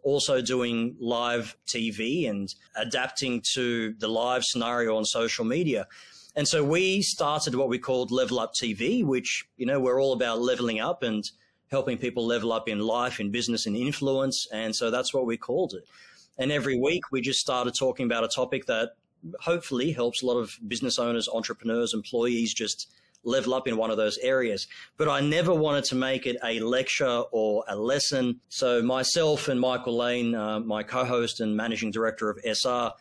also 0.02 0.40
doing 0.40 0.96
live 1.00 1.56
TV 1.66 2.28
and 2.28 2.54
adapting 2.76 3.42
to 3.54 3.94
the 3.98 4.08
live 4.08 4.44
scenario 4.44 4.96
on 4.96 5.04
social 5.04 5.44
media. 5.44 5.86
And 6.34 6.48
so 6.48 6.64
we 6.64 7.02
started 7.02 7.54
what 7.54 7.68
we 7.68 7.78
called 7.78 8.10
Level 8.10 8.40
Up 8.40 8.54
TV, 8.54 9.04
which, 9.04 9.44
you 9.56 9.66
know, 9.66 9.80
we're 9.80 10.00
all 10.00 10.12
about 10.12 10.40
leveling 10.40 10.80
up 10.80 11.02
and 11.02 11.30
helping 11.70 11.98
people 11.98 12.26
level 12.26 12.52
up 12.52 12.68
in 12.68 12.80
life, 12.80 13.20
in 13.20 13.30
business, 13.30 13.66
and 13.66 13.76
influence. 13.76 14.46
And 14.52 14.74
so 14.74 14.90
that's 14.90 15.12
what 15.12 15.26
we 15.26 15.36
called 15.36 15.74
it. 15.74 15.84
And 16.38 16.50
every 16.50 16.78
week 16.78 17.02
we 17.10 17.20
just 17.20 17.40
started 17.40 17.74
talking 17.74 18.06
about 18.06 18.24
a 18.24 18.28
topic 18.28 18.66
that 18.66 18.90
hopefully 19.40 19.92
helps 19.92 20.22
a 20.22 20.26
lot 20.26 20.36
of 20.36 20.58
business 20.66 20.98
owners, 20.98 21.28
entrepreneurs, 21.28 21.94
employees 21.94 22.52
just 22.54 22.90
level 23.24 23.54
up 23.54 23.68
in 23.68 23.76
one 23.76 23.90
of 23.90 23.96
those 23.96 24.18
areas. 24.18 24.66
But 24.96 25.08
I 25.08 25.20
never 25.20 25.54
wanted 25.54 25.84
to 25.84 25.94
make 25.94 26.26
it 26.26 26.36
a 26.44 26.60
lecture 26.60 27.22
or 27.30 27.64
a 27.68 27.76
lesson. 27.76 28.40
So 28.48 28.82
myself 28.82 29.48
and 29.48 29.60
Michael 29.60 29.96
Lane, 29.96 30.34
uh, 30.34 30.60
my 30.60 30.82
co-host 30.82 31.40
and 31.40 31.56
managing 31.56 31.90
director 31.90 32.30
of 32.30 32.38
SR, 32.44 32.92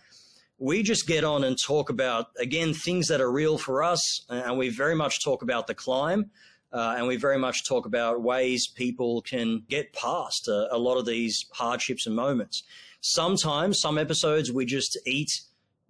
we 0.58 0.84
just 0.84 1.08
get 1.08 1.24
on 1.24 1.44
and 1.44 1.58
talk 1.60 1.90
about 1.90 2.28
again 2.38 2.74
things 2.74 3.08
that 3.08 3.20
are 3.20 3.32
real 3.32 3.58
for 3.58 3.84
us, 3.84 4.22
and 4.30 4.58
we 4.60 4.70
very 4.70 4.96
much 4.96 5.24
talk 5.24 5.42
about 5.42 5.68
the 5.68 5.74
climb. 5.74 6.30
Uh, 6.74 6.96
and 6.98 7.06
we 7.06 7.18
very 7.18 7.38
much 7.38 7.68
talk 7.68 7.86
about 7.86 8.22
ways 8.22 8.66
people 8.66 9.22
can 9.24 9.62
get 9.68 9.92
past 9.92 10.48
a, 10.48 10.74
a 10.74 10.78
lot 10.78 10.96
of 10.96 11.06
these 11.06 11.46
hardships 11.52 12.08
and 12.08 12.16
moments. 12.16 12.64
Sometimes, 13.02 13.82
some 13.82 13.98
episodes, 13.98 14.54
we 14.54 14.66
just 14.66 14.98
eat 15.06 15.42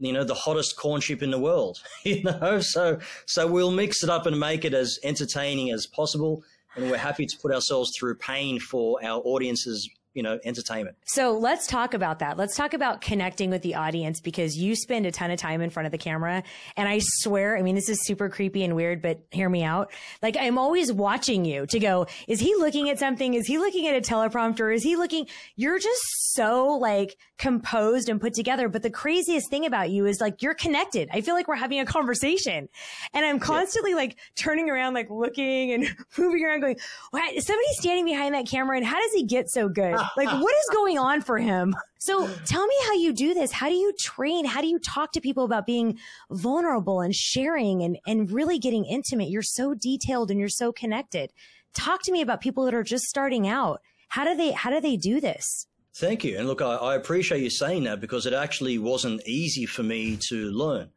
you 0.01 0.11
know 0.11 0.23
the 0.23 0.33
hottest 0.33 0.75
corn 0.75 0.99
chip 0.99 1.23
in 1.23 1.31
the 1.31 1.39
world 1.39 1.81
you 2.03 2.23
know? 2.23 2.59
So 2.59 2.99
so 3.25 3.47
we'll 3.47 3.71
mix 3.71 4.03
it 4.03 4.09
up 4.09 4.25
and 4.25 4.39
make 4.39 4.65
it 4.65 4.73
as 4.73 4.99
entertaining 5.03 5.71
as 5.71 5.85
possible 5.85 6.43
and 6.75 6.89
we're 6.89 6.97
happy 6.97 7.25
to 7.25 7.37
put 7.37 7.53
ourselves 7.53 7.95
through 7.97 8.15
pain 8.15 8.59
for 8.59 9.03
our 9.03 9.21
audiences 9.23 9.89
you 10.13 10.23
know, 10.23 10.39
entertainment. 10.43 10.97
So 11.05 11.37
let's 11.37 11.67
talk 11.67 11.93
about 11.93 12.19
that. 12.19 12.37
Let's 12.37 12.55
talk 12.55 12.73
about 12.73 13.01
connecting 13.01 13.49
with 13.49 13.61
the 13.61 13.75
audience 13.75 14.19
because 14.19 14.57
you 14.57 14.75
spend 14.75 15.05
a 15.05 15.11
ton 15.11 15.31
of 15.31 15.39
time 15.39 15.61
in 15.61 15.69
front 15.69 15.85
of 15.85 15.91
the 15.91 15.97
camera. 15.97 16.43
And 16.75 16.89
I 16.89 16.99
swear, 17.01 17.57
I 17.57 17.61
mean, 17.61 17.75
this 17.75 17.87
is 17.87 18.05
super 18.05 18.29
creepy 18.29 18.63
and 18.63 18.75
weird, 18.75 19.01
but 19.01 19.21
hear 19.31 19.49
me 19.49 19.63
out. 19.63 19.91
Like 20.21 20.35
I'm 20.37 20.57
always 20.57 20.91
watching 20.91 21.45
you 21.45 21.65
to 21.67 21.79
go, 21.79 22.07
is 22.27 22.39
he 22.39 22.55
looking 22.55 22.89
at 22.89 22.99
something? 22.99 23.33
Is 23.35 23.47
he 23.47 23.57
looking 23.57 23.87
at 23.87 23.95
a 23.95 24.01
teleprompter? 24.01 24.73
Is 24.73 24.83
he 24.83 24.97
looking? 24.97 25.27
You're 25.55 25.79
just 25.79 26.01
so 26.33 26.77
like 26.77 27.17
composed 27.37 28.09
and 28.09 28.19
put 28.19 28.33
together. 28.33 28.67
But 28.67 28.83
the 28.83 28.89
craziest 28.89 29.49
thing 29.49 29.65
about 29.65 29.91
you 29.91 30.05
is 30.05 30.19
like 30.19 30.41
you're 30.41 30.53
connected. 30.53 31.09
I 31.13 31.21
feel 31.21 31.35
like 31.35 31.47
we're 31.47 31.55
having 31.55 31.79
a 31.79 31.85
conversation 31.85 32.67
and 33.13 33.25
I'm 33.25 33.39
constantly 33.39 33.91
yeah. 33.91 33.97
like 33.97 34.17
turning 34.35 34.69
around, 34.69 34.93
like 34.93 35.09
looking 35.09 35.71
and 35.71 35.87
moving 36.17 36.43
around 36.43 36.59
going, 36.59 36.77
what? 37.11 37.33
Is 37.33 37.45
somebody 37.45 37.67
standing 37.71 38.05
behind 38.05 38.35
that 38.35 38.45
camera 38.45 38.75
and 38.75 38.85
how 38.85 38.99
does 38.99 39.13
he 39.13 39.23
get 39.23 39.49
so 39.49 39.69
good? 39.69 40.00
Like, 40.17 40.29
what 40.41 40.55
is 40.55 40.69
going 40.71 40.97
on 40.97 41.21
for 41.21 41.37
him? 41.37 41.75
So 41.99 42.27
tell 42.45 42.65
me 42.65 42.75
how 42.85 42.93
you 42.93 43.13
do 43.13 43.33
this. 43.33 43.51
How 43.51 43.69
do 43.69 43.75
you 43.75 43.93
train? 43.99 44.45
How 44.45 44.61
do 44.61 44.67
you 44.67 44.79
talk 44.79 45.11
to 45.13 45.21
people 45.21 45.43
about 45.43 45.65
being 45.65 45.99
vulnerable 46.31 47.01
and 47.01 47.13
sharing 47.13 47.83
and, 47.83 47.97
and 48.07 48.31
really 48.31 48.59
getting 48.59 48.85
intimate? 48.85 49.29
You're 49.29 49.41
so 49.41 49.73
detailed 49.73 50.31
and 50.31 50.39
you're 50.39 50.49
so 50.49 50.71
connected. 50.71 51.31
Talk 51.73 52.01
to 52.03 52.11
me 52.11 52.21
about 52.21 52.41
people 52.41 52.65
that 52.65 52.73
are 52.73 52.83
just 52.83 53.05
starting 53.05 53.47
out. 53.47 53.81
How 54.09 54.23
do 54.25 54.35
they, 54.35 54.51
how 54.51 54.69
do 54.69 54.81
they 54.81 54.97
do 54.97 55.21
this? 55.21 55.67
Thank 55.95 56.23
you. 56.23 56.37
And 56.37 56.47
look, 56.47 56.61
I, 56.61 56.75
I 56.75 56.95
appreciate 56.95 57.43
you 57.43 57.49
saying 57.49 57.83
that 57.83 57.99
because 57.99 58.25
it 58.25 58.33
actually 58.33 58.77
wasn't 58.77 59.21
easy 59.27 59.65
for 59.65 59.83
me 59.83 60.17
to 60.29 60.51
learn. 60.51 60.89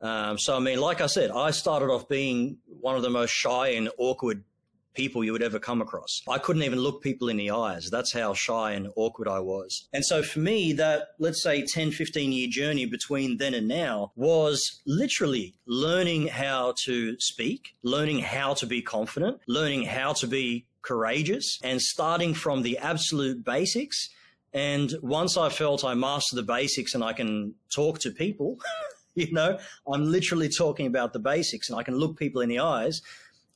Um, 0.00 0.38
so, 0.38 0.56
I 0.56 0.60
mean, 0.60 0.80
like 0.80 1.00
I 1.00 1.06
said, 1.06 1.30
I 1.30 1.50
started 1.50 1.90
off 1.90 2.08
being 2.08 2.56
one 2.66 2.96
of 2.96 3.02
the 3.02 3.10
most 3.10 3.30
shy 3.30 3.68
and 3.68 3.90
awkward 3.98 4.44
people 4.94 5.22
you 5.24 5.32
would 5.32 5.42
ever 5.42 5.58
come 5.58 5.80
across. 5.80 6.22
I 6.28 6.38
couldn't 6.38 6.62
even 6.62 6.80
look 6.80 7.02
people 7.02 7.28
in 7.28 7.36
the 7.36 7.50
eyes. 7.50 7.88
That's 7.90 8.12
how 8.12 8.34
shy 8.34 8.72
and 8.72 8.88
awkward 8.96 9.28
I 9.28 9.40
was. 9.40 9.88
And 9.92 10.04
so 10.04 10.22
for 10.22 10.40
me, 10.40 10.72
that, 10.74 11.08
let's 11.18 11.42
say 11.42 11.64
10, 11.64 11.92
15 11.92 12.32
year 12.32 12.48
journey 12.50 12.86
between 12.86 13.38
then 13.38 13.54
and 13.54 13.68
now 13.68 14.12
was 14.16 14.80
literally 14.86 15.54
learning 15.66 16.28
how 16.28 16.74
to 16.84 17.18
speak, 17.20 17.74
learning 17.82 18.20
how 18.20 18.54
to 18.54 18.66
be 18.66 18.82
confident, 18.82 19.40
learning 19.46 19.84
how 19.84 20.12
to 20.14 20.26
be 20.26 20.66
courageous 20.82 21.58
and 21.62 21.80
starting 21.80 22.34
from 22.34 22.62
the 22.62 22.78
absolute 22.78 23.44
basics. 23.44 24.08
And 24.52 24.92
once 25.02 25.36
I 25.36 25.48
felt 25.48 25.84
I 25.84 25.94
mastered 25.94 26.38
the 26.38 26.42
basics 26.42 26.94
and 26.94 27.04
I 27.04 27.12
can 27.12 27.54
talk 27.72 28.00
to 28.00 28.10
people, 28.10 28.58
you 29.14 29.30
know, 29.32 29.58
I'm 29.92 30.10
literally 30.10 30.48
talking 30.48 30.86
about 30.86 31.12
the 31.12 31.18
basics 31.18 31.68
and 31.68 31.78
I 31.78 31.82
can 31.82 31.94
look 31.94 32.18
people 32.18 32.40
in 32.40 32.48
the 32.48 32.58
eyes 32.58 33.02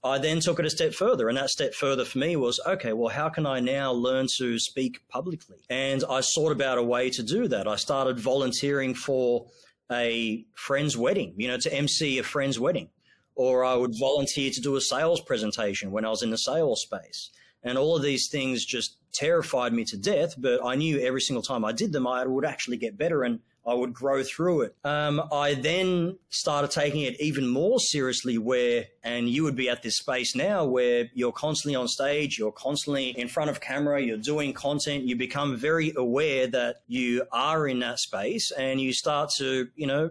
I 0.05 0.19
then 0.19 0.41
took 0.41 0.59
it 0.59 0.67
a 0.67 0.71
step 0.71 0.93
further. 0.93 1.31
And 1.31 1.39
that 1.39 1.49
step 1.49 1.73
further 1.73 2.05
for 2.05 2.19
me 2.19 2.37
was, 2.37 2.61
okay, 2.67 2.93
well, 2.93 3.09
how 3.09 3.31
can 3.31 3.47
I 3.47 3.61
now 3.61 3.91
learn 3.91 4.27
to 4.37 4.59
speak 4.59 5.01
publicly? 5.09 5.57
And 5.71 6.05
I 6.09 6.21
sought 6.21 6.53
about 6.53 6.77
a 6.77 6.83
way 6.83 7.09
to 7.09 7.23
do 7.23 7.49
that. 7.49 7.67
I 7.67 7.77
started 7.77 8.21
volunteering 8.21 8.95
for 8.95 9.47
a 9.91 10.45
friend's 10.55 10.97
wedding, 10.97 11.33
you 11.39 11.49
know, 11.49 11.57
to 11.57 11.73
MC 11.73 12.19
a 12.19 12.23
friend's 12.23 12.61
wedding. 12.61 12.91
Or 13.35 13.65
I 13.65 13.75
would 13.75 13.99
volunteer 13.99 14.51
to 14.51 14.61
do 14.61 14.77
a 14.77 14.81
sales 14.81 15.23
presentation 15.23 15.91
when 15.91 16.05
I 16.05 16.11
was 16.11 16.23
in 16.23 16.31
the 16.31 16.39
sales 16.39 16.83
space. 16.83 17.31
And 17.63 17.79
all 17.79 17.97
of 17.97 18.03
these 18.03 18.29
things 18.29 18.65
just 18.65 18.99
terrified 19.15 19.73
me 19.73 19.85
to 19.87 19.97
death. 19.97 20.35
But 20.37 20.63
I 20.63 20.75
knew 20.75 21.01
every 21.01 21.23
single 21.23 21.43
time 21.43 21.65
I 21.65 21.73
did 21.73 21.93
them, 21.93 22.07
I 22.07 22.27
would 22.27 22.45
actually 22.45 22.77
get 22.77 22.99
better 22.99 23.23
and 23.23 23.41
I 23.67 23.73
would 23.73 23.95
grow 23.95 24.23
through 24.23 24.63
it. 24.63 24.77
Um, 24.85 25.23
I 25.33 25.55
then 25.55 26.19
started 26.29 26.71
taking 26.71 27.03
it 27.03 27.19
even 27.19 27.49
more 27.49 27.81
seriously 27.81 28.37
where, 28.37 28.87
and 29.03 29.29
you 29.29 29.43
would 29.45 29.57
be 29.57 29.71
at 29.71 29.83
this 29.83 29.97
space 29.97 30.37
now 30.37 30.65
where 30.67 31.11
you're 31.15 31.33
constantly 31.33 31.75
on 31.75 31.89
stage, 31.89 32.39
you're 32.39 32.53
constantly 32.53 33.11
in 33.19 33.27
front 33.27 33.49
of 33.49 33.61
camera, 33.61 34.03
you're 34.03 34.19
doing 34.19 34.53
content, 34.53 35.05
you 35.05 35.17
become 35.17 35.57
very 35.57 35.95
aware 35.97 36.47
that 36.49 36.83
you 36.89 37.25
are 37.33 37.67
in 37.67 37.79
that 37.79 38.01
space 38.01 38.51
and 38.51 38.81
you 38.81 38.93
start 38.93 39.31
to, 39.39 39.69
you 39.77 39.87
know, 39.87 40.11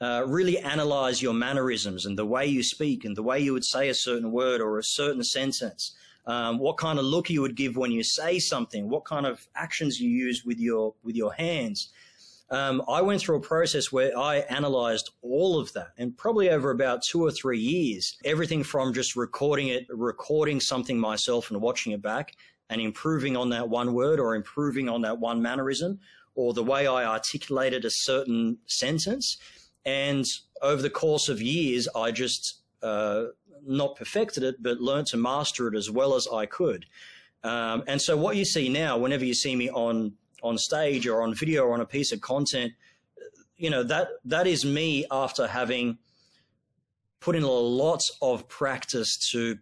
uh, 0.00 0.22
really 0.26 0.58
analyze 0.58 1.20
your 1.20 1.34
mannerisms 1.34 2.06
and 2.06 2.16
the 2.16 2.26
way 2.26 2.46
you 2.46 2.62
speak 2.62 3.04
and 3.04 3.16
the 3.16 3.22
way 3.22 3.40
you 3.40 3.52
would 3.52 3.64
say 3.64 3.88
a 3.88 3.94
certain 3.94 4.30
word 4.30 4.60
or 4.60 4.78
a 4.78 4.84
certain 4.84 5.24
sentence. 5.24 5.96
Um, 6.26 6.58
what 6.58 6.76
kind 6.76 6.98
of 6.98 7.04
look 7.04 7.30
you 7.30 7.40
would 7.40 7.56
give 7.56 7.76
when 7.76 7.90
you 7.90 8.04
say 8.04 8.38
something, 8.38 8.88
what 8.88 9.04
kind 9.04 9.26
of 9.26 9.48
actions 9.56 10.00
you 10.00 10.10
use 10.10 10.44
with 10.44 10.58
your 10.58 10.94
with 11.02 11.16
your 11.16 11.32
hands 11.32 11.92
um, 12.50 12.82
I 12.88 13.02
went 13.02 13.20
through 13.20 13.36
a 13.36 13.40
process 13.40 13.90
where 13.90 14.16
I 14.16 14.36
analyzed 14.36 15.10
all 15.22 15.58
of 15.58 15.72
that 15.72 15.88
and 15.98 16.16
probably 16.16 16.50
over 16.50 16.70
about 16.70 17.02
two 17.02 17.24
or 17.24 17.30
three 17.30 17.58
years, 17.58 18.16
everything 18.24 18.62
from 18.62 18.94
just 18.94 19.16
recording 19.16 19.68
it, 19.68 19.86
recording 19.90 20.60
something 20.60 20.98
myself 20.98 21.50
and 21.50 21.60
watching 21.60 21.92
it 21.92 22.02
back 22.02 22.36
and 22.70 22.80
improving 22.80 23.36
on 23.36 23.50
that 23.50 23.68
one 23.68 23.94
word 23.94 24.20
or 24.20 24.36
improving 24.36 24.88
on 24.88 25.02
that 25.02 25.18
one 25.18 25.42
mannerism 25.42 25.98
or 26.36 26.52
the 26.52 26.62
way 26.62 26.86
I 26.86 27.04
articulated 27.04 27.84
a 27.84 27.90
certain 27.90 28.58
sentence. 28.66 29.38
And 29.84 30.24
over 30.62 30.82
the 30.82 30.90
course 30.90 31.28
of 31.28 31.42
years, 31.42 31.88
I 31.96 32.12
just 32.12 32.60
uh, 32.82 33.26
not 33.66 33.96
perfected 33.96 34.44
it, 34.44 34.62
but 34.62 34.80
learned 34.80 35.08
to 35.08 35.16
master 35.16 35.66
it 35.66 35.76
as 35.76 35.90
well 35.90 36.14
as 36.14 36.28
I 36.32 36.46
could. 36.46 36.86
Um, 37.42 37.82
and 37.86 38.00
so 38.00 38.16
what 38.16 38.36
you 38.36 38.44
see 38.44 38.68
now, 38.68 38.98
whenever 38.98 39.24
you 39.24 39.34
see 39.34 39.56
me 39.56 39.70
on 39.70 40.12
on 40.46 40.58
stage 40.58 41.06
or 41.06 41.22
on 41.22 41.34
video 41.34 41.64
or 41.64 41.74
on 41.74 41.80
a 41.80 41.86
piece 41.86 42.12
of 42.12 42.20
content, 42.20 42.72
you 43.56 43.70
know, 43.70 43.82
that 43.82 44.08
that 44.24 44.46
is 44.46 44.64
me 44.64 45.06
after 45.10 45.46
having 45.46 45.98
put 47.20 47.36
in 47.36 47.42
a 47.42 47.50
lot 47.50 48.02
of 48.22 48.48
practice 48.48 49.16
to 49.32 49.58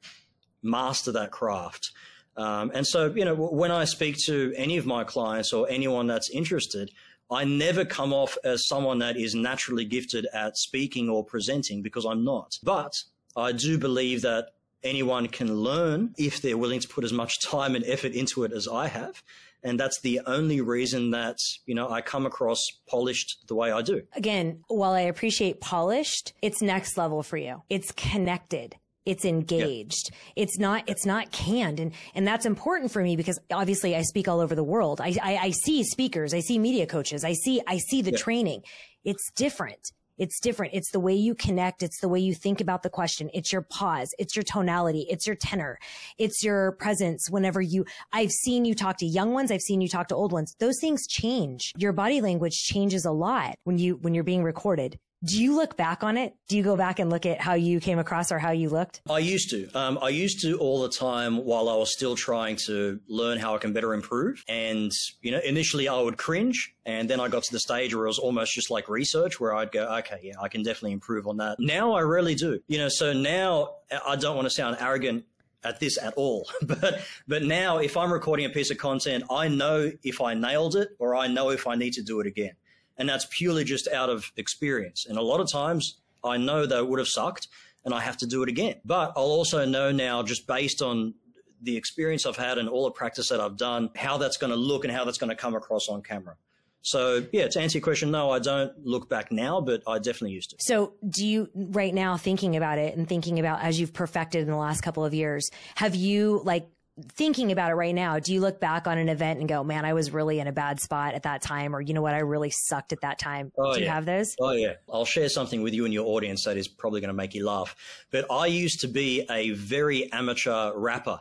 master 0.63 1.13
that 1.13 1.31
craft. 1.31 1.93
Um, 2.37 2.73
and 2.75 2.87
so, 2.87 3.13
you 3.15 3.25
know, 3.25 3.35
when 3.35 3.71
I 3.71 3.85
speak 3.85 4.17
to 4.27 4.53
any 4.57 4.77
of 4.77 4.87
my 4.87 5.05
clients 5.05 5.53
or 5.53 5.69
anyone 5.71 6.07
that's 6.07 6.31
interested, 6.31 6.91
I 7.31 7.45
never 7.45 7.85
come 7.85 8.13
off 8.13 8.37
as 8.45 8.67
someone 8.67 8.99
that 8.99 9.17
is 9.17 9.35
naturally 9.35 9.85
gifted 9.85 10.27
at 10.33 10.59
speaking 10.59 11.09
or 11.09 11.25
presenting 11.25 11.81
because 11.81 12.05
I'm 12.05 12.25
not. 12.25 12.59
But 12.63 12.93
I 13.37 13.53
do 13.53 13.79
believe 13.79 14.23
that 14.23 14.51
anyone 14.83 15.29
can 15.29 15.55
learn 15.55 16.15
if 16.19 16.43
they're 16.43 16.59
willing 16.59 16.81
to 16.81 16.89
put 16.89 17.05
as 17.05 17.13
much 17.13 17.41
time 17.41 17.75
and 17.75 17.85
effort 17.87 18.13
into 18.13 18.45
it 18.45 18.53
as 18.53 18.69
I 18.69 18.89
have. 18.89 19.23
And 19.65 19.81
that's 19.81 20.01
the 20.03 20.21
only 20.27 20.61
reason 20.61 21.11
that, 21.13 21.39
you 21.65 21.75
know, 21.75 21.89
I 21.89 22.03
come 22.03 22.27
across 22.27 22.61
polished 22.87 23.49
the 23.49 23.55
way 23.55 23.73
I 23.73 23.81
do. 23.81 24.03
Again, 24.15 24.63
while 24.69 24.93
I 24.93 25.01
appreciate 25.01 25.61
polished, 25.61 26.35
it's 26.43 26.61
next 26.61 26.99
level 26.99 27.23
for 27.23 27.39
you. 27.39 27.63
It's 27.71 27.91
connected. 27.93 28.77
It's 29.07 29.25
engaged. 29.25 30.11
It's 30.37 30.59
not, 30.59 30.85
it's 30.87 31.05
not 31.05 31.31
canned. 31.31 31.81
And, 31.81 31.93
and 32.15 32.27
that's 32.27 32.47
important 32.47 32.91
for 32.91 33.03
me 33.03 33.17
because 33.17 33.39
obviously 33.51 33.97
I 33.97 34.03
speak 34.03 34.29
all 34.29 34.41
over 34.41 34.55
the 34.55 34.65
world. 34.65 35.01
I, 35.01 35.15
I, 35.23 35.37
I 35.37 35.51
see 35.51 35.83
speakers. 35.83 36.33
I 36.33 36.41
see 36.41 36.59
media 36.59 36.87
coaches. 36.87 37.25
I 37.25 37.33
see, 37.33 37.61
I 37.67 37.79
see 37.79 38.03
the 38.03 38.13
training. 38.13 38.63
It's 39.03 39.31
different. 39.35 39.93
It's 40.19 40.41
different. 40.41 40.75
It's 40.75 40.91
the 40.91 41.01
way 41.01 41.15
you 41.15 41.35
connect. 41.35 41.83
It's 41.83 42.01
the 42.01 42.09
way 42.09 42.21
you 42.21 42.35
think 42.35 42.61
about 42.61 42.83
the 42.83 42.91
question. 42.91 43.31
It's 43.35 43.53
your 43.53 43.63
pause. 43.63 44.15
It's 44.19 44.37
your 44.37 44.45
tonality. 44.45 45.07
It's 45.11 45.27
your 45.27 45.37
tenor. 45.37 45.79
It's 46.19 46.45
your 46.45 46.73
presence 46.73 47.29
whenever 47.31 47.61
you, 47.61 47.85
I've 48.13 48.31
seen 48.31 48.65
you 48.65 48.75
talk 48.75 48.99
to 48.99 49.07
young 49.07 49.33
ones. 49.33 49.51
I've 49.51 49.61
seen 49.61 49.81
you 49.81 49.89
talk 49.89 50.09
to 50.09 50.15
old 50.15 50.33
ones. 50.33 50.55
Those 50.61 50.79
things 50.81 51.07
change. 51.07 51.73
Your 51.77 51.93
body 51.93 52.21
language 52.21 52.55
changes 52.63 53.05
a 53.05 53.13
lot 53.13 53.57
when 53.65 53.79
you, 53.79 53.97
when 53.97 54.15
you're 54.15 54.25
being 54.25 54.45
recorded. 54.45 54.99
Do 55.25 55.43
you 55.43 55.57
look 55.57 55.77
back 55.77 56.05
on 56.05 56.19
it? 56.19 56.35
Do 56.49 56.57
you 56.57 56.63
go 56.63 56.77
back 56.77 56.99
and 56.99 57.09
look 57.09 57.25
at 57.25 57.41
how 57.41 57.55
you 57.55 57.81
came 57.81 57.99
across 57.99 58.31
or 58.31 58.39
how 58.39 58.51
you 58.51 58.69
looked? 58.69 59.01
I 59.09 59.21
used 59.21 59.49
to. 59.51 59.71
Um, 59.73 59.99
I 60.03 60.11
used 60.11 60.43
to 60.43 60.59
all 60.59 60.83
the 60.83 60.91
time 60.91 61.39
while 61.47 61.71
I 61.71 61.77
was 61.77 61.93
still 61.93 62.15
trying 62.15 62.57
to 62.67 63.01
learn 63.09 63.39
how 63.39 63.55
I 63.55 63.59
can 63.59 63.73
better 63.73 63.95
improve. 63.95 64.45
And, 64.49 64.93
you 65.23 65.31
know, 65.31 65.39
initially 65.39 65.89
I 65.89 65.99
would 65.99 66.19
cringe. 66.19 66.75
And 66.85 67.09
then 67.09 67.21
I 67.21 67.29
got 67.29 67.43
to 67.45 67.53
the 67.53 67.61
stage 67.61 67.95
where 67.95 68.05
it 68.05 68.09
was 68.09 68.19
almost 68.19 68.55
just 68.55 68.71
like 68.71 68.91
research 68.91 69.41
where 69.41 69.55
I'd 69.55 69.73
go, 69.73 69.87
okay, 69.99 70.21
yeah, 70.23 70.35
I 70.43 70.49
can 70.49 70.63
definitely 70.63 70.93
improve 70.93 71.27
on 71.27 71.39
that. 71.39 71.57
Now 71.59 71.95
I 71.95 72.01
really 72.01 72.35
do. 72.35 72.61
You 72.67 72.79
know, 72.79 72.89
so 72.89 73.15
now 73.15 73.77
I 74.07 74.17
don't 74.17 74.37
want 74.37 74.47
to 74.47 74.51
sound 74.51 74.77
arrogant 74.79 75.25
at 75.65 75.81
this 75.81 75.97
at 75.97 76.13
all. 76.15 76.47
but 76.63 77.01
but 77.27 77.43
now 77.43 77.79
if 77.79 77.97
I'm 77.97 78.13
recording 78.13 78.45
a 78.45 78.51
piece 78.51 78.71
of 78.71 78.77
content, 78.77 79.25
I 79.31 79.49
know 79.49 79.91
if 80.03 80.21
I 80.21 80.35
nailed 80.35 80.77
it 80.77 80.91
or 80.99 81.17
I 81.17 81.29
know 81.29 81.49
if 81.49 81.67
I 81.67 81.77
need 81.77 81.95
to 81.95 82.03
do 82.03 82.21
it 82.21 82.27
again. 82.27 82.53
And 82.97 83.09
that's 83.09 83.27
purely 83.31 83.65
just 83.65 83.89
out 83.89 84.11
of 84.11 84.33
experience. 84.37 85.07
And 85.07 85.19
a 85.19 85.23
lot 85.23 85.41
of 85.41 85.51
times 85.51 85.99
I 86.23 86.37
know 86.37 86.67
that 86.67 86.79
it 86.79 86.89
would 86.89 86.99
have 86.99 87.09
sucked 87.09 87.49
and 87.85 87.93
I 87.93 88.01
have 88.01 88.17
to 88.19 88.27
do 88.27 88.43
it 88.43 88.49
again. 88.49 88.77
But 88.85 89.13
I'll 89.17 89.25
also 89.25 89.65
know 89.65 89.93
now, 89.93 90.23
just 90.23 90.47
based 90.47 90.81
on 90.81 91.15
the 91.63 91.77
experience 91.77 92.27
I've 92.27 92.37
had 92.37 92.59
and 92.59 92.69
all 92.69 92.85
the 92.85 92.91
practice 92.91 93.29
that 93.31 93.41
I've 93.41 93.57
done, 93.57 93.91
how 93.97 94.19
that's 94.19 94.37
going 94.37 94.51
to 94.51 94.57
look 94.57 94.85
and 94.85 94.93
how 94.93 95.05
that's 95.05 95.19
going 95.19 95.31
to 95.31 95.37
come 95.37 95.55
across 95.55 95.89
on 95.89 96.03
camera. 96.03 96.37
So 96.83 97.27
yeah, 97.33 97.49
to 97.49 97.61
answer 97.61 97.79
your 97.79 97.83
question, 97.83 98.11
no, 98.11 98.31
I 98.31 98.39
don't 98.39 98.73
look 98.85 99.09
back 99.09 99.33
now, 99.33 99.63
but 99.63 99.83
I 99.87 99.99
definitely 99.99 100.33
used 100.33 100.51
to. 100.51 100.57
So 100.61 100.93
do 101.09 101.27
you 101.27 101.49
right 101.55 101.95
now 101.95 102.19
thinking 102.19 102.57
about 102.57 102.77
it 102.77 102.95
and 102.95 103.09
thinking 103.09 103.41
about 103.41 103.63
as 103.63 103.81
you've 103.81 103.95
perfected 103.95 104.43
in 104.43 104.49
the 104.49 104.57
last 104.57 104.83
couple 104.83 105.03
of 105.03 105.15
years, 105.15 105.51
have 105.77 105.95
you 105.95 106.43
like 106.45 106.69
thinking 107.13 107.51
about 107.51 107.71
it 107.71 107.75
right 107.75 107.95
now, 107.95 108.19
do 108.19 108.33
you 108.33 108.41
look 108.41 108.61
back 108.61 108.87
on 108.87 108.99
an 108.99 109.09
event 109.09 109.41
and 109.41 109.49
go, 109.49 109.65
man, 109.65 109.85
I 109.85 109.95
was 109.95 110.13
really 110.13 110.39
in 110.39 110.47
a 110.47 110.53
bad 110.53 110.81
spot 110.81 111.15
at 111.15 111.25
that 111.25 111.43
time, 111.43 111.75
or 111.75 111.81
you 111.81 111.93
know 111.93 112.03
what, 112.03 112.15
I 112.15 112.21
really 112.21 112.51
sucked 112.51 112.93
at 112.93 113.01
that 113.01 113.19
time? 113.19 113.51
Oh, 113.59 113.75
do 113.75 113.81
you 113.81 113.87
yeah. 113.87 113.95
have 113.95 114.05
those? 114.05 114.37
Oh, 114.41 114.53
yeah. 114.53 114.75
I'll 114.93 115.05
share 115.05 115.29
something 115.29 115.63
with 115.63 115.75
you 115.75 115.85
and 115.85 115.93
your 115.93 116.07
audience 116.07 116.45
that 116.45 116.57
is 116.57 116.69
probably 116.69 117.01
going 117.01 117.09
to 117.09 117.15
make 117.15 117.35
you 117.35 117.47
laugh. 117.47 117.75
But 118.11 118.31
I 118.31 118.47
used 118.47 118.81
to 118.81 118.89
be 118.89 119.27
a 119.29 119.51
very 119.51 120.13
amateur 120.13 120.73
rapper 120.75 121.19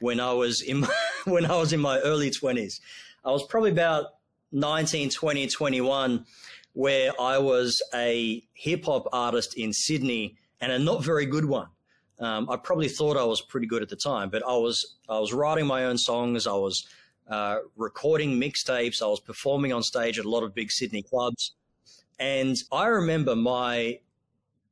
when 0.00 0.20
I 0.20 0.32
was 0.32 0.62
in 0.62 0.80
my, 0.80 0.94
when 1.24 1.44
I 1.44 1.56
was 1.56 1.72
in 1.72 1.80
my 1.80 1.98
early 2.00 2.30
20s. 2.30 2.80
I 3.24 3.30
was 3.30 3.44
probably 3.46 3.72
about 3.72 4.06
19, 4.52 5.10
20, 5.10 5.48
21, 5.48 6.24
where 6.74 7.12
I 7.20 7.38
was 7.38 7.82
a 7.94 8.44
hip 8.52 8.84
hop 8.84 9.08
artist 9.12 9.54
in 9.56 9.72
Sydney 9.72 10.36
and 10.60 10.70
a 10.70 10.78
not 10.78 11.02
very 11.02 11.26
good 11.26 11.46
one. 11.46 11.68
Um, 12.18 12.48
I 12.48 12.56
probably 12.56 12.88
thought 12.88 13.16
I 13.16 13.24
was 13.24 13.40
pretty 13.40 13.66
good 13.66 13.82
at 13.82 13.88
the 13.88 13.96
time, 13.96 14.30
but 14.30 14.42
I 14.46 14.56
was 14.56 14.96
I 15.08 15.18
was 15.18 15.32
writing 15.32 15.66
my 15.66 15.84
own 15.84 15.98
songs. 15.98 16.46
I 16.46 16.54
was 16.54 16.86
uh, 17.28 17.58
recording 17.76 18.40
mixtapes. 18.40 19.02
I 19.02 19.06
was 19.06 19.20
performing 19.20 19.72
on 19.72 19.82
stage 19.82 20.18
at 20.18 20.24
a 20.24 20.30
lot 20.30 20.42
of 20.42 20.54
big 20.54 20.70
Sydney 20.70 21.02
clubs, 21.02 21.54
and 22.18 22.56
I 22.72 22.86
remember 22.86 23.36
my 23.36 24.00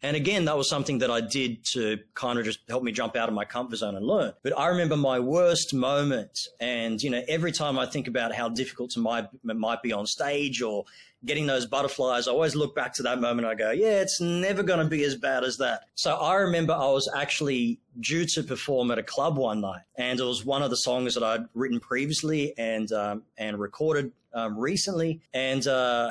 and 0.04 0.16
again, 0.18 0.44
that 0.44 0.56
was 0.58 0.68
something 0.68 0.98
that 0.98 1.10
I 1.10 1.22
did 1.22 1.64
to 1.72 1.98
kind 2.12 2.38
of 2.38 2.44
just 2.44 2.58
help 2.68 2.82
me 2.82 2.92
jump 2.92 3.16
out 3.16 3.30
of 3.30 3.34
my 3.34 3.46
comfort 3.46 3.76
zone 3.76 3.96
and 3.96 4.04
learn. 4.04 4.34
But 4.42 4.56
I 4.58 4.66
remember 4.66 4.98
my 4.98 5.18
worst 5.18 5.72
moment. 5.72 6.46
And, 6.60 7.02
you 7.02 7.08
know, 7.08 7.22
every 7.26 7.52
time 7.52 7.78
I 7.78 7.86
think 7.86 8.06
about 8.06 8.34
how 8.34 8.50
difficult 8.50 8.90
to 8.90 9.00
my, 9.00 9.20
it 9.20 9.56
might 9.56 9.80
be 9.80 9.94
on 9.94 10.06
stage 10.06 10.60
or 10.60 10.84
getting 11.24 11.46
those 11.46 11.66
butterflies, 11.66 12.28
I 12.28 12.32
always 12.32 12.54
look 12.54 12.74
back 12.74 12.94
to 12.94 13.02
that 13.04 13.20
moment. 13.20 13.46
I 13.46 13.54
go, 13.54 13.70
yeah, 13.70 14.00
it's 14.00 14.20
never 14.20 14.62
going 14.62 14.80
to 14.80 14.84
be 14.84 15.04
as 15.04 15.16
bad 15.16 15.44
as 15.44 15.56
that. 15.58 15.84
So 15.94 16.14
I 16.14 16.34
remember 16.36 16.72
I 16.72 16.88
was 16.88 17.10
actually 17.14 17.80
due 18.00 18.26
to 18.26 18.42
perform 18.42 18.90
at 18.90 18.98
a 18.98 19.02
club 19.02 19.36
one 19.36 19.60
night 19.60 19.82
and 19.96 20.18
it 20.18 20.24
was 20.24 20.44
one 20.44 20.62
of 20.62 20.70
the 20.70 20.76
songs 20.76 21.14
that 21.14 21.22
I'd 21.22 21.46
written 21.54 21.80
previously 21.80 22.54
and, 22.58 22.90
um, 22.92 23.22
and 23.38 23.58
recorded, 23.58 24.12
um, 24.32 24.58
recently. 24.58 25.20
And, 25.32 25.66
uh, 25.66 26.10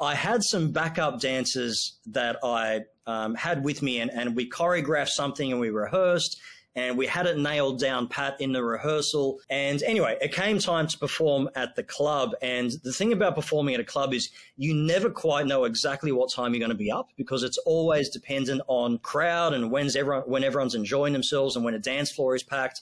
I 0.00 0.16
had 0.16 0.42
some 0.42 0.72
backup 0.72 1.20
dancers 1.20 1.96
that 2.06 2.38
I 2.42 2.80
um, 3.06 3.36
had 3.36 3.62
with 3.62 3.82
me, 3.82 4.00
and, 4.00 4.10
and 4.10 4.34
we 4.34 4.50
choreographed 4.50 5.10
something 5.10 5.52
and 5.52 5.60
we 5.60 5.70
rehearsed 5.70 6.40
and 6.74 6.96
we 6.96 7.06
had 7.06 7.26
it 7.26 7.38
nailed 7.38 7.78
down 7.78 8.08
pat 8.08 8.40
in 8.40 8.52
the 8.52 8.62
rehearsal. 8.62 9.40
And 9.50 9.82
anyway, 9.82 10.16
it 10.20 10.32
came 10.32 10.58
time 10.58 10.86
to 10.86 10.98
perform 10.98 11.50
at 11.54 11.76
the 11.76 11.82
club. 11.82 12.32
And 12.40 12.72
the 12.82 12.92
thing 12.92 13.12
about 13.12 13.34
performing 13.34 13.74
at 13.74 13.80
a 13.80 13.84
club 13.84 14.14
is 14.14 14.30
you 14.56 14.74
never 14.74 15.10
quite 15.10 15.46
know 15.46 15.64
exactly 15.64 16.12
what 16.12 16.32
time 16.32 16.54
you're 16.54 16.60
going 16.60 16.70
to 16.70 16.74
be 16.76 16.90
up 16.90 17.10
because 17.16 17.42
it's 17.42 17.58
always 17.58 18.08
dependent 18.08 18.62
on 18.68 18.98
crowd 18.98 19.52
and 19.52 19.70
when's 19.70 19.96
everyone, 19.96 20.22
when 20.22 20.44
everyone's 20.44 20.74
enjoying 20.74 21.12
themselves 21.12 21.56
and 21.56 21.64
when 21.64 21.74
a 21.74 21.78
dance 21.78 22.10
floor 22.10 22.34
is 22.34 22.42
packed. 22.42 22.80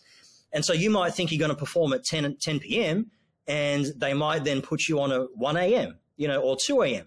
And 0.53 0.65
so 0.65 0.73
you 0.73 0.91
might 0.91 1.15
think 1.15 1.33
you're 1.33 1.39
going 1.39 1.51
to 1.51 1.57
perform 1.57 1.93
at 1.93 2.05
10, 2.05 2.37
10 2.37 2.61
p.m. 2.61 3.11
and 3.47 3.87
they 3.97 4.15
might 4.15 4.45
then 4.45 4.63
put 4.63 4.89
you 4.89 5.01
on 5.01 5.11
a 5.11 5.25
1 5.35 5.57
a.m., 5.57 5.99
you 6.17 6.29
know, 6.29 6.41
or 6.41 6.57
2 6.57 6.83
a.m. 6.83 7.07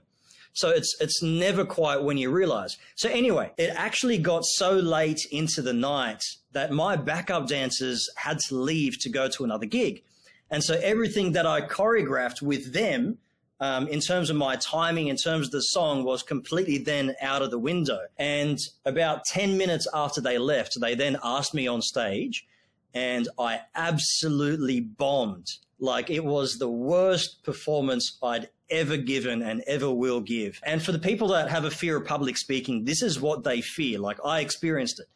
So 0.53 0.69
it's 0.69 0.95
it's 0.99 1.21
never 1.21 1.65
quite 1.65 2.03
when 2.03 2.17
you 2.17 2.29
realize. 2.29 2.77
So 2.95 3.09
anyway, 3.09 3.51
it 3.57 3.71
actually 3.75 4.19
got 4.19 4.45
so 4.45 4.73
late 4.73 5.25
into 5.31 5.61
the 5.61 5.73
night 5.73 6.23
that 6.51 6.71
my 6.71 6.95
backup 6.95 7.47
dancers 7.47 8.07
had 8.15 8.39
to 8.47 8.55
leave 8.55 8.99
to 8.99 9.09
go 9.09 9.27
to 9.29 9.43
another 9.43 9.65
gig. 9.65 10.03
And 10.51 10.63
so 10.63 10.79
everything 10.83 11.31
that 11.31 11.47
I 11.47 11.61
choreographed 11.61 12.43
with 12.43 12.73
them 12.73 13.17
um, 13.59 13.87
in 13.87 13.99
terms 13.99 14.29
of 14.29 14.35
my 14.35 14.55
timing, 14.57 15.07
in 15.07 15.15
terms 15.15 15.47
of 15.47 15.51
the 15.51 15.61
song, 15.61 16.03
was 16.03 16.21
completely 16.21 16.77
then 16.77 17.15
out 17.21 17.41
of 17.41 17.49
the 17.49 17.57
window. 17.57 18.01
And 18.17 18.59
about 18.85 19.25
10 19.25 19.57
minutes 19.57 19.87
after 19.93 20.21
they 20.21 20.37
left, 20.37 20.79
they 20.79 20.95
then 20.95 21.17
asked 21.23 21.53
me 21.53 21.65
on 21.65 21.81
stage, 21.81 22.45
and 22.93 23.27
I 23.39 23.61
absolutely 23.73 24.81
bombed. 24.81 25.47
Like 25.79 26.09
it 26.09 26.23
was 26.23 26.57
the 26.57 26.69
worst 26.69 27.43
performance 27.43 28.17
I'd 28.21 28.49
ever 28.73 28.97
given 28.97 29.41
and 29.41 29.61
ever 29.67 29.93
will 29.93 30.19
give. 30.19 30.59
And 30.63 30.81
for 30.83 30.91
the 30.91 30.99
people 30.99 31.29
that 31.29 31.49
have 31.49 31.63
a 31.63 31.71
fear 31.71 31.95
of 31.97 32.05
public 32.05 32.37
speaking, 32.37 32.83
this 32.83 33.01
is 33.01 33.21
what 33.21 33.43
they 33.43 33.61
fear. 33.61 33.99
Like 33.99 34.17
I 34.25 34.41
experienced 34.41 34.99
it. 34.99 35.07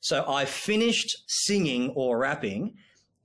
So 0.00 0.24
I 0.26 0.46
finished 0.46 1.24
singing 1.26 1.90
or 1.90 2.18
rapping 2.18 2.76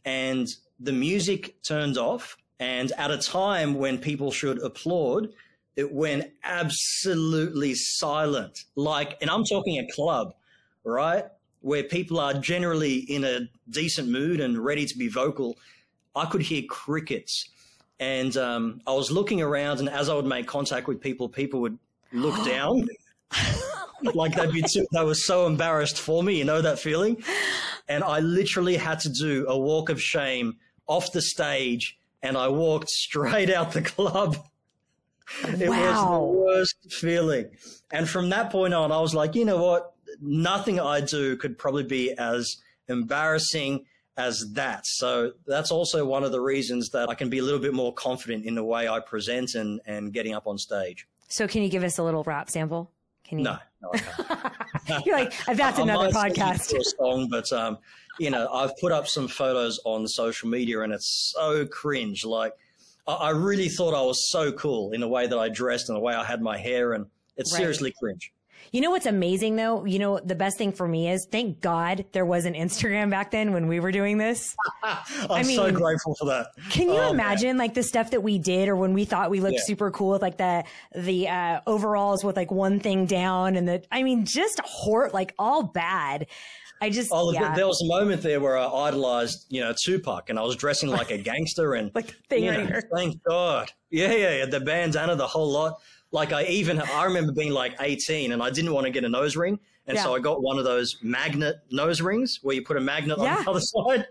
and 0.04 0.48
the 0.80 0.92
music 0.92 1.62
turned 1.64 1.98
off. 1.98 2.38
And 2.60 2.92
at 2.94 3.12
a 3.12 3.18
time 3.18 3.76
when 3.76 4.00
people 4.00 4.32
should 4.32 4.60
applaud, 4.60 5.30
it 5.76 5.94
went 5.94 6.32
absolutely 6.44 7.76
silent. 7.76 8.66
Like, 8.76 9.18
and 9.22 9.30
I'm 9.30 9.44
talking 9.44 9.78
a 9.78 9.88
club, 9.94 10.34
right? 10.84 11.26
Where 11.62 11.84
people 11.84 12.20
are 12.20 12.34
generally 12.34 12.96
in 12.96 13.24
a 13.24 13.42
decent 13.70 14.10
mood 14.10 14.40
and 14.40 14.58
ready 14.58 14.86
to 14.88 14.98
be 14.98 15.08
vocal. 15.08 15.58
I 16.16 16.26
could 16.26 16.42
hear 16.42 16.64
crickets. 16.68 17.48
And 18.00 18.36
um, 18.38 18.82
I 18.86 18.94
was 18.94 19.10
looking 19.12 19.42
around, 19.42 19.80
and 19.80 19.90
as 19.90 20.08
I 20.10 20.14
would 20.16 20.26
make 20.26 20.46
contact 20.48 20.88
with 20.88 21.02
people, 21.02 21.28
people 21.30 21.62
would 21.62 21.78
look 22.12 22.36
down. 22.46 22.88
like 24.14 24.36
they'd 24.36 24.52
be 24.52 24.62
too, 24.62 24.86
they 24.92 25.04
were 25.04 25.16
so 25.16 25.48
embarrassed 25.48 26.00
for 26.00 26.24
me, 26.24 26.38
you 26.38 26.46
know 26.46 26.62
that 26.62 26.80
feeling? 26.80 27.22
And 27.90 28.04
I 28.04 28.20
literally 28.20 28.78
had 28.78 29.00
to 29.02 29.10
do 29.10 29.46
a 29.50 29.58
walk 29.58 29.90
of 29.90 30.02
shame 30.02 30.58
off 30.88 31.12
the 31.12 31.22
stage 31.22 31.98
and 32.24 32.38
I 32.38 32.48
walked 32.48 32.90
straight 32.90 33.50
out 33.50 33.74
the 33.74 33.82
club. 33.82 34.38
It 35.60 35.70
Wow. 35.70 35.78
was 35.78 36.12
the 36.12 36.20
worst 36.40 36.76
feeling. 36.94 37.50
And 37.92 38.08
from 38.08 38.30
that 38.30 38.50
point 38.52 38.74
on, 38.74 38.92
I 38.92 39.00
was 39.02 39.14
like, 39.14 39.36
you 39.36 39.44
know 39.46 39.62
what? 39.62 39.94
Nothing 40.22 40.80
I 40.80 41.02
do 41.02 41.36
could 41.36 41.58
probably 41.58 41.84
be 41.84 42.12
as 42.18 42.58
embarrassing 42.88 43.86
as 44.18 44.52
that. 44.54 44.86
So 44.86 45.34
that's 45.46 45.72
also 45.72 46.06
one 46.06 46.24
of 46.24 46.32
the 46.32 46.42
reasons 46.42 46.90
that 46.90 47.10
I 47.10 47.14
can 47.16 47.30
be 47.30 47.38
a 47.38 47.44
little 47.44 47.60
bit 47.60 47.74
more 47.74 47.94
confident 47.94 48.46
in 48.46 48.56
the 48.56 48.64
way 48.64 48.88
I 48.90 49.00
present 49.00 49.56
and, 49.56 49.80
and 49.86 50.12
getting 50.12 50.34
up 50.34 50.48
on 50.48 50.58
stage. 50.58 51.08
So 51.28 51.48
can 51.48 51.62
you 51.62 51.70
give 51.70 51.84
us 51.84 51.98
a 51.98 52.04
little 52.04 52.24
rap 52.24 52.50
sample? 52.50 52.92
Can 53.24 53.40
you? 53.40 53.44
No, 53.46 53.58
no, 53.82 53.90
I 53.94 53.98
can't. 54.88 55.06
You're 55.06 55.18
like, 55.18 55.34
that's 55.56 55.78
I 55.80 55.84
another 55.84 56.10
podcast. 56.10 56.72
song, 56.98 57.28
but 57.30 57.52
um, 57.52 57.78
you 58.20 58.30
know, 58.32 58.48
I've 58.52 58.76
put 58.78 58.92
up 58.92 59.08
some 59.08 59.28
photos 59.28 59.80
on 59.84 60.08
social 60.08 60.50
media, 60.50 60.82
and 60.82 60.94
it's 60.94 61.34
so 61.36 61.66
cringe. 61.68 62.24
Like, 62.26 62.54
I, 63.06 63.14
I 63.14 63.30
really 63.32 63.68
thought 63.70 63.94
I 63.94 64.02
was 64.02 64.30
so 64.30 64.52
cool 64.54 64.94
in 64.94 65.02
the 65.02 65.08
way 65.10 65.28
that 65.28 65.38
I 65.38 65.50
dressed 65.50 65.90
and 65.90 65.96
the 65.98 66.00
way 66.00 66.14
I 66.16 66.24
had 66.24 66.42
my 66.42 66.58
hair, 66.58 66.94
and 66.94 67.06
it's 67.36 67.52
Right. 67.54 67.60
seriously 67.60 67.94
cringe. 68.00 68.32
You 68.72 68.82
know 68.82 68.92
what's 68.92 69.06
amazing 69.06 69.56
though? 69.56 69.86
You 69.86 70.00
know, 70.00 70.20
the 70.20 70.36
best 70.36 70.58
thing 70.58 70.72
for 70.72 70.88
me 70.88 71.10
is 71.10 71.28
thank 71.32 71.62
God 71.62 72.06
there 72.12 72.26
was 72.26 72.46
an 72.46 72.54
Instagram 72.54 73.10
back 73.10 73.32
then 73.32 73.54
when 73.54 73.68
we 73.68 73.80
were 73.80 73.92
doing 73.92 74.18
this. 74.18 74.56
I'm 74.84 74.98
I 75.30 75.44
mean, 75.44 75.56
so 75.56 75.72
grateful 75.72 76.16
for 76.20 76.26
that. 76.26 76.48
Can 76.70 76.90
you 76.90 76.98
oh, 76.98 77.12
imagine 77.12 77.50
man. 77.50 77.58
like 77.58 77.74
the 77.74 77.84
stuff 77.84 78.12
that 78.12 78.22
we 78.22 78.38
did 78.40 78.70
or 78.70 78.76
when 78.76 78.94
we 78.94 79.06
thought 79.06 79.30
we 79.30 79.40
looked 79.40 79.56
yeah. 79.56 79.66
super 79.66 79.92
cool 79.92 80.12
with 80.12 80.22
like 80.22 80.38
the, 80.38 80.64
the, 80.96 81.28
uh, 81.28 81.62
overalls 81.68 82.24
with 82.24 82.36
like 82.36 82.52
one 82.52 82.80
thing 82.80 83.06
down 83.06 83.56
and 83.56 83.68
the, 83.68 83.84
I 83.92 84.04
mean, 84.04 84.26
just 84.26 84.60
hor, 84.64 85.10
like 85.14 85.34
all 85.38 85.64
bad. 85.64 86.28
I 86.82 86.90
just 86.90 87.10
oh, 87.12 87.32
yeah. 87.32 87.56
there 87.56 87.68
was 87.68 87.82
a 87.82 87.88
moment 87.88 88.22
there 88.22 88.40
where 88.40 88.58
I 88.58 88.68
idolized, 88.68 89.48
you 89.50 89.62
know, 89.62 89.74
Tupac, 89.74 90.30
and 90.30 90.38
I 90.38 90.44
was 90.44 90.56
dressing 90.56 90.90
like 90.90 91.10
a 91.10 91.18
gangster, 91.18 91.74
and 91.74 91.92
like 91.96 92.14
thing 92.30 92.44
you 92.44 92.52
know, 92.52 92.80
thank 92.96 93.24
God, 93.24 93.72
yeah, 93.90 94.12
yeah, 94.12 94.38
yeah, 94.38 94.46
the 94.46 94.60
bandana, 94.60 95.16
the 95.16 95.28
whole 95.28 95.52
lot. 95.52 95.80
Like 96.12 96.32
I 96.32 96.44
even 96.46 96.80
I 96.82 97.04
remember 97.04 97.34
being 97.34 97.52
like 97.52 97.76
18 97.80 98.32
and 98.32 98.42
I 98.42 98.50
didn't 98.50 98.74
want 98.74 98.86
to 98.86 98.92
get 98.92 99.04
a 99.04 99.10
nose 99.10 99.36
ring. 99.36 99.60
And 99.88 99.96
yeah. 99.96 100.04
so 100.04 100.16
I 100.16 100.20
got 100.20 100.42
one 100.42 100.58
of 100.58 100.66
those 100.66 100.98
magnet 101.02 101.58
nose 101.72 102.02
rings 102.02 102.40
where 102.44 102.56
you 102.56 102.62
put 102.62 102.78
a 102.78 102.82
magnet 102.82 103.18
yeah. 103.20 103.38
on 103.38 103.44
the 103.44 103.50
other 103.50 103.60
side. 103.62 104.08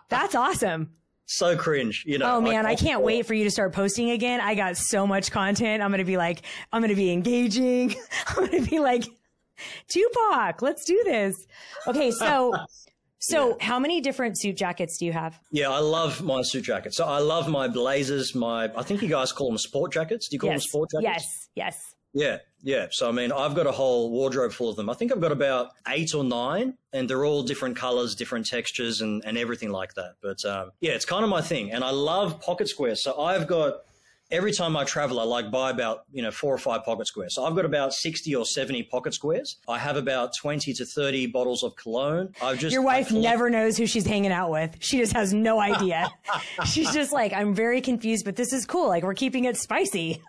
That's 0.08 0.34
awesome. 0.34 0.90
So 1.26 1.56
cringe, 1.56 2.04
you 2.06 2.16
know. 2.18 2.36
Oh 2.36 2.40
man, 2.40 2.64
I, 2.64 2.70
I 2.70 2.74
can't 2.74 3.02
wait 3.02 3.26
for 3.26 3.34
you 3.34 3.44
to 3.44 3.50
start 3.50 3.74
posting 3.74 4.10
again. 4.12 4.40
I 4.40 4.54
got 4.54 4.78
so 4.78 5.06
much 5.06 5.30
content. 5.30 5.82
I'm 5.82 5.90
going 5.90 5.98
to 5.98 6.04
be 6.04 6.16
like, 6.16 6.42
I'm 6.72 6.80
going 6.80 6.88
to 6.88 6.96
be 6.96 7.12
engaging. 7.12 7.94
I'm 8.28 8.46
going 8.46 8.64
to 8.64 8.70
be 8.70 8.80
like, 8.80 9.04
Tupac, 9.88 10.62
let's 10.62 10.84
do 10.84 11.00
this. 11.04 11.46
Okay. 11.86 12.10
So 12.12 12.54
So, 13.20 13.50
yeah. 13.50 13.54
how 13.60 13.78
many 13.78 14.00
different 14.00 14.38
suit 14.38 14.56
jackets 14.56 14.98
do 14.98 15.06
you 15.06 15.12
have? 15.12 15.38
Yeah, 15.50 15.70
I 15.70 15.80
love 15.80 16.22
my 16.22 16.42
suit 16.42 16.64
jackets. 16.64 16.96
So, 16.96 17.04
I 17.04 17.18
love 17.18 17.48
my 17.48 17.66
blazers. 17.66 18.34
My, 18.34 18.70
I 18.76 18.82
think 18.82 19.02
you 19.02 19.08
guys 19.08 19.32
call 19.32 19.48
them 19.48 19.58
sport 19.58 19.92
jackets. 19.92 20.28
Do 20.28 20.36
you 20.36 20.40
call 20.40 20.50
yes. 20.50 20.62
them 20.62 20.68
sport 20.68 20.90
jackets? 20.90 21.48
Yes, 21.56 21.74
yes. 21.74 21.94
Yeah, 22.14 22.38
yeah. 22.62 22.86
So, 22.90 23.08
I 23.08 23.12
mean, 23.12 23.32
I've 23.32 23.54
got 23.54 23.66
a 23.66 23.72
whole 23.72 24.10
wardrobe 24.10 24.52
full 24.52 24.70
of 24.70 24.76
them. 24.76 24.88
I 24.88 24.94
think 24.94 25.12
I've 25.12 25.20
got 25.20 25.32
about 25.32 25.70
eight 25.88 26.14
or 26.14 26.24
nine, 26.24 26.74
and 26.92 27.10
they're 27.10 27.24
all 27.24 27.42
different 27.42 27.76
colors, 27.76 28.14
different 28.14 28.46
textures, 28.46 29.00
and, 29.00 29.22
and 29.26 29.36
everything 29.36 29.70
like 29.70 29.94
that. 29.94 30.14
But 30.22 30.44
um, 30.44 30.70
yeah, 30.80 30.92
it's 30.92 31.04
kind 31.04 31.24
of 31.24 31.30
my 31.30 31.42
thing. 31.42 31.72
And 31.72 31.84
I 31.84 31.90
love 31.90 32.40
pocket 32.40 32.68
squares. 32.68 33.02
So, 33.02 33.20
I've 33.20 33.46
got 33.46 33.80
every 34.30 34.52
time 34.52 34.76
I 34.76 34.84
travel, 34.84 35.20
I 35.20 35.24
like 35.24 35.50
buy 35.50 35.70
about, 35.70 36.04
you 36.12 36.22
know, 36.22 36.30
four 36.30 36.54
or 36.54 36.58
five 36.58 36.84
pocket 36.84 37.06
squares. 37.06 37.34
So 37.34 37.44
I've 37.44 37.54
got 37.54 37.64
about 37.64 37.94
60 37.94 38.34
or 38.34 38.44
70 38.44 38.84
pocket 38.84 39.14
squares. 39.14 39.58
I 39.68 39.78
have 39.78 39.96
about 39.96 40.36
20 40.36 40.72
to 40.74 40.84
30 40.84 41.26
bottles 41.26 41.62
of 41.62 41.76
cologne. 41.76 42.34
I've 42.42 42.58
just. 42.58 42.72
Your 42.72 42.82
wife 42.82 43.10
never 43.10 43.50
knows 43.50 43.76
who 43.76 43.86
she's 43.86 44.06
hanging 44.06 44.32
out 44.32 44.50
with. 44.50 44.76
She 44.80 44.98
just 44.98 45.12
has 45.12 45.32
no 45.32 45.60
idea. 45.60 46.08
she's 46.66 46.92
just 46.92 47.12
like, 47.12 47.32
I'm 47.32 47.54
very 47.54 47.80
confused, 47.80 48.24
but 48.24 48.36
this 48.36 48.52
is 48.52 48.66
cool. 48.66 48.88
Like, 48.88 49.02
we're 49.02 49.14
keeping 49.14 49.44
it 49.44 49.56
spicy. 49.56 50.20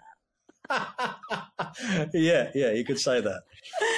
yeah, 2.13 2.51
yeah, 2.53 2.71
you 2.71 2.85
could 2.85 2.99
say 2.99 3.21
that. 3.21 3.41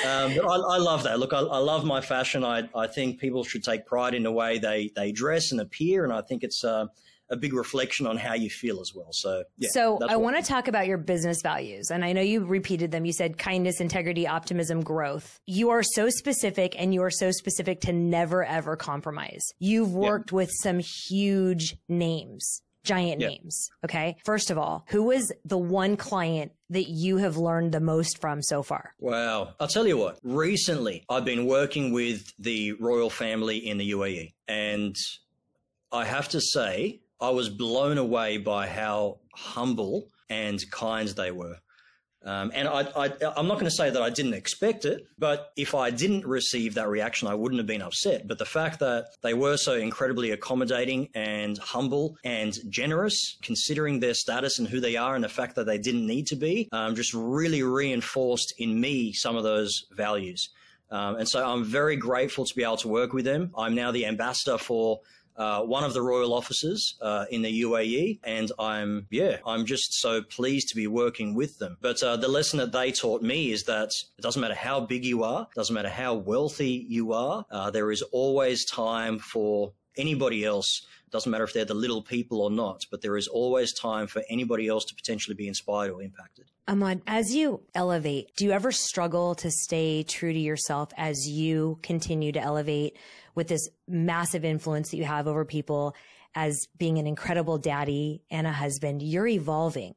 Um, 0.07 0.35
but 0.35 0.45
I, 0.45 0.55
I, 0.55 0.77
love 0.77 1.03
that. 1.03 1.19
Look, 1.19 1.33
I, 1.33 1.39
I, 1.39 1.57
love 1.57 1.83
my 1.83 1.99
fashion. 1.99 2.45
I, 2.45 2.69
I 2.73 2.87
think 2.87 3.19
people 3.19 3.43
should 3.43 3.63
take 3.63 3.85
pride 3.85 4.13
in 4.13 4.23
the 4.23 4.31
way 4.31 4.57
they, 4.57 4.89
they 4.95 5.11
dress 5.11 5.51
and 5.51 5.59
appear. 5.59 6.05
And 6.05 6.13
I 6.13 6.21
think 6.21 6.43
it's, 6.43 6.63
uh, 6.63 6.85
a 7.31 7.37
big 7.37 7.53
reflection 7.53 8.05
on 8.05 8.17
how 8.17 8.33
you 8.33 8.49
feel 8.49 8.79
as 8.81 8.91
well. 8.93 9.09
So, 9.11 9.43
yeah. 9.57 9.69
So, 9.71 9.99
I 10.07 10.17
want 10.17 10.35
to 10.37 10.43
talk 10.43 10.67
about 10.67 10.85
your 10.85 10.97
business 10.97 11.41
values. 11.41 11.89
And 11.89 12.05
I 12.05 12.13
know 12.13 12.21
you 12.21 12.45
repeated 12.45 12.91
them. 12.91 13.05
You 13.05 13.13
said 13.13 13.37
kindness, 13.37 13.81
integrity, 13.81 14.27
optimism, 14.27 14.83
growth. 14.83 15.39
You 15.47 15.69
are 15.69 15.83
so 15.83 16.09
specific 16.09 16.75
and 16.77 16.93
you 16.93 17.01
are 17.01 17.09
so 17.11 17.31
specific 17.31 17.81
to 17.81 17.93
never 17.93 18.43
ever 18.43 18.75
compromise. 18.75 19.45
You've 19.59 19.93
worked 19.93 20.31
with 20.31 20.51
some 20.61 20.79
huge 20.79 21.77
names 21.87 22.61
giant 22.83 23.19
names. 23.19 23.69
Okay. 23.85 24.17
First 24.25 24.49
of 24.49 24.57
all, 24.57 24.85
who 24.87 25.03
was 25.03 25.31
the 25.45 25.57
one 25.57 25.97
client 25.97 26.51
that 26.69 26.89
you 26.89 27.17
have 27.17 27.37
learned 27.37 27.71
the 27.71 27.79
most 27.79 28.19
from 28.19 28.41
so 28.41 28.63
far? 28.63 28.95
Wow. 28.99 29.53
I'll 29.59 29.67
tell 29.67 29.87
you 29.87 29.97
what, 29.97 30.19
recently 30.23 31.05
I've 31.09 31.25
been 31.25 31.45
working 31.45 31.91
with 31.91 32.33
the 32.39 32.73
royal 32.73 33.09
family 33.09 33.57
in 33.57 33.77
the 33.77 33.91
UAE 33.91 34.33
and 34.47 34.95
I 35.91 36.05
have 36.05 36.29
to 36.29 36.41
say 36.41 37.01
I 37.21 37.29
was 37.29 37.49
blown 37.49 37.97
away 37.97 38.37
by 38.37 38.67
how 38.67 39.19
humble 39.33 40.07
and 40.29 40.59
kind 40.71 41.07
they 41.09 41.31
were. 41.31 41.57
Um, 42.23 42.51
and 42.53 42.67
I, 42.67 43.05
am 43.35 43.47
not 43.47 43.55
going 43.55 43.65
to 43.65 43.71
say 43.71 43.89
that 43.89 44.01
I 44.01 44.11
didn't 44.11 44.35
expect 44.35 44.85
it, 44.85 45.07
but 45.17 45.51
if 45.57 45.73
I 45.73 45.89
didn't 45.89 46.25
receive 46.25 46.75
that 46.75 46.87
reaction, 46.87 47.27
I 47.27 47.33
wouldn't 47.33 47.57
have 47.57 47.65
been 47.65 47.81
upset. 47.81 48.27
But 48.27 48.37
the 48.37 48.45
fact 48.45 48.79
that 48.79 49.07
they 49.23 49.33
were 49.33 49.57
so 49.57 49.73
incredibly 49.73 50.29
accommodating 50.29 51.09
and 51.15 51.57
humble 51.57 52.17
and 52.23 52.55
generous, 52.69 53.37
considering 53.41 53.99
their 53.99 54.13
status 54.13 54.59
and 54.59 54.67
who 54.67 54.79
they 54.79 54.97
are, 54.97 55.15
and 55.15 55.23
the 55.23 55.29
fact 55.29 55.55
that 55.55 55.65
they 55.65 55.79
didn't 55.79 56.05
need 56.05 56.27
to 56.27 56.35
be, 56.35 56.69
um, 56.71 56.95
just 56.95 57.13
really 57.15 57.63
reinforced 57.63 58.53
in 58.59 58.79
me 58.79 59.13
some 59.13 59.35
of 59.35 59.43
those 59.43 59.85
values. 59.91 60.49
Um, 60.91 61.15
and 61.15 61.27
so 61.27 61.43
I'm 61.43 61.63
very 61.63 61.95
grateful 61.95 62.45
to 62.45 62.53
be 62.53 62.63
able 62.63 62.77
to 62.77 62.87
work 62.89 63.13
with 63.13 63.25
them. 63.25 63.51
I'm 63.57 63.73
now 63.73 63.91
the 63.91 64.05
ambassador 64.05 64.57
for 64.57 64.99
uh, 65.37 65.61
one 65.61 65.83
of 65.83 65.93
the 65.93 66.01
royal 66.01 66.33
officers 66.33 66.95
uh, 67.01 67.25
in 67.31 67.41
the 67.41 67.61
UAE, 67.61 68.19
and 68.23 68.51
I'm 68.59 69.07
yeah, 69.09 69.37
I'm 69.45 69.65
just 69.65 69.99
so 69.99 70.21
pleased 70.21 70.69
to 70.69 70.75
be 70.75 70.87
working 70.87 71.33
with 71.35 71.59
them. 71.59 71.77
But 71.81 72.01
uh, 72.03 72.17
the 72.17 72.27
lesson 72.27 72.59
that 72.59 72.71
they 72.71 72.91
taught 72.91 73.21
me 73.21 73.51
is 73.51 73.63
that 73.65 73.91
it 74.17 74.21
doesn't 74.21 74.41
matter 74.41 74.55
how 74.55 74.81
big 74.81 75.05
you 75.05 75.23
are, 75.23 75.47
doesn't 75.55 75.73
matter 75.73 75.89
how 75.89 76.15
wealthy 76.15 76.85
you 76.89 77.13
are, 77.13 77.45
uh, 77.51 77.69
there 77.71 77.91
is 77.91 78.01
always 78.11 78.65
time 78.65 79.19
for 79.19 79.73
anybody 79.97 80.45
else. 80.45 80.85
Doesn't 81.11 81.29
matter 81.29 81.43
if 81.43 81.53
they're 81.53 81.65
the 81.65 81.73
little 81.73 82.01
people 82.01 82.41
or 82.41 82.49
not, 82.49 82.85
but 82.89 83.01
there 83.01 83.17
is 83.17 83.27
always 83.27 83.73
time 83.73 84.07
for 84.07 84.23
anybody 84.29 84.67
else 84.67 84.85
to 84.85 84.95
potentially 84.95 85.35
be 85.35 85.47
inspired 85.47 85.91
or 85.91 86.01
impacted. 86.01 86.45
Ahmed, 86.67 87.01
as 87.05 87.35
you 87.35 87.61
elevate, 87.75 88.33
do 88.37 88.45
you 88.45 88.51
ever 88.51 88.71
struggle 88.71 89.35
to 89.35 89.51
stay 89.51 90.03
true 90.03 90.31
to 90.31 90.39
yourself 90.39 90.91
as 90.95 91.27
you 91.27 91.79
continue 91.81 92.31
to 92.31 92.39
elevate? 92.39 92.97
with 93.35 93.47
this 93.47 93.69
massive 93.87 94.45
influence 94.45 94.91
that 94.91 94.97
you 94.97 95.05
have 95.05 95.27
over 95.27 95.45
people 95.45 95.95
as 96.35 96.67
being 96.77 96.97
an 96.97 97.07
incredible 97.07 97.57
daddy 97.57 98.23
and 98.29 98.47
a 98.47 98.51
husband, 98.51 99.01
you're 99.01 99.27
evolving. 99.27 99.95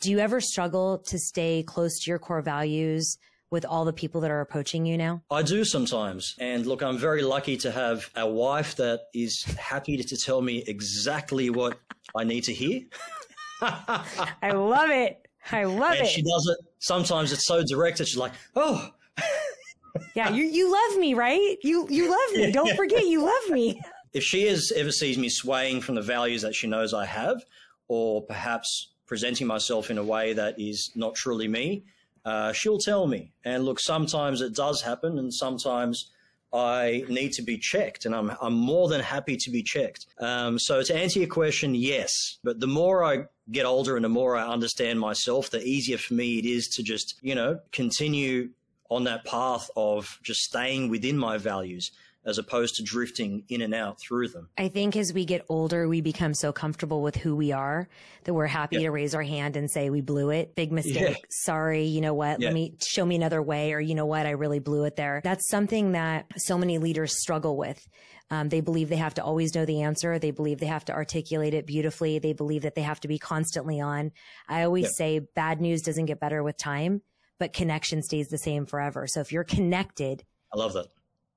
Do 0.00 0.10
you 0.10 0.18
ever 0.18 0.40
struggle 0.40 0.98
to 1.06 1.18
stay 1.18 1.62
close 1.62 2.00
to 2.00 2.10
your 2.10 2.18
core 2.18 2.42
values 2.42 3.18
with 3.52 3.66
all 3.66 3.84
the 3.84 3.92
people 3.92 4.20
that 4.22 4.30
are 4.30 4.40
approaching 4.40 4.84
you 4.86 4.96
now? 4.96 5.22
I 5.30 5.42
do 5.42 5.64
sometimes. 5.64 6.34
And 6.40 6.66
look, 6.66 6.82
I'm 6.82 6.98
very 6.98 7.22
lucky 7.22 7.56
to 7.58 7.70
have 7.70 8.10
a 8.16 8.26
wife 8.26 8.74
that 8.76 9.02
is 9.14 9.44
happy 9.44 9.96
to, 9.98 10.16
tell 10.16 10.40
me 10.42 10.64
exactly 10.66 11.50
what 11.50 11.78
I 12.16 12.24
need 12.24 12.44
to 12.44 12.52
hear. 12.52 12.82
I 13.62 14.52
love 14.52 14.90
it. 14.90 15.26
I 15.50 15.64
love 15.64 15.92
and 15.92 16.06
it. 16.06 16.08
She 16.08 16.22
does 16.22 16.56
it. 16.58 16.66
Sometimes 16.78 17.32
it's 17.32 17.46
so 17.46 17.62
direct 17.64 17.98
that 17.98 18.08
she's 18.08 18.18
like, 18.18 18.32
oh, 18.56 18.90
yeah, 20.14 20.30
you 20.30 20.44
you 20.44 20.72
love 20.72 20.98
me, 20.98 21.14
right? 21.14 21.56
You 21.62 21.86
you 21.90 22.10
love 22.10 22.36
me. 22.36 22.52
Don't 22.60 22.76
forget 22.76 23.06
you 23.06 23.24
love 23.24 23.50
me. 23.50 23.80
If 24.12 24.22
she 24.22 24.44
is, 24.44 24.72
ever 24.76 24.92
sees 24.92 25.18
me 25.18 25.28
swaying 25.28 25.80
from 25.80 25.94
the 25.94 26.02
values 26.02 26.42
that 26.42 26.54
she 26.54 26.66
knows 26.66 26.94
I 26.94 27.06
have, 27.06 27.44
or 27.88 28.22
perhaps 28.22 28.92
presenting 29.06 29.46
myself 29.46 29.90
in 29.90 29.98
a 29.98 30.04
way 30.04 30.32
that 30.34 30.58
is 30.60 30.92
not 30.94 31.14
truly 31.14 31.48
me, 31.48 31.84
uh, 32.24 32.52
she'll 32.52 32.78
tell 32.78 33.06
me. 33.06 33.32
And 33.44 33.64
look, 33.64 33.80
sometimes 33.80 34.40
it 34.40 34.54
does 34.54 34.82
happen, 34.82 35.18
and 35.18 35.32
sometimes 35.32 36.10
I 36.52 37.04
need 37.08 37.32
to 37.32 37.42
be 37.42 37.58
checked, 37.58 38.04
and 38.04 38.14
I'm 38.14 38.32
I'm 38.40 38.54
more 38.54 38.88
than 38.88 39.00
happy 39.00 39.36
to 39.36 39.50
be 39.50 39.62
checked. 39.62 40.06
Um, 40.18 40.58
so 40.58 40.82
to 40.82 40.94
answer 40.94 41.18
your 41.20 41.28
question, 41.28 41.74
yes. 41.74 42.38
But 42.44 42.60
the 42.60 42.66
more 42.66 43.04
I 43.04 43.24
get 43.50 43.64
older 43.64 43.96
and 43.96 44.04
the 44.04 44.10
more 44.10 44.36
I 44.36 44.46
understand 44.46 45.00
myself, 45.00 45.50
the 45.50 45.62
easier 45.62 45.98
for 45.98 46.14
me 46.14 46.38
it 46.38 46.44
is 46.44 46.68
to 46.68 46.82
just 46.82 47.16
you 47.22 47.34
know 47.34 47.58
continue 47.72 48.50
on 48.90 49.04
that 49.04 49.24
path 49.24 49.70
of 49.74 50.18
just 50.22 50.40
staying 50.40 50.90
within 50.90 51.16
my 51.16 51.38
values 51.38 51.90
as 52.24 52.38
opposed 52.38 52.76
to 52.76 52.82
drifting 52.82 53.44
in 53.48 53.60
and 53.60 53.74
out 53.74 53.98
through 54.00 54.28
them. 54.28 54.48
I 54.56 54.68
think 54.68 54.96
as 54.96 55.12
we 55.12 55.24
get 55.24 55.44
older, 55.48 55.88
we 55.88 56.00
become 56.00 56.34
so 56.34 56.52
comfortable 56.52 57.02
with 57.02 57.16
who 57.16 57.34
we 57.34 57.52
are 57.52 57.88
that 58.24 58.34
we're 58.34 58.46
happy 58.46 58.78
to 58.78 58.90
raise 58.90 59.14
our 59.14 59.22
hand 59.22 59.56
and 59.56 59.70
say, 59.70 59.90
we 59.90 60.00
blew 60.00 60.30
it. 60.30 60.54
Big 60.54 60.70
mistake. 60.70 60.94
Yeah. 60.94 61.24
Sorry. 61.30 61.84
You 61.84 62.00
know 62.00 62.14
what? 62.14 62.40
Let 62.40 62.52
me 62.52 62.76
show 62.86 63.04
me 63.04 63.16
another 63.16 63.42
way. 63.42 63.72
Or 63.72 63.80
you 63.80 63.94
know 63.94 64.06
what? 64.06 64.26
I 64.26 64.30
really 64.30 64.60
blew 64.60 64.84
it 64.84 64.96
there. 64.96 65.20
That's 65.24 65.48
something 65.48 65.92
that 65.92 66.26
so 66.36 66.56
many 66.56 66.78
leaders 66.78 67.20
struggle 67.20 67.56
with. 67.56 67.84
Um, 68.30 68.48
they 68.48 68.60
believe 68.60 68.88
they 68.88 68.96
have 68.96 69.14
to 69.14 69.24
always 69.24 69.54
know 69.54 69.66
the 69.66 69.82
answer. 69.82 70.18
They 70.18 70.30
believe 70.30 70.58
they 70.58 70.66
have 70.66 70.84
to 70.86 70.92
articulate 70.92 71.54
it 71.54 71.66
beautifully. 71.66 72.18
They 72.18 72.32
believe 72.32 72.62
that 72.62 72.74
they 72.74 72.82
have 72.82 73.00
to 73.00 73.08
be 73.08 73.18
constantly 73.18 73.80
on. 73.80 74.12
I 74.48 74.62
always 74.62 74.96
say 74.96 75.18
bad 75.34 75.60
news 75.60 75.82
doesn't 75.82 76.06
get 76.06 76.20
better 76.20 76.42
with 76.42 76.56
time 76.56 77.02
but 77.42 77.52
connection 77.52 78.00
stays 78.02 78.28
the 78.28 78.38
same 78.38 78.66
forever. 78.66 79.08
So 79.08 79.18
if 79.18 79.32
you're 79.32 79.42
connected, 79.42 80.22
I 80.54 80.58
love 80.58 80.74
that. 80.74 80.86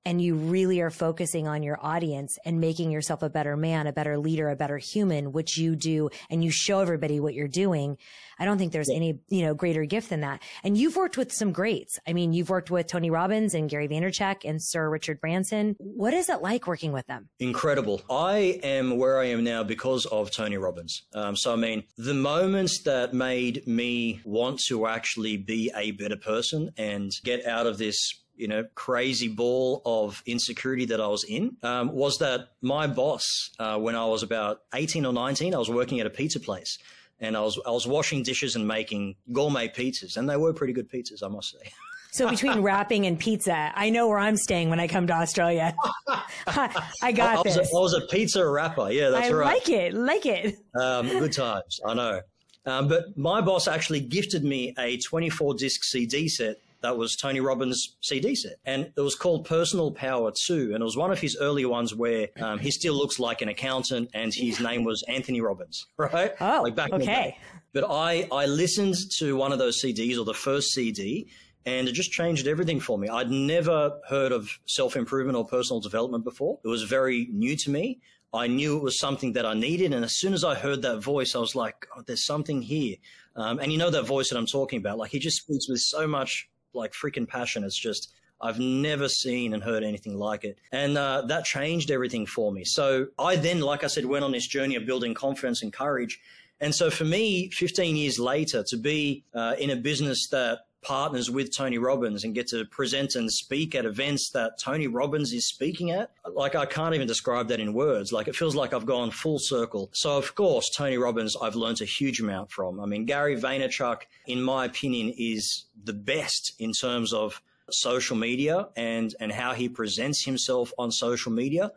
And 0.06 0.22
you 0.22 0.36
really 0.36 0.80
are 0.80 0.90
focusing 0.90 1.48
on 1.48 1.64
your 1.64 1.78
audience 1.82 2.38
and 2.44 2.60
making 2.60 2.92
yourself 2.92 3.24
a 3.24 3.28
better 3.28 3.56
man, 3.56 3.88
a 3.88 3.92
better 3.92 4.16
leader, 4.16 4.48
a 4.48 4.56
better 4.56 4.78
human, 4.78 5.32
which 5.32 5.58
you 5.58 5.74
do, 5.74 6.08
and 6.30 6.44
you 6.44 6.50
show 6.52 6.78
everybody 6.78 7.18
what 7.18 7.34
you're 7.34 7.48
doing, 7.48 7.98
I 8.38 8.44
don't 8.44 8.56
think 8.56 8.72
there's 8.72 8.88
any, 8.88 9.18
you 9.28 9.42
know, 9.42 9.54
greater 9.54 9.84
gift 9.84 10.10
than 10.10 10.20
that. 10.20 10.42
And 10.62 10.78
you've 10.78 10.94
worked 10.94 11.16
with 11.16 11.32
some 11.32 11.50
greats. 11.50 11.98
I 12.06 12.12
mean, 12.12 12.32
you've 12.32 12.50
worked 12.50 12.70
with 12.70 12.86
Tony 12.86 13.10
Robbins 13.10 13.52
and 13.52 13.68
Gary 13.68 13.88
Vaynerchuk 13.88 14.44
and 14.44 14.62
Sir 14.62 14.88
Richard 14.88 15.20
Branson. 15.20 15.74
What 15.78 16.14
is 16.14 16.28
it 16.28 16.40
like 16.40 16.68
working 16.68 16.92
with 16.92 17.06
them? 17.08 17.28
Incredible. 17.40 18.02
I 18.08 18.60
am 18.62 18.98
where 18.98 19.18
I 19.18 19.24
am 19.26 19.42
now 19.42 19.64
because 19.64 20.06
of 20.06 20.30
Tony 20.30 20.56
Robbins. 20.56 21.02
Um, 21.14 21.34
so, 21.34 21.52
I 21.52 21.56
mean, 21.56 21.82
the 21.96 22.14
moments 22.14 22.82
that 22.84 23.12
made 23.12 23.66
me 23.66 24.20
want 24.24 24.60
to 24.68 24.86
actually 24.86 25.36
be 25.36 25.72
a 25.74 25.90
better 25.92 26.16
person 26.16 26.70
and 26.76 27.10
get 27.24 27.44
out 27.44 27.66
of 27.66 27.78
this 27.78 28.22
you 28.36 28.48
know, 28.48 28.64
crazy 28.74 29.28
ball 29.28 29.82
of 29.84 30.22
insecurity 30.26 30.84
that 30.86 31.00
I 31.00 31.06
was 31.06 31.24
in 31.24 31.56
um, 31.62 31.92
was 31.92 32.18
that 32.18 32.48
my 32.62 32.86
boss, 32.86 33.50
uh, 33.58 33.78
when 33.78 33.96
I 33.96 34.04
was 34.06 34.22
about 34.22 34.62
18 34.74 35.06
or 35.06 35.12
19, 35.12 35.54
I 35.54 35.58
was 35.58 35.70
working 35.70 36.00
at 36.00 36.06
a 36.06 36.10
pizza 36.10 36.40
place 36.40 36.78
and 37.20 37.36
I 37.36 37.40
was 37.40 37.58
I 37.66 37.70
was 37.70 37.86
washing 37.86 38.22
dishes 38.22 38.56
and 38.56 38.66
making 38.66 39.16
gourmet 39.32 39.68
pizzas, 39.68 40.16
and 40.16 40.28
they 40.28 40.36
were 40.36 40.52
pretty 40.52 40.72
good 40.72 40.90
pizzas, 40.90 41.22
I 41.22 41.28
must 41.28 41.52
say. 41.52 41.70
So 42.12 42.30
between 42.30 42.62
rapping 42.62 43.04
and 43.04 43.18
pizza, 43.18 43.70
I 43.74 43.90
know 43.90 44.08
where 44.08 44.16
I'm 44.16 44.38
staying 44.38 44.70
when 44.70 44.80
I 44.80 44.88
come 44.88 45.06
to 45.08 45.12
Australia. 45.12 45.76
I 46.46 47.12
got 47.12 47.36
I, 47.36 47.40
I 47.40 47.42
this. 47.42 47.58
Was 47.58 47.70
a, 47.70 47.76
I 47.76 47.80
was 47.80 47.92
a 47.92 48.00
pizza 48.06 48.48
rapper. 48.48 48.90
Yeah, 48.90 49.10
that's 49.10 49.28
I 49.28 49.34
right. 49.34 49.48
I 49.48 49.52
like 49.52 49.68
it. 49.68 49.92
Like 49.92 50.24
it. 50.24 50.56
Um, 50.80 51.08
good 51.08 51.34
times. 51.34 51.78
I 51.86 51.92
know. 51.92 52.20
Um, 52.64 52.88
but 52.88 53.18
my 53.18 53.42
boss 53.42 53.68
actually 53.68 54.00
gifted 54.00 54.44
me 54.44 54.74
a 54.78 54.96
24 54.96 55.54
disc 55.54 55.84
CD 55.84 56.26
set 56.28 56.56
that 56.86 56.96
was 56.96 57.16
Tony 57.16 57.40
Robbins' 57.40 57.96
CD 58.00 58.36
set. 58.36 58.58
And 58.64 58.92
it 58.96 59.00
was 59.00 59.16
called 59.16 59.44
Personal 59.44 59.90
Power 59.90 60.32
2. 60.46 60.70
And 60.72 60.80
it 60.80 60.84
was 60.84 60.96
one 60.96 61.10
of 61.10 61.18
his 61.18 61.36
early 61.40 61.64
ones 61.64 61.94
where 61.94 62.28
um, 62.40 62.60
he 62.60 62.70
still 62.70 62.94
looks 62.94 63.18
like 63.18 63.42
an 63.42 63.48
accountant 63.48 64.10
and 64.14 64.32
his 64.32 64.60
name 64.60 64.84
was 64.84 65.02
Anthony 65.08 65.40
Robbins, 65.40 65.86
right? 65.96 66.32
Oh, 66.40 66.62
like 66.62 66.76
back 66.76 66.92
okay. 66.92 67.36
But 67.72 67.90
I, 67.90 68.28
I 68.30 68.46
listened 68.46 68.94
to 69.18 69.36
one 69.36 69.52
of 69.52 69.58
those 69.58 69.82
CDs 69.82 70.16
or 70.16 70.24
the 70.24 70.32
first 70.32 70.70
CD 70.70 71.28
and 71.64 71.88
it 71.88 71.92
just 71.92 72.12
changed 72.12 72.46
everything 72.46 72.78
for 72.78 72.96
me. 72.96 73.08
I'd 73.08 73.30
never 73.30 73.98
heard 74.08 74.30
of 74.30 74.48
self 74.66 74.94
improvement 74.94 75.36
or 75.36 75.44
personal 75.44 75.80
development 75.80 76.22
before. 76.22 76.60
It 76.64 76.68
was 76.68 76.84
very 76.84 77.26
new 77.32 77.56
to 77.56 77.70
me. 77.70 77.98
I 78.32 78.46
knew 78.46 78.76
it 78.76 78.82
was 78.82 78.98
something 78.98 79.32
that 79.32 79.44
I 79.44 79.54
needed. 79.54 79.92
And 79.92 80.04
as 80.04 80.18
soon 80.18 80.34
as 80.34 80.44
I 80.44 80.54
heard 80.54 80.82
that 80.82 81.02
voice, 81.02 81.34
I 81.34 81.38
was 81.38 81.54
like, 81.54 81.86
oh, 81.96 82.02
there's 82.06 82.24
something 82.24 82.62
here. 82.62 82.96
Um, 83.34 83.58
and 83.58 83.72
you 83.72 83.78
know 83.78 83.90
that 83.90 84.06
voice 84.06 84.30
that 84.30 84.38
I'm 84.38 84.46
talking 84.46 84.78
about. 84.78 84.98
Like 84.98 85.10
he 85.10 85.18
just 85.18 85.38
speaks 85.38 85.68
with 85.68 85.80
so 85.80 86.06
much 86.06 86.48
like 86.74 86.92
freaking 86.92 87.28
passion. 87.28 87.64
It's 87.64 87.78
just 87.78 88.12
I've 88.40 88.58
never 88.58 89.08
seen 89.08 89.54
and 89.54 89.62
heard 89.62 89.82
anything 89.82 90.18
like 90.18 90.44
it. 90.44 90.58
And 90.72 90.98
uh, 90.98 91.22
that 91.28 91.44
changed 91.44 91.90
everything 91.90 92.26
for 92.26 92.52
me. 92.52 92.64
So 92.64 93.06
I 93.18 93.36
then, 93.36 93.60
like 93.60 93.82
I 93.82 93.86
said, 93.86 94.04
went 94.04 94.24
on 94.24 94.32
this 94.32 94.46
journey 94.46 94.76
of 94.76 94.84
building 94.84 95.14
confidence 95.14 95.62
and 95.62 95.72
courage. 95.72 96.20
And 96.60 96.74
so 96.74 96.90
for 96.90 97.04
me, 97.04 97.50
15 97.50 97.96
years 97.96 98.18
later, 98.18 98.62
to 98.68 98.76
be 98.76 99.24
uh, 99.34 99.56
in 99.58 99.70
a 99.70 99.76
business 99.76 100.28
that 100.28 100.60
partners 100.86 101.28
with 101.28 101.52
Tony 101.52 101.78
Robbins 101.78 102.22
and 102.22 102.32
get 102.32 102.46
to 102.48 102.64
present 102.66 103.16
and 103.16 103.30
speak 103.30 103.74
at 103.74 103.84
events 103.84 104.30
that 104.30 104.52
Tony 104.60 104.86
Robbins 104.86 105.32
is 105.32 105.44
speaking 105.44 105.90
at. 105.90 106.12
Like, 106.32 106.54
I 106.54 106.64
can't 106.64 106.94
even 106.94 107.08
describe 107.08 107.48
that 107.48 107.58
in 107.58 107.72
words. 107.72 108.12
Like, 108.12 108.28
it 108.28 108.36
feels 108.36 108.54
like 108.54 108.72
I've 108.72 108.86
gone 108.86 109.10
full 109.10 109.40
circle. 109.40 109.90
So, 109.92 110.16
of 110.16 110.36
course, 110.36 110.70
Tony 110.70 110.96
Robbins, 110.96 111.36
I've 111.42 111.56
learned 111.56 111.80
a 111.80 111.84
huge 111.84 112.20
amount 112.20 112.52
from. 112.52 112.78
I 112.78 112.86
mean, 112.86 113.04
Gary 113.04 113.36
Vaynerchuk, 113.36 114.02
in 114.28 114.40
my 114.40 114.64
opinion, 114.64 115.12
is 115.18 115.64
the 115.82 115.92
best 115.92 116.52
in 116.60 116.70
terms 116.70 117.12
of 117.12 117.42
social 117.68 118.16
media 118.16 118.68
and, 118.76 119.12
and 119.18 119.32
how 119.32 119.54
he 119.54 119.68
presents 119.68 120.24
himself 120.24 120.72
on 120.78 120.92
social 120.92 121.32
media. 121.32 121.72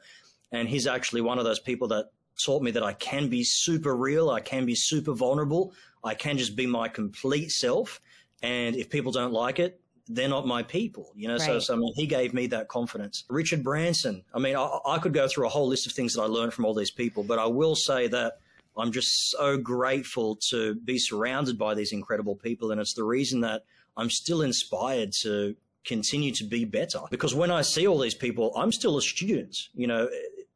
And 0.51 0.70
he's 0.70 0.86
actually 0.86 1.22
one 1.22 1.39
of 1.39 1.45
those 1.45 1.60
people 1.60 1.88
that 1.88 2.12
taught 2.39 2.62
me 2.62 2.70
that 2.72 2.84
I 2.84 2.93
can 2.93 3.28
be 3.28 3.43
super 3.43 3.95
real. 3.95 4.30
I 4.30 4.39
can 4.39 4.68
be 4.68 4.76
super 4.76 5.14
vulnerable. 5.14 5.74
I 6.03 6.14
can 6.14 6.38
just 6.38 6.55
be 6.55 6.68
my 6.68 6.88
complete 6.88 7.49
self. 7.49 7.99
And 8.42 8.76
if 8.76 8.90
people 8.90 9.12
don't 9.12 9.34
like 9.34 9.60
it, 9.60 9.80
they're 10.08 10.30
not 10.30 10.48
my 10.48 10.64
people, 10.64 11.12
you 11.16 11.28
know. 11.28 11.36
Right. 11.36 11.46
So, 11.46 11.60
so 11.60 11.74
I 11.76 11.78
mean, 11.78 11.94
he 11.96 12.08
gave 12.08 12.34
me 12.34 12.48
that 12.48 12.68
confidence. 12.68 13.26
Richard 13.30 13.64
Branson. 13.64 14.24
I 14.34 14.40
mean, 14.40 14.56
I, 14.56 14.80
I 14.86 14.98
could 14.98 15.14
go 15.14 15.28
through 15.28 15.46
a 15.46 15.50
whole 15.50 15.68
list 15.68 15.86
of 15.86 15.94
things 15.94 16.14
that 16.16 16.22
I 16.22 16.26
learned 16.26 16.54
from 16.54 16.66
all 16.66 16.74
these 16.74 16.92
people, 16.92 17.24
but 17.24 17.38
I 17.38 17.46
will 17.46 17.76
say 17.76 18.08
that 18.08 18.40
I'm 18.76 18.92
just 18.92 19.32
so 19.32 19.58
grateful 19.58 20.38
to 20.50 20.76
be 20.76 20.98
surrounded 20.98 21.58
by 21.58 21.76
these 21.76 21.92
incredible 21.92 22.36
people, 22.36 22.72
and 22.72 22.82
it's 22.82 22.94
the 22.94 23.04
reason 23.04 23.42
that 23.42 23.64
I'm 23.98 24.10
still 24.10 24.42
inspired 24.42 25.12
to 25.22 25.56
continue 25.86 26.32
to 26.34 26.44
be 26.44 26.66
better. 26.66 27.00
Because 27.12 27.36
when 27.36 27.52
I 27.52 27.62
see 27.62 27.88
all 27.88 28.00
these 28.00 28.16
people, 28.16 28.54
I'm 28.56 28.72
still 28.72 28.98
a 28.98 29.02
student. 29.02 29.56
You 29.74 29.88
know, 29.88 30.10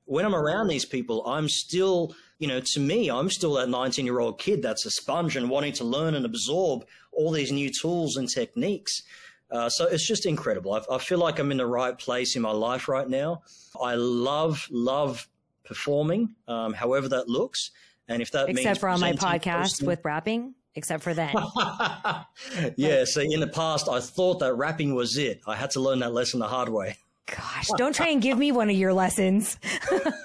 when 0.06 0.26
I'm 0.26 0.36
around 0.36 0.68
these 0.68 0.86
people, 0.86 1.26
I'm 1.28 1.48
still, 1.50 2.16
you 2.40 2.48
know, 2.48 2.60
to 2.60 2.80
me, 2.80 3.10
I'm 3.10 3.30
still 3.30 3.54
that 3.54 3.70
19 3.70 4.06
year 4.06 4.20
old 4.20 4.40
kid 4.40 4.62
that's 4.62 4.86
a 4.86 4.92
sponge 4.92 5.36
and 5.36 5.50
wanting 5.50 5.74
to 5.74 5.84
learn 5.84 6.16
and 6.16 6.26
absorb 6.26 6.86
all 7.12 7.32
these 7.32 7.52
new 7.52 7.70
tools 7.70 8.18
and 8.18 8.30
techniques. 8.30 9.04
Uh, 9.52 9.70
so 9.70 9.88
it's 9.88 10.08
just 10.08 10.26
incredible. 10.26 10.74
I, 10.74 10.96
I, 10.96 10.98
feel 10.98 11.20
like 11.20 11.38
I'm 11.38 11.52
in 11.52 11.58
the 11.58 11.66
right 11.66 11.98
place 11.98 12.36
in 12.36 12.42
my 12.42 12.52
life 12.52 12.88
right 12.88 13.08
now. 13.08 13.44
I 13.80 13.94
love, 13.96 14.68
love 14.72 15.28
performing, 15.64 16.36
um, 16.48 16.74
however 16.74 17.08
that 17.10 17.30
looks. 17.30 17.70
And 18.08 18.22
if 18.22 18.32
that 18.32 18.50
except 18.50 18.80
for 18.80 18.90
on 18.90 19.00
my 19.00 19.14
podcast 19.14 19.86
with 19.86 20.04
rapping, 20.04 20.56
except 20.76 21.04
for 21.04 21.14
that. 21.14 21.34
yeah. 22.76 23.06
So 23.06 23.22
in 23.22 23.40
the 23.40 23.48
past, 23.48 23.88
I 23.88 24.00
thought 24.00 24.40
that 24.40 24.56
rapping 24.56 24.96
was 24.96 25.18
it. 25.18 25.42
I 25.48 25.56
had 25.56 25.72
to 25.72 25.80
learn 25.80 26.00
that 26.00 26.14
lesson 26.14 26.40
the 26.40 26.48
hard 26.48 26.70
way. 26.70 26.98
Gosh, 27.28 27.70
don't 27.78 27.96
try 27.96 28.10
and 28.10 28.22
give 28.22 28.38
me 28.38 28.52
one 28.52 28.70
of 28.70 28.76
your 28.76 28.94
lessons. 28.94 29.58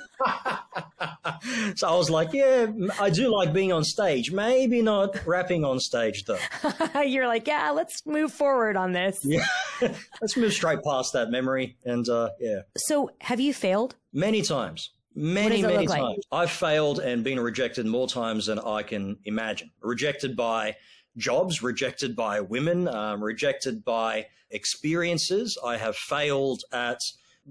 so 1.74 1.88
I 1.88 1.96
was 1.96 2.10
like, 2.10 2.32
yeah, 2.32 2.66
I 3.00 3.10
do 3.10 3.28
like 3.28 3.52
being 3.52 3.72
on 3.72 3.84
stage. 3.84 4.32
Maybe 4.32 4.82
not 4.82 5.26
rapping 5.26 5.64
on 5.64 5.80
stage 5.80 6.24
though. 6.24 6.38
You're 7.02 7.26
like, 7.26 7.46
yeah, 7.46 7.70
let's 7.70 8.04
move 8.06 8.32
forward 8.32 8.76
on 8.76 8.92
this. 8.92 9.20
Yeah, 9.22 9.46
let's 10.20 10.36
move 10.36 10.52
straight 10.52 10.82
past 10.82 11.12
that 11.12 11.30
memory. 11.30 11.76
And 11.84 12.08
uh, 12.08 12.30
yeah. 12.40 12.60
So 12.76 13.10
have 13.20 13.40
you 13.40 13.54
failed? 13.54 13.96
Many 14.12 14.42
times. 14.42 14.90
Many, 15.14 15.62
many 15.62 15.86
times. 15.86 15.90
Like? 15.90 16.18
I've 16.30 16.50
failed 16.50 17.00
and 17.00 17.24
been 17.24 17.40
rejected 17.40 17.86
more 17.86 18.06
times 18.06 18.46
than 18.46 18.58
I 18.58 18.82
can 18.82 19.18
imagine. 19.24 19.70
Rejected 19.80 20.36
by 20.36 20.76
jobs, 21.16 21.62
rejected 21.62 22.14
by 22.14 22.40
women, 22.40 22.86
um, 22.86 23.22
rejected 23.22 23.84
by 23.84 24.26
experiences. 24.50 25.58
I 25.64 25.76
have 25.76 25.96
failed 25.96 26.62
at 26.72 27.00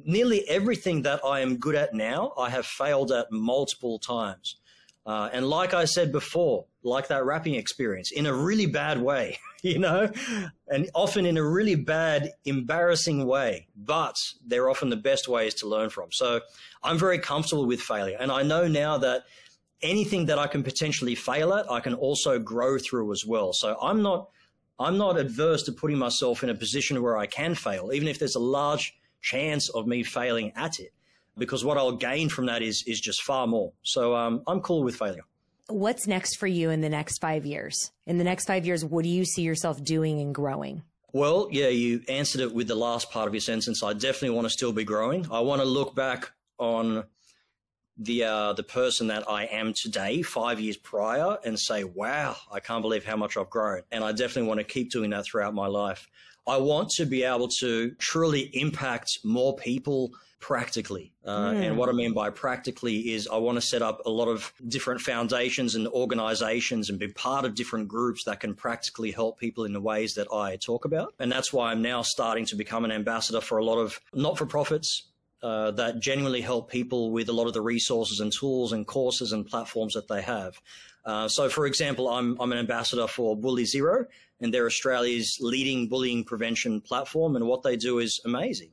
nearly 0.05 0.47
everything 0.47 1.03
that 1.03 1.21
I 1.25 1.41
am 1.41 1.57
good 1.57 1.75
at 1.75 1.93
now. 1.93 2.33
I 2.37 2.49
have 2.49 2.65
failed 2.65 3.11
at 3.11 3.31
multiple 3.31 3.99
times. 3.99 4.57
Uh, 5.05 5.29
and 5.31 5.47
like 5.47 5.73
I 5.73 5.85
said 5.85 6.11
before, 6.11 6.65
like 6.83 7.07
that 7.07 7.23
rapping 7.23 7.55
experience, 7.55 8.11
in 8.11 8.25
a 8.25 8.33
really 8.33 8.65
bad 8.65 9.01
way, 9.01 9.39
you 9.63 9.79
know, 9.79 10.11
and 10.67 10.89
often 10.93 11.25
in 11.25 11.37
a 11.37 11.43
really 11.43 11.75
bad, 11.75 12.31
embarrassing 12.43 13.25
way, 13.25 13.67
but 13.75 14.17
they're 14.45 14.69
often 14.69 14.89
the 14.89 14.97
best 14.97 15.29
ways 15.29 15.53
to 15.55 15.67
learn 15.67 15.89
from. 15.89 16.09
So 16.11 16.41
I'm 16.83 16.97
very 16.97 17.19
comfortable 17.19 17.65
with 17.65 17.79
failure. 17.79 18.17
And 18.19 18.31
I 18.31 18.43
know 18.43 18.67
now 18.67 18.97
that 18.97 19.23
anything 19.81 20.25
that 20.25 20.39
I 20.39 20.47
can 20.47 20.61
potentially 20.61 21.15
fail 21.15 21.53
at, 21.53 21.71
I 21.71 21.79
can 21.79 21.93
also 21.93 22.37
grow 22.37 22.77
through 22.77 23.11
as 23.13 23.25
well. 23.25 23.53
So 23.53 23.77
I'm 23.81 24.01
not, 24.01 24.29
I'm 24.77 24.97
not 24.97 25.17
adverse 25.17 25.63
to 25.63 25.71
putting 25.71 25.97
myself 25.97 26.43
in 26.43 26.49
a 26.49 26.55
position 26.55 27.01
where 27.01 27.17
I 27.17 27.27
can 27.27 27.55
fail, 27.55 27.91
even 27.93 28.09
if 28.09 28.19
there's 28.19 28.35
a 28.35 28.39
large 28.39 28.93
chance 29.31 29.69
of 29.69 29.87
me 29.87 30.03
failing 30.03 30.51
at 30.55 30.79
it, 30.79 30.91
because 31.37 31.65
what 31.67 31.77
I'll 31.77 31.99
gain 32.11 32.29
from 32.29 32.45
that 32.47 32.61
is 32.61 32.83
is 32.87 32.99
just 32.99 33.21
far 33.23 33.45
more. 33.47 33.71
So 33.83 34.15
um, 34.15 34.41
I'm 34.47 34.61
cool 34.61 34.83
with 34.83 34.95
failure. 34.95 35.25
What's 35.69 36.07
next 36.07 36.35
for 36.35 36.47
you 36.47 36.69
in 36.69 36.81
the 36.81 36.89
next 36.89 37.19
five 37.19 37.45
years? 37.45 37.91
In 38.05 38.17
the 38.17 38.23
next 38.23 38.45
five 38.45 38.65
years, 38.65 38.85
what 38.85 39.03
do 39.03 39.09
you 39.09 39.25
see 39.25 39.41
yourself 39.41 39.83
doing 39.83 40.21
and 40.21 40.33
growing? 40.33 40.83
Well, 41.11 41.49
yeah, 41.51 41.67
you 41.67 42.01
answered 42.07 42.41
it 42.41 42.53
with 42.53 42.67
the 42.67 42.75
last 42.75 43.11
part 43.11 43.27
of 43.27 43.33
your 43.33 43.41
sentence. 43.41 43.83
I 43.83 43.93
definitely 43.93 44.35
want 44.35 44.45
to 44.45 44.49
still 44.49 44.71
be 44.71 44.83
growing. 44.83 45.27
I 45.31 45.39
want 45.41 45.61
to 45.61 45.67
look 45.67 45.95
back 45.95 46.31
on 46.57 47.03
the 47.97 48.23
uh, 48.23 48.53
the 48.53 48.63
person 48.63 49.07
that 49.07 49.23
I 49.29 49.45
am 49.45 49.73
today, 49.73 50.21
five 50.21 50.59
years 50.59 50.77
prior, 50.77 51.37
and 51.43 51.59
say, 51.59 51.83
"Wow, 51.83 52.35
I 52.51 52.59
can't 52.59 52.81
believe 52.81 53.03
how 53.03 53.17
much 53.17 53.35
I've 53.35 53.49
grown." 53.49 53.81
And 53.91 54.03
I 54.03 54.11
definitely 54.11 54.47
want 54.47 54.59
to 54.59 54.63
keep 54.63 54.91
doing 54.91 55.09
that 55.11 55.25
throughout 55.25 55.53
my 55.53 55.67
life. 55.67 56.07
I 56.47 56.57
want 56.57 56.89
to 56.91 57.05
be 57.05 57.23
able 57.23 57.49
to 57.59 57.91
truly 57.99 58.49
impact 58.53 59.19
more 59.23 59.55
people 59.55 60.11
practically. 60.39 61.11
Uh, 61.25 61.51
mm. 61.51 61.63
And 61.63 61.77
what 61.77 61.89
I 61.89 61.91
mean 61.91 62.13
by 62.13 62.29
practically 62.29 63.13
is 63.13 63.27
I 63.27 63.37
want 63.37 63.57
to 63.57 63.61
set 63.61 63.81
up 63.81 64.05
a 64.05 64.09
lot 64.09 64.27
of 64.27 64.53
different 64.67 65.01
foundations 65.01 65.75
and 65.75 65.87
organizations 65.87 66.89
and 66.89 66.99
be 66.99 67.07
part 67.07 67.43
of 67.43 67.55
different 67.55 67.87
groups 67.87 68.23
that 68.25 68.39
can 68.39 68.53
practically 68.53 69.11
help 69.11 69.39
people 69.39 69.65
in 69.65 69.73
the 69.73 69.81
ways 69.81 70.13
that 70.13 70.31
I 70.31 70.57
talk 70.57 70.85
about. 70.85 71.13
And 71.19 71.31
that's 71.31 71.51
why 71.51 71.71
I'm 71.71 71.81
now 71.81 72.01
starting 72.01 72.45
to 72.45 72.55
become 72.55 72.85
an 72.85 72.91
ambassador 72.91 73.41
for 73.41 73.57
a 73.57 73.65
lot 73.65 73.79
of 73.79 73.99
not 74.13 74.37
for 74.37 74.45
profits, 74.45 75.03
uh, 75.43 75.71
that 75.71 75.99
genuinely 75.99 76.41
help 76.41 76.69
people 76.69 77.11
with 77.11 77.29
a 77.29 77.33
lot 77.33 77.47
of 77.47 77.53
the 77.53 77.61
resources 77.61 78.19
and 78.19 78.31
tools 78.31 78.71
and 78.71 78.87
courses 78.87 79.31
and 79.31 79.45
platforms 79.45 79.93
that 79.93 80.07
they 80.07 80.21
have. 80.21 80.59
Uh, 81.07 81.27
so, 81.27 81.47
for 81.47 81.65
example, 81.65 82.09
I'm, 82.09 82.35
I'm 82.41 82.51
an 82.51 82.57
ambassador 82.57 83.07
for 83.07 83.35
Bully 83.37 83.63
Zero, 83.63 84.05
and 84.41 84.53
they're 84.53 84.65
Australia's 84.65 85.37
leading 85.39 85.87
bullying 85.87 86.25
prevention 86.25 86.81
platform. 86.81 87.37
And 87.37 87.47
what 87.47 87.63
they 87.63 87.77
do 87.77 87.99
is 87.99 88.19
amazing. 88.25 88.71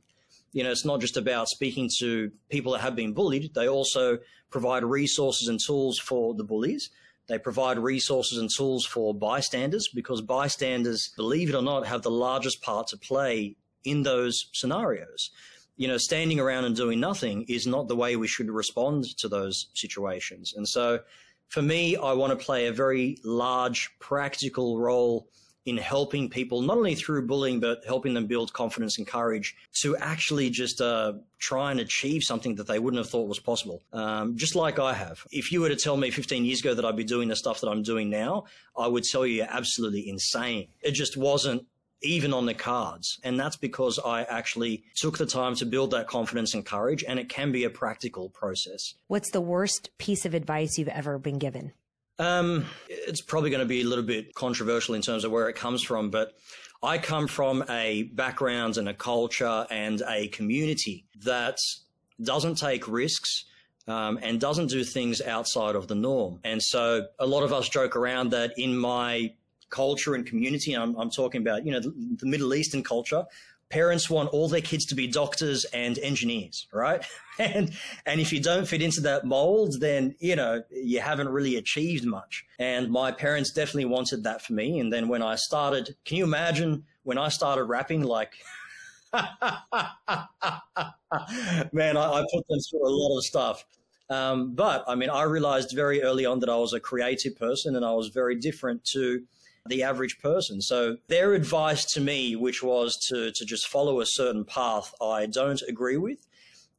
you 0.55 0.63
know, 0.63 0.71
it's 0.71 0.85
not 0.85 1.01
just 1.01 1.17
about 1.17 1.49
speaking 1.49 1.89
to 1.99 2.31
people 2.49 2.71
that 2.71 2.79
have 2.79 2.95
been 2.95 3.13
bullied. 3.13 3.53
They 3.53 3.67
also 3.67 4.19
provide 4.49 4.85
resources 4.85 5.49
and 5.49 5.59
tools 5.59 5.99
for 5.99 6.33
the 6.33 6.45
bullies. 6.45 6.91
They 7.27 7.37
provide 7.37 7.77
resources 7.77 8.37
and 8.37 8.49
tools 8.49 8.85
for 8.85 9.13
bystanders 9.13 9.89
because 9.93 10.21
bystanders, 10.21 11.11
believe 11.17 11.49
it 11.49 11.55
or 11.55 11.61
not, 11.61 11.85
have 11.87 12.03
the 12.03 12.09
largest 12.09 12.61
part 12.61 12.87
to 12.87 12.97
play 12.97 13.57
in 13.83 14.03
those 14.03 14.49
scenarios. 14.53 15.29
You 15.75 15.89
know, 15.89 15.97
standing 15.97 16.39
around 16.39 16.63
and 16.63 16.75
doing 16.75 17.01
nothing 17.01 17.43
is 17.49 17.67
not 17.67 17.89
the 17.89 17.95
way 17.97 18.15
we 18.15 18.27
should 18.27 18.49
respond 18.49 19.17
to 19.17 19.27
those 19.27 19.67
situations. 19.73 20.53
And 20.55 20.65
so 20.65 20.99
for 21.49 21.61
me, 21.61 21.95
I 21.95 22.13
want 22.13 22.37
to 22.37 22.45
play 22.45 22.67
a 22.67 22.73
very 22.73 23.17
large 23.23 23.91
practical 23.99 24.79
role 24.79 25.27
in 25.65 25.77
helping 25.77 26.29
people, 26.29 26.61
not 26.61 26.77
only 26.77 26.93
through 26.93 27.25
bullying, 27.25 27.59
but 27.59 27.83
helping 27.87 28.13
them 28.13 28.27
build 28.27 28.53
confidence 28.53 28.99
and 28.99 29.07
courage 29.07 29.55
to 29.73 29.97
actually 29.97 30.49
just 30.49 30.79
uh, 30.79 31.13
try 31.39 31.71
and 31.71 31.79
achieve 31.79 32.23
something 32.23 32.53
that 32.55 32.67
they 32.67 32.77
wouldn't 32.77 32.99
have 32.99 33.09
thought 33.09 33.27
was 33.27 33.39
possible. 33.39 33.81
Um, 33.91 34.37
just 34.37 34.55
like 34.55 34.77
I 34.77 34.93
have. 34.93 35.25
If 35.31 35.51
you 35.51 35.61
were 35.61 35.69
to 35.69 35.75
tell 35.75 35.97
me 35.97 36.11
15 36.11 36.45
years 36.45 36.59
ago 36.59 36.75
that 36.75 36.85
I'd 36.85 36.95
be 36.95 37.03
doing 37.03 37.29
the 37.29 37.35
stuff 37.35 37.61
that 37.61 37.69
I'm 37.69 37.81
doing 37.81 38.11
now, 38.11 38.45
I 38.77 38.87
would 38.87 39.03
tell 39.03 39.25
you 39.25 39.37
you're 39.37 39.47
absolutely 39.49 40.07
insane. 40.07 40.67
It 40.81 40.91
just 40.91 41.17
wasn't 41.17 41.65
even 42.05 42.33
on 42.33 42.45
the 42.45 42.53
cards. 42.53 43.19
And 43.23 43.39
that's 43.39 43.57
because 43.57 43.99
I 43.99 44.23
actually 44.23 44.83
took 44.95 45.17
the 45.17 45.25
time 45.25 45.55
to 45.55 45.65
build 45.65 45.91
that 45.91 46.07
confidence 46.07 46.53
and 46.53 46.65
courage, 46.65 47.03
and 47.07 47.19
it 47.19 47.29
can 47.29 47.51
be 47.51 47.63
a 47.63 47.69
practical 47.69 48.29
process. 48.29 48.93
What's 49.07 49.31
the 49.31 49.41
worst 49.41 49.89
piece 49.97 50.25
of 50.25 50.33
advice 50.33 50.77
you've 50.77 50.87
ever 50.87 51.17
been 51.17 51.39
given? 51.39 51.73
Um, 52.17 52.65
it's 52.87 53.21
probably 53.21 53.49
going 53.49 53.59
to 53.59 53.65
be 53.65 53.81
a 53.81 53.85
little 53.85 54.05
bit 54.05 54.33
controversial 54.35 54.95
in 54.95 55.01
terms 55.01 55.25
of 55.25 55.31
where 55.31 55.49
it 55.49 55.55
comes 55.55 55.83
from, 55.83 56.11
but 56.11 56.33
I 56.81 56.97
come 56.97 57.27
from 57.27 57.63
a 57.69 58.03
background 58.03 58.77
and 58.77 58.87
a 58.87 58.93
culture 58.93 59.65
and 59.69 60.01
a 60.07 60.29
community 60.29 61.05
that 61.23 61.57
doesn't 62.21 62.55
take 62.55 62.87
risks. 62.87 63.45
Um, 63.87 64.17
and 64.23 64.41
doesn't 64.41 64.71
do 64.71 64.83
things 64.83 65.21
outside 65.21 65.75
of 65.75 65.87
the 65.87 65.93
norm. 65.93 66.39
And 66.43 66.59
so 66.59 67.05
a 67.19 67.27
lot 67.27 67.43
of 67.43 67.53
us 67.53 67.69
joke 67.69 67.95
around 67.95 68.31
that 68.31 68.53
in 68.57 68.75
my 68.75 69.35
culture 69.69 70.15
and 70.15 70.25
community, 70.25 70.73
I'm, 70.73 70.95
I'm 70.95 71.09
talking 71.09 71.41
about, 71.41 71.65
you 71.65 71.71
know, 71.71 71.79
the, 71.79 71.93
the 72.19 72.25
Middle 72.25 72.53
Eastern 72.53 72.83
culture, 72.83 73.25
parents 73.69 74.09
want 74.09 74.29
all 74.29 74.47
their 74.47 74.61
kids 74.61 74.85
to 74.85 74.95
be 74.95 75.07
doctors 75.07 75.65
and 75.65 75.97
engineers, 75.99 76.67
right? 76.71 77.03
And 77.37 77.73
and 78.05 78.21
if 78.21 78.31
you 78.31 78.39
don't 78.39 78.65
fit 78.65 78.81
into 78.81 79.01
that 79.01 79.25
mold, 79.25 79.81
then 79.81 80.15
you 80.19 80.37
know 80.37 80.63
you 80.71 81.01
haven't 81.01 81.27
really 81.27 81.57
achieved 81.57 82.05
much. 82.05 82.45
And 82.59 82.89
my 82.89 83.11
parents 83.11 83.51
definitely 83.51 83.83
wanted 83.83 84.23
that 84.23 84.41
for 84.41 84.53
me. 84.53 84.79
And 84.79 84.93
then 84.93 85.09
when 85.09 85.21
I 85.21 85.35
started, 85.35 85.97
can 86.05 86.15
you 86.15 86.23
imagine 86.23 86.85
when 87.03 87.17
I 87.17 87.27
started 87.27 87.65
rapping? 87.65 88.03
Like, 88.03 88.35
man, 89.13 89.27
I, 91.97 92.13
I, 92.13 92.25
put 92.33 92.47
them 92.47 92.59
through 92.69 92.87
a 92.87 92.93
lot 93.01 93.17
of 93.17 93.25
stuff. 93.25 93.65
Um, 94.09 94.55
but 94.55 94.85
I 94.87 94.95
mean, 94.95 95.09
I 95.09 95.23
realized 95.23 95.73
very 95.75 96.01
early 96.01 96.25
on 96.25 96.39
that 96.39 96.47
I 96.47 96.55
was 96.55 96.71
a 96.71 96.79
creative 96.79 97.37
person, 97.37 97.75
and 97.75 97.83
I 97.83 97.91
was 97.91 98.07
very 98.07 98.37
different 98.37 98.85
to 98.93 99.25
the 99.67 99.83
average 99.83 100.19
person. 100.19 100.61
So 100.61 100.97
their 101.07 101.33
advice 101.33 101.85
to 101.93 102.01
me, 102.01 102.35
which 102.35 102.61
was 102.61 102.95
to, 103.09 103.31
to 103.31 103.45
just 103.45 103.67
follow 103.67 103.99
a 103.99 104.05
certain 104.05 104.45
path, 104.45 104.93
I 105.01 105.25
don't 105.25 105.61
agree 105.67 105.97
with. 105.97 106.19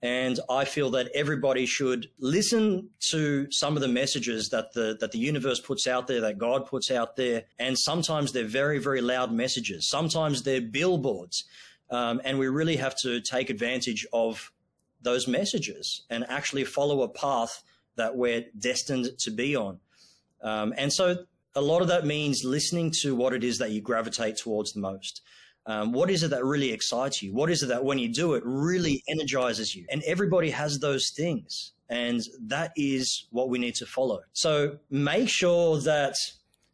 And 0.03 0.39
I 0.49 0.67
feel 0.67 0.91
that 0.91 1.11
everybody 1.15 1.67
should 1.67 2.09
listen 2.21 2.91
to 3.11 3.51
some 3.51 3.77
of 3.77 3.83
the 3.83 3.89
messages 3.89 4.51
that 4.51 4.73
the, 4.75 4.97
that 5.01 5.11
the 5.11 5.19
universe 5.19 5.59
puts 5.59 5.87
out 5.87 6.07
there, 6.07 6.21
that 6.21 6.39
God 6.39 6.67
puts 6.67 6.91
out 6.91 7.17
there. 7.17 7.45
And 7.59 7.77
sometimes 7.79 8.33
they're 8.33 8.45
very, 8.45 8.79
very 8.79 9.01
loud 9.01 9.33
messages. 9.33 9.89
Sometimes 9.89 10.43
they're 10.43 10.61
billboards. 10.61 11.45
Um, 11.91 12.21
and 12.25 12.39
we 12.39 12.49
really 12.49 12.77
have 12.77 12.95
to 13.03 13.21
take 13.21 13.49
advantage 13.49 14.07
of 14.13 14.53
those 15.01 15.27
messages 15.27 16.03
and 16.11 16.25
actually 16.29 16.65
follow 16.65 17.03
a 17.03 17.09
path 17.09 17.63
that 17.97 18.17
we're 18.17 18.45
destined 18.59 19.09
to 19.21 19.31
be 19.31 19.57
on. 19.57 19.81
Um, 20.43 20.75
and 20.77 20.93
so 20.93 21.25
a 21.57 21.61
lot 21.61 21.83
of 21.83 21.89
that 21.89 22.05
means 22.05 22.45
listening 22.45 22.93
to 23.03 23.17
what 23.17 23.33
it 23.33 23.43
is 23.43 23.59
that 23.59 23.71
you 23.71 23.81
gravitate 23.81 24.37
towards 24.37 24.73
the 24.73 24.81
most. 24.81 25.23
Um, 25.65 25.93
what 25.93 26.11
is 26.11 26.23
it 26.23 26.31
that 26.31 26.45
really 26.45 26.71
excites 26.71 27.23
you? 27.23 27.35
What 27.35 27.51
is 27.51 27.63
it 27.63 27.67
that 27.67 27.85
when 27.85 27.99
you 27.99 28.09
do 28.09 28.35
it 28.35 28.43
really 28.47 29.03
energizes 29.09 29.75
you? 29.75 29.85
And 29.91 30.03
everybody 30.07 30.51
has 30.51 30.79
those 30.79 31.11
things. 31.11 31.73
And 31.89 32.23
that 32.47 32.73
is 32.77 33.27
what 33.31 33.49
we 33.49 33.59
need 33.59 33.75
to 33.77 33.87
follow. 33.87 34.21
So 34.33 34.79
make 34.91 35.29
sure 35.29 35.81
that 35.81 36.15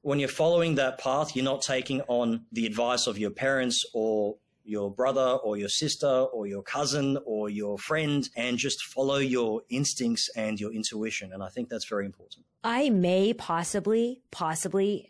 when 0.03 0.19
you're 0.19 0.29
following 0.29 0.75
that 0.75 0.99
path, 0.99 1.37
you're 1.37 1.45
not 1.45 1.63
taking 1.63 2.03
on 2.03 2.45
the 2.51 2.67
advice 2.67 3.07
of 3.07 3.19
your 3.19 3.31
parents 3.31 3.85
or 3.95 4.37
your 4.65 4.91
brother 4.91 5.39
or 5.45 5.57
your 5.57 5.69
sister 5.69 6.07
or 6.07 6.47
your 6.47 6.63
cousin 6.63 7.19
or 7.25 7.49
your 7.49 7.79
friend 7.79 8.29
and 8.37 8.59
just 8.59 8.83
follow 8.85 9.17
your 9.19 9.63
instincts 9.71 10.29
and 10.37 10.61
your 10.61 10.73
intuition. 10.73 11.33
And 11.33 11.43
I 11.43 11.49
think 11.49 11.69
that's 11.69 11.89
very 11.89 12.05
important. 12.05 12.45
I 12.65 12.91
may 12.91 13.33
possibly, 13.33 14.23
possibly 14.31 15.09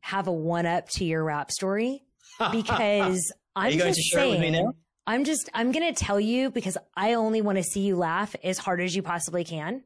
have 0.00 0.26
a 0.26 0.32
one 0.32 0.66
up 0.66 0.88
to 0.90 1.04
your 1.04 1.24
rap 1.24 1.50
story 1.50 2.04
because 2.52 3.32
I'm 3.56 3.72
just 3.72 4.00
saying, 4.10 4.72
I'm 5.06 5.24
just, 5.24 5.48
I'm 5.54 5.72
going 5.72 5.92
to 5.92 6.04
tell 6.04 6.20
you 6.20 6.50
because 6.50 6.76
I 6.96 7.14
only 7.14 7.42
want 7.42 7.58
to 7.58 7.64
see 7.64 7.80
you 7.80 7.96
laugh 7.96 8.34
as 8.44 8.58
hard 8.58 8.80
as 8.80 8.94
you 8.94 9.02
possibly 9.02 9.44
can. 9.44 9.82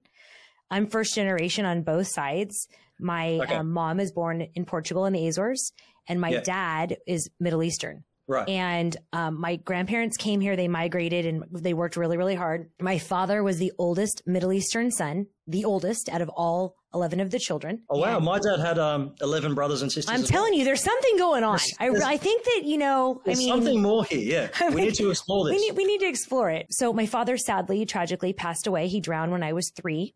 I'm 0.70 0.88
first 0.88 1.14
generation 1.14 1.64
on 1.64 1.82
both 1.82 2.08
sides. 2.08 2.68
My 2.98 3.38
okay. 3.42 3.54
um, 3.54 3.70
mom 3.72 4.00
is 4.00 4.12
born 4.12 4.42
in 4.54 4.64
Portugal 4.64 5.04
in 5.06 5.12
the 5.12 5.26
Azores 5.26 5.72
and 6.08 6.20
my 6.20 6.30
yeah. 6.30 6.40
dad 6.40 6.96
is 7.06 7.30
Middle 7.40 7.62
Eastern. 7.62 8.04
Right. 8.26 8.48
And 8.48 8.96
um, 9.12 9.38
my 9.38 9.56
grandparents 9.56 10.16
came 10.16 10.40
here. 10.40 10.56
They 10.56 10.68
migrated 10.68 11.26
and 11.26 11.44
they 11.50 11.74
worked 11.74 11.96
really, 11.96 12.16
really 12.16 12.34
hard. 12.34 12.70
My 12.80 12.98
father 12.98 13.42
was 13.42 13.58
the 13.58 13.72
oldest 13.78 14.22
Middle 14.26 14.52
Eastern 14.52 14.90
son, 14.90 15.26
the 15.46 15.64
oldest 15.64 16.08
out 16.08 16.22
of 16.22 16.30
all 16.30 16.76
11 16.94 17.20
of 17.20 17.30
the 17.30 17.38
children. 17.38 17.82
Oh, 17.90 17.98
wow. 17.98 18.16
And 18.16 18.24
my 18.24 18.38
dad 18.38 18.60
had 18.60 18.78
um, 18.78 19.14
11 19.20 19.54
brothers 19.54 19.82
and 19.82 19.92
sisters. 19.92 20.14
I'm 20.14 20.24
telling 20.24 20.52
well. 20.52 20.60
you, 20.60 20.64
there's 20.64 20.82
something 20.82 21.18
going 21.18 21.44
on. 21.44 21.58
There's, 21.58 21.92
there's, 21.92 22.02
I, 22.02 22.12
I 22.12 22.16
think 22.16 22.44
that, 22.44 22.62
you 22.64 22.78
know, 22.78 23.20
I 23.26 23.34
mean, 23.34 23.48
something 23.48 23.82
more 23.82 24.04
here. 24.04 24.50
Yeah. 24.60 24.70
We 24.74 24.82
need 24.82 24.94
to 24.94 25.10
explore 25.10 25.44
this. 25.44 25.54
We 25.54 25.60
need, 25.60 25.76
we 25.76 25.84
need 25.84 26.00
to 26.00 26.08
explore 26.08 26.50
it. 26.50 26.66
So 26.70 26.92
my 26.92 27.06
father 27.06 27.36
sadly, 27.36 27.84
tragically 27.84 28.32
passed 28.32 28.66
away. 28.66 28.88
He 28.88 29.00
drowned 29.00 29.32
when 29.32 29.42
I 29.42 29.52
was 29.52 29.70
three 29.70 30.14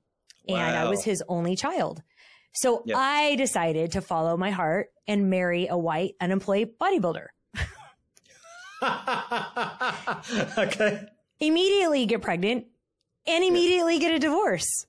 wow. 0.48 0.56
and 0.56 0.76
I 0.76 0.88
was 0.88 1.04
his 1.04 1.22
only 1.28 1.56
child. 1.56 2.02
So 2.52 2.82
yep. 2.86 2.96
I 2.96 3.34
decided 3.36 3.92
to 3.92 4.00
follow 4.00 4.36
my 4.36 4.50
heart 4.50 4.88
and 5.06 5.30
marry 5.30 5.66
a 5.68 5.76
white 5.76 6.14
unemployed 6.20 6.70
bodybuilder. 6.80 7.26
okay. 10.58 11.06
Immediately 11.40 12.06
get 12.06 12.22
pregnant 12.22 12.66
and 13.26 13.44
immediately 13.44 13.98
get 13.98 14.12
a 14.12 14.18
divorce. 14.18 14.86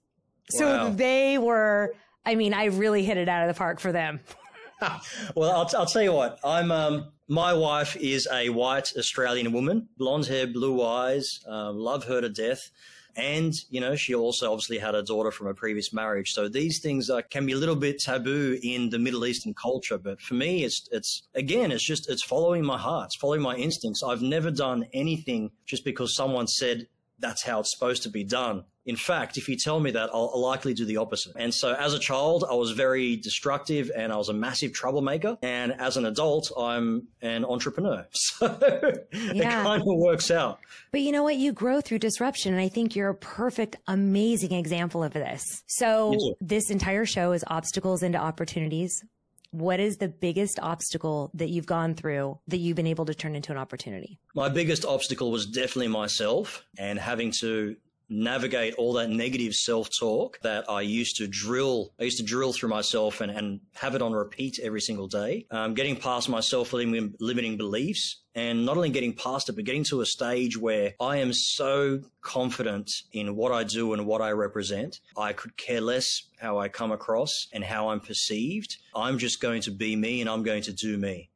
So 0.49 0.65
wow. 0.65 0.89
they 0.89 1.37
were, 1.37 1.93
I 2.25 2.35
mean, 2.35 2.53
I 2.53 2.65
really 2.65 3.03
hit 3.03 3.17
it 3.17 3.29
out 3.29 3.47
of 3.47 3.53
the 3.53 3.57
park 3.57 3.79
for 3.79 3.91
them. 3.91 4.19
well, 5.35 5.51
I'll, 5.51 5.69
I'll 5.77 5.85
tell 5.85 6.01
you 6.01 6.13
what, 6.13 6.39
I'm, 6.43 6.71
um, 6.71 7.11
my 7.27 7.53
wife 7.53 7.95
is 7.97 8.27
a 8.31 8.49
white 8.49 8.93
Australian 8.97 9.51
woman, 9.51 9.89
blonde 9.97 10.25
hair, 10.25 10.47
blue 10.47 10.83
eyes, 10.83 11.39
um, 11.47 11.77
love 11.77 12.05
her 12.05 12.21
to 12.21 12.29
death. 12.29 12.71
And, 13.15 13.53
you 13.69 13.81
know, 13.81 13.95
she 13.95 14.15
also 14.15 14.51
obviously 14.51 14.77
had 14.77 14.95
a 14.95 15.03
daughter 15.03 15.31
from 15.31 15.47
a 15.47 15.53
previous 15.53 15.91
marriage. 15.91 16.31
So 16.31 16.47
these 16.47 16.79
things 16.79 17.09
uh, 17.09 17.21
can 17.29 17.45
be 17.45 17.53
a 17.53 17.57
little 17.57 17.75
bit 17.75 17.99
taboo 17.99 18.57
in 18.63 18.89
the 18.89 18.99
Middle 18.99 19.25
Eastern 19.25 19.53
culture. 19.53 19.97
But 19.97 20.21
for 20.21 20.35
me, 20.35 20.63
it's, 20.63 20.87
it's, 20.91 21.23
again, 21.35 21.71
it's 21.71 21.85
just, 21.85 22.09
it's 22.09 22.23
following 22.23 22.63
my 22.63 22.77
heart, 22.77 23.07
it's 23.07 23.17
following 23.17 23.41
my 23.41 23.55
instincts. 23.55 24.03
I've 24.03 24.21
never 24.21 24.51
done 24.51 24.85
anything 24.93 25.51
just 25.65 25.83
because 25.83 26.15
someone 26.15 26.47
said 26.47 26.87
that's 27.19 27.43
how 27.43 27.59
it's 27.59 27.71
supposed 27.71 28.03
to 28.03 28.09
be 28.09 28.23
done. 28.23 28.63
In 28.89 28.95
fact, 28.95 29.37
if 29.37 29.47
you 29.47 29.55
tell 29.55 29.79
me 29.79 29.91
that, 29.91 30.09
I'll, 30.11 30.39
likely 30.39 30.73
do 30.73 30.83
the 30.83 30.97
opposite. 30.97 31.33
And 31.35 31.53
so 31.53 31.75
as 31.75 31.93
a 31.93 31.99
child, 31.99 32.43
I 32.49 32.55
was 32.55 32.71
very 32.71 33.17
destructive 33.17 33.91
and 33.95 34.11
I 34.11 34.15
was 34.15 34.29
a 34.29 34.33
massive 34.33 34.73
troublemaker. 34.73 35.37
And 35.43 35.73
as 35.73 35.95
an 35.95 36.05
adult, 36.05 36.51
I'm 36.57 37.07
an 37.21 37.45
entrepreneur. 37.45 38.07
So 38.39 38.57
yeah. 38.61 39.01
it 39.11 39.43
kind 39.43 39.81
of 39.81 39.87
works 39.87 40.31
out. 40.31 40.59
But 40.91 41.01
you 41.01 41.11
know 41.11 41.23
what? 41.23 41.35
You 41.35 41.51
grow 41.51 41.81
through 41.81 41.99
disruption. 41.99 42.53
And 42.53 42.61
I 42.61 42.69
think 42.69 42.95
you're 42.95 43.09
a 43.09 43.15
perfect, 43.15 43.75
amazing 43.87 44.53
example 44.53 45.03
of 45.03 45.13
this. 45.13 45.43
So 45.67 46.15
this 46.41 46.69
entire 46.69 47.05
show 47.05 47.31
is 47.33 47.43
obstacles 47.47 48.01
into 48.01 48.17
opportunities. 48.17 49.03
What 49.51 49.79
is 49.79 49.97
the 49.97 50.07
biggest 50.07 50.59
obstacle 50.61 51.31
that 51.33 51.49
you've 51.49 51.65
gone 51.65 51.95
through 51.95 52.39
that 52.47 52.57
you've 52.57 52.75
been 52.75 52.87
able 52.87 53.05
to 53.05 53.13
turn 53.13 53.35
into 53.35 53.51
an 53.51 53.57
opportunity? 53.57 54.19
My 54.35 54.49
biggest 54.49 54.85
obstacle 54.85 55.31
was 55.31 55.45
definitely 55.45 55.89
myself 55.89 56.63
and 56.77 56.99
having 56.99 57.31
to 57.39 57.75
navigate 58.09 58.73
all 58.75 58.93
that 58.93 59.09
negative 59.09 59.53
self-talk 59.53 60.39
that 60.41 60.69
I 60.69 60.81
used 60.81 61.17
to 61.17 61.27
drill. 61.27 61.93
I 61.99 62.03
used 62.03 62.17
to 62.17 62.23
drill 62.23 62.53
through 62.53 62.69
myself 62.69 63.21
and, 63.21 63.31
and 63.31 63.59
have 63.73 63.95
it 63.95 64.01
on 64.01 64.13
repeat 64.13 64.59
every 64.61 64.81
single 64.81 65.07
day. 65.07 65.45
Um, 65.51 65.73
getting 65.73 65.95
past 65.95 66.29
my 66.29 66.39
self-limiting 66.39 67.57
beliefs 67.57 68.21
and 68.35 68.65
not 68.65 68.77
only 68.77 68.89
getting 68.89 69.13
past 69.13 69.49
it, 69.49 69.53
but 69.53 69.65
getting 69.65 69.83
to 69.85 70.01
a 70.01 70.05
stage 70.05 70.57
where 70.57 70.93
I 70.99 71.17
am 71.17 71.33
so 71.33 72.01
confident 72.21 72.89
in 73.11 73.35
what 73.35 73.51
I 73.51 73.63
do 73.63 73.93
and 73.93 74.05
what 74.05 74.21
I 74.21 74.31
represent. 74.31 74.99
I 75.17 75.33
could 75.33 75.57
care 75.57 75.81
less 75.81 76.23
how 76.39 76.57
I 76.57 76.69
come 76.69 76.91
across 76.91 77.47
and 77.53 77.63
how 77.63 77.89
I'm 77.89 77.99
perceived. 77.99 78.77
I'm 78.95 79.17
just 79.17 79.41
going 79.41 79.61
to 79.63 79.71
be 79.71 79.95
me 79.95 80.21
and 80.21 80.29
I'm 80.29 80.43
going 80.43 80.63
to 80.63 80.73
do 80.73 80.97
me. 80.97 81.29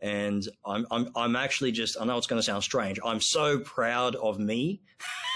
And 0.00 0.46
I'm, 0.64 0.86
I'm, 0.90 1.08
I'm 1.16 1.36
actually 1.36 1.72
just, 1.72 2.00
I 2.00 2.04
know 2.04 2.16
it's 2.16 2.28
going 2.28 2.38
to 2.38 2.44
sound 2.44 2.62
strange. 2.62 3.00
I'm 3.04 3.20
so 3.20 3.58
proud 3.58 4.14
of 4.16 4.38
me 4.38 4.80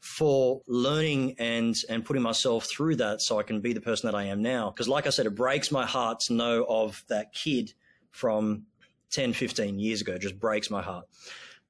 for 0.00 0.62
learning 0.66 1.36
and, 1.38 1.76
and 1.88 2.04
putting 2.04 2.22
myself 2.22 2.66
through 2.66 2.96
that 2.96 3.20
so 3.20 3.38
I 3.38 3.42
can 3.42 3.60
be 3.60 3.72
the 3.72 3.80
person 3.80 4.10
that 4.10 4.16
I 4.16 4.24
am 4.24 4.42
now. 4.42 4.70
Because 4.70 4.88
like 4.88 5.06
I 5.06 5.10
said, 5.10 5.26
it 5.26 5.34
breaks 5.34 5.70
my 5.70 5.86
heart 5.86 6.20
to 6.20 6.32
know 6.32 6.64
of 6.68 7.04
that 7.08 7.32
kid 7.32 7.72
from 8.10 8.64
10, 9.10 9.34
15 9.34 9.78
years 9.78 10.00
ago. 10.00 10.14
It 10.14 10.22
just 10.22 10.40
breaks 10.40 10.70
my 10.70 10.82
heart. 10.82 11.06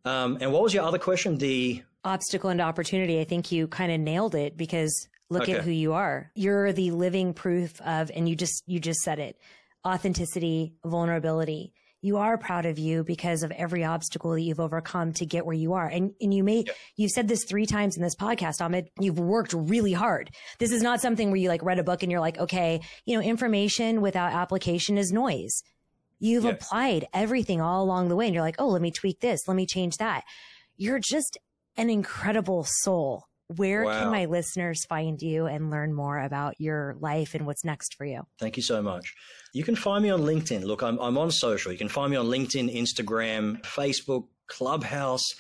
Um, 0.05 0.39
and 0.41 0.53
what 0.53 0.63
was 0.63 0.73
your 0.73 0.85
other 0.85 0.99
question? 0.99 1.39
The 1.39 1.83
obstacle 2.05 2.51
and 2.51 2.61
opportunity. 2.61 3.21
I 3.21 3.25
think 3.25 3.53
you 3.53 3.67
kind 3.67 3.93
of 3.93 4.01
nailed 4.01 4.35
it 4.35 4.57
because 4.57 5.09
look 5.29 5.43
okay. 5.43 5.55
at 5.55 5.65
who 5.65 5.71
you 5.71 5.93
are. 5.93 6.31
You're 6.35 6.73
the 6.73 6.93
living 6.93 7.35
proof 7.35 7.81
of, 7.83 8.11
and 8.15 8.29
you 8.29 8.37
just, 8.37 8.63
you 8.67 8.81
just 8.81 9.01
said 9.01 9.19
it, 9.19 9.39
authenticity, 9.87 10.75
vulnerability. 10.85 11.73
You 12.03 12.17
are 12.17 12.39
proud 12.39 12.65
of 12.65 12.79
you 12.79 13.05
because 13.05 13.43
of 13.43 13.51
every 13.51 13.85
obstacle 13.85 14.33
that 14.33 14.41
you've 14.41 14.61
overcome 14.61 15.13
to 15.15 15.27
get 15.27 15.45
where 15.45 15.55
you 15.55 15.75
are. 15.75 15.87
And, 15.87 16.15
and 16.21 16.33
you 16.33 16.43
may, 16.43 16.65
yeah. 16.67 16.73
you've 16.97 17.11
said 17.11 17.29
this 17.29 17.45
three 17.45 17.67
times 17.67 17.97
in 17.97 18.03
this 18.03 18.17
podcast, 18.17 18.63
Ahmed, 18.63 18.89
you've 18.99 19.19
worked 19.19 19.53
really 19.53 19.93
hard. 19.93 20.31
This 20.59 20.73
is 20.73 20.83
not 20.83 21.03
something 21.03 21.31
where 21.31 21.37
you 21.37 21.49
like 21.49 21.63
read 21.63 21.79
a 21.79 21.85
book 21.85 22.03
and 22.03 22.11
you're 22.11 22.21
like, 22.21 22.39
okay, 22.39 22.81
you 23.05 23.17
know, 23.17 23.23
information 23.23 24.01
without 24.01 24.33
application 24.33 24.97
is 24.97 25.13
noise. 25.13 25.63
You've 26.19 26.45
yeah. 26.45 26.53
applied 26.53 27.07
everything 27.13 27.61
all 27.61 27.83
along 27.83 28.09
the 28.09 28.17
way 28.17 28.27
and 28.27 28.35
you're 28.35 28.45
like, 28.45 28.61
oh, 28.61 28.69
let 28.69 28.83
me 28.83 28.91
tweak 28.91 29.21
this. 29.21 29.47
Let 29.47 29.57
me 29.57 29.67
change 29.67 29.99
that. 29.99 30.25
You're 30.77 31.01
just 31.01 31.37
an 31.77 31.91
incredible 31.91 32.65
soul. 32.67 33.25
Where 33.57 33.85
wow. 33.85 33.99
can 33.99 34.11
my 34.13 34.27
listeners 34.27 34.85
find 34.85 35.21
you 35.21 35.47
and 35.47 35.71
learn 35.71 35.93
more 35.93 36.21
about 36.21 36.61
your 36.61 36.97
life 37.01 37.35
and 37.35 37.47
what's 37.47 37.65
next 37.65 37.97
for 37.97 38.05
you? 38.05 38.23
Thank 38.39 38.57
you 38.57 38.63
so 38.63 38.81
much. 38.81 39.13
You 39.53 39.65
can 39.65 39.75
find 39.75 40.05
me 40.05 40.11
on 40.11 40.21
LinkedIn. 40.21 40.63
Look, 40.63 40.83
I'm, 40.83 40.99
I'm 41.01 41.19
on 41.19 41.33
social. 41.33 41.73
You 41.73 41.79
can 41.79 41.89
find 41.89 42.13
me 42.13 42.17
on 42.17 42.27
LinkedIn, 42.27 42.73
Instagram, 42.73 43.61
Facebook, 43.63 44.27
Clubhouse. 44.47 45.35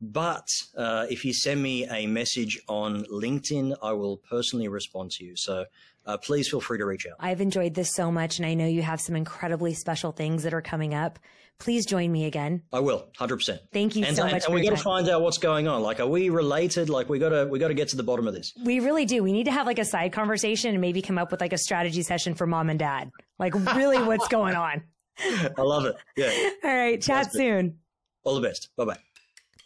But 0.00 0.46
uh, 0.76 1.06
if 1.10 1.24
you 1.24 1.32
send 1.32 1.62
me 1.62 1.86
a 1.86 2.06
message 2.06 2.60
on 2.68 3.04
LinkedIn, 3.04 3.76
I 3.82 3.92
will 3.92 4.18
personally 4.18 4.68
respond 4.68 5.10
to 5.12 5.24
you. 5.24 5.34
So 5.36 5.64
uh, 6.06 6.16
please 6.16 6.48
feel 6.48 6.60
free 6.60 6.78
to 6.78 6.86
reach 6.86 7.06
out. 7.06 7.16
I've 7.20 7.40
enjoyed 7.40 7.74
this 7.74 7.92
so 7.92 8.10
much, 8.10 8.38
and 8.38 8.46
I 8.46 8.54
know 8.54 8.66
you 8.66 8.82
have 8.82 9.00
some 9.00 9.16
incredibly 9.16 9.74
special 9.74 10.12
things 10.12 10.42
that 10.44 10.54
are 10.54 10.62
coming 10.62 10.94
up. 10.94 11.18
Please 11.58 11.86
join 11.86 12.12
me 12.12 12.26
again. 12.26 12.62
I 12.72 12.80
will, 12.80 13.08
hundred 13.16 13.36
percent. 13.36 13.62
Thank 13.72 13.96
you 13.96 14.04
and, 14.04 14.14
so 14.14 14.24
and, 14.24 14.32
much. 14.32 14.44
And 14.44 14.54
we 14.54 14.62
got 14.62 14.76
to 14.76 14.82
find 14.82 15.08
out 15.08 15.22
what's 15.22 15.38
going 15.38 15.66
on. 15.66 15.82
Like, 15.82 16.00
are 16.00 16.06
we 16.06 16.28
related? 16.28 16.90
Like, 16.90 17.08
we 17.08 17.18
got 17.18 17.30
to 17.30 17.46
we 17.46 17.58
got 17.58 17.68
to 17.68 17.74
get 17.74 17.88
to 17.88 17.96
the 17.96 18.02
bottom 18.02 18.28
of 18.28 18.34
this. 18.34 18.52
We 18.62 18.80
really 18.80 19.06
do. 19.06 19.22
We 19.22 19.32
need 19.32 19.44
to 19.44 19.52
have 19.52 19.66
like 19.66 19.78
a 19.78 19.84
side 19.84 20.12
conversation 20.12 20.70
and 20.70 20.80
maybe 20.80 21.00
come 21.00 21.16
up 21.16 21.30
with 21.30 21.40
like 21.40 21.54
a 21.54 21.58
strategy 21.58 22.02
session 22.02 22.34
for 22.34 22.46
mom 22.46 22.68
and 22.68 22.78
dad. 22.78 23.10
Like, 23.38 23.54
really, 23.54 24.02
what's 24.02 24.28
going 24.36 24.54
on? 24.54 24.82
I 25.18 25.62
love 25.62 25.86
it. 25.86 25.96
Yeah. 26.16 26.50
All 26.68 26.76
right. 26.76 27.00
Chat 27.00 27.32
soon. 27.32 27.78
All 28.22 28.34
the 28.34 28.46
best. 28.46 28.68
Bye 28.76 28.84
bye. 28.84 28.98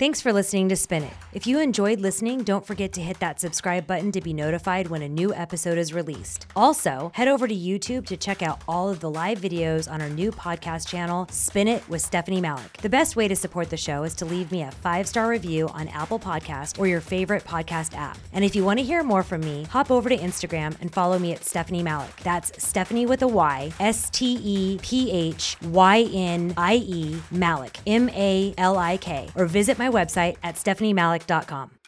Thanks 0.01 0.23
for 0.23 0.33
listening 0.33 0.71
to 0.71 0.77
Spin 0.77 1.03
It. 1.03 1.13
If 1.35 1.47
you 1.47 1.61
enjoyed 1.61 2.01
listening, 2.01 2.43
don't 2.43 2.67
forget 2.67 2.91
to 2.95 3.03
hit 3.03 3.21
that 3.21 3.39
subscribe 3.39 3.87
button 3.87 4.11
to 4.13 4.23
be 4.23 4.33
notified 4.33 4.87
when 4.87 5.03
a 5.03 5.09
new 5.11 5.35
episode 5.35 5.77
is 5.77 5.93
released. 5.93 6.47
Also, 6.57 7.13
head 7.15 7.29
over 7.29 7.47
to 7.47 7.55
YouTube 7.55 8.07
to 8.07 8.17
check 8.17 8.43
out 8.43 8.63
all 8.67 8.89
of 8.89 9.01
the 9.01 9.11
live 9.11 9.39
videos 9.39 9.93
on 9.93 10.01
our 10.01 10.09
new 10.09 10.33
podcast 10.33 10.89
channel, 10.89 11.29
Spin 11.31 11.69
It 11.69 11.87
with 11.87 12.01
Stephynie 12.01 12.41
Malik. 12.41 12.79
The 12.79 12.89
best 12.89 13.15
way 13.15 13.29
to 13.29 13.37
support 13.37 13.69
the 13.69 13.77
show 13.77 14.05
is 14.05 14.15
to 14.15 14.25
leave 14.25 14.51
me 14.51 14.63
a 14.63 14.71
five 14.71 15.07
star 15.07 15.29
review 15.29 15.69
on 15.69 15.87
Apple 15.89 16.19
Podcast 16.19 16.79
or 16.79 16.87
your 16.87 17.03
favorite 17.03 17.45
podcast 17.45 17.95
app. 17.95 18.17
And 18.33 18.43
if 18.43 18.57
you 18.57 18.65
want 18.65 18.79
to 18.79 18.85
hear 18.87 19.03
more 19.03 19.23
from 19.23 19.43
me, 19.43 19.65
hop 19.65 19.91
over 19.91 20.09
to 20.09 20.17
Instagram 20.17 20.81
and 20.81 20.91
follow 20.91 21.19
me 21.19 21.33
at 21.33 21.43
Stephynie 21.43 21.85
Malik. 21.85 22.17
That's 22.23 22.53
Stephynie 22.53 23.07
with 23.07 23.21
a 23.21 23.29
Y, 23.29 23.71
S 23.79 24.09
T 24.09 24.41
E 24.43 24.79
P 24.81 25.11
H 25.11 25.59
Y 25.63 26.09
N 26.15 26.55
I 26.57 26.77
E 26.77 27.21
Malik, 27.31 27.81
M 27.87 28.09
A 28.09 28.55
L 28.57 28.79
I 28.79 28.97
K, 28.97 29.29
or 29.37 29.45
visit 29.45 29.79
my 29.79 29.90
website 29.91 30.37
at 30.43 30.57
stephyniemalik.com. 30.57 31.80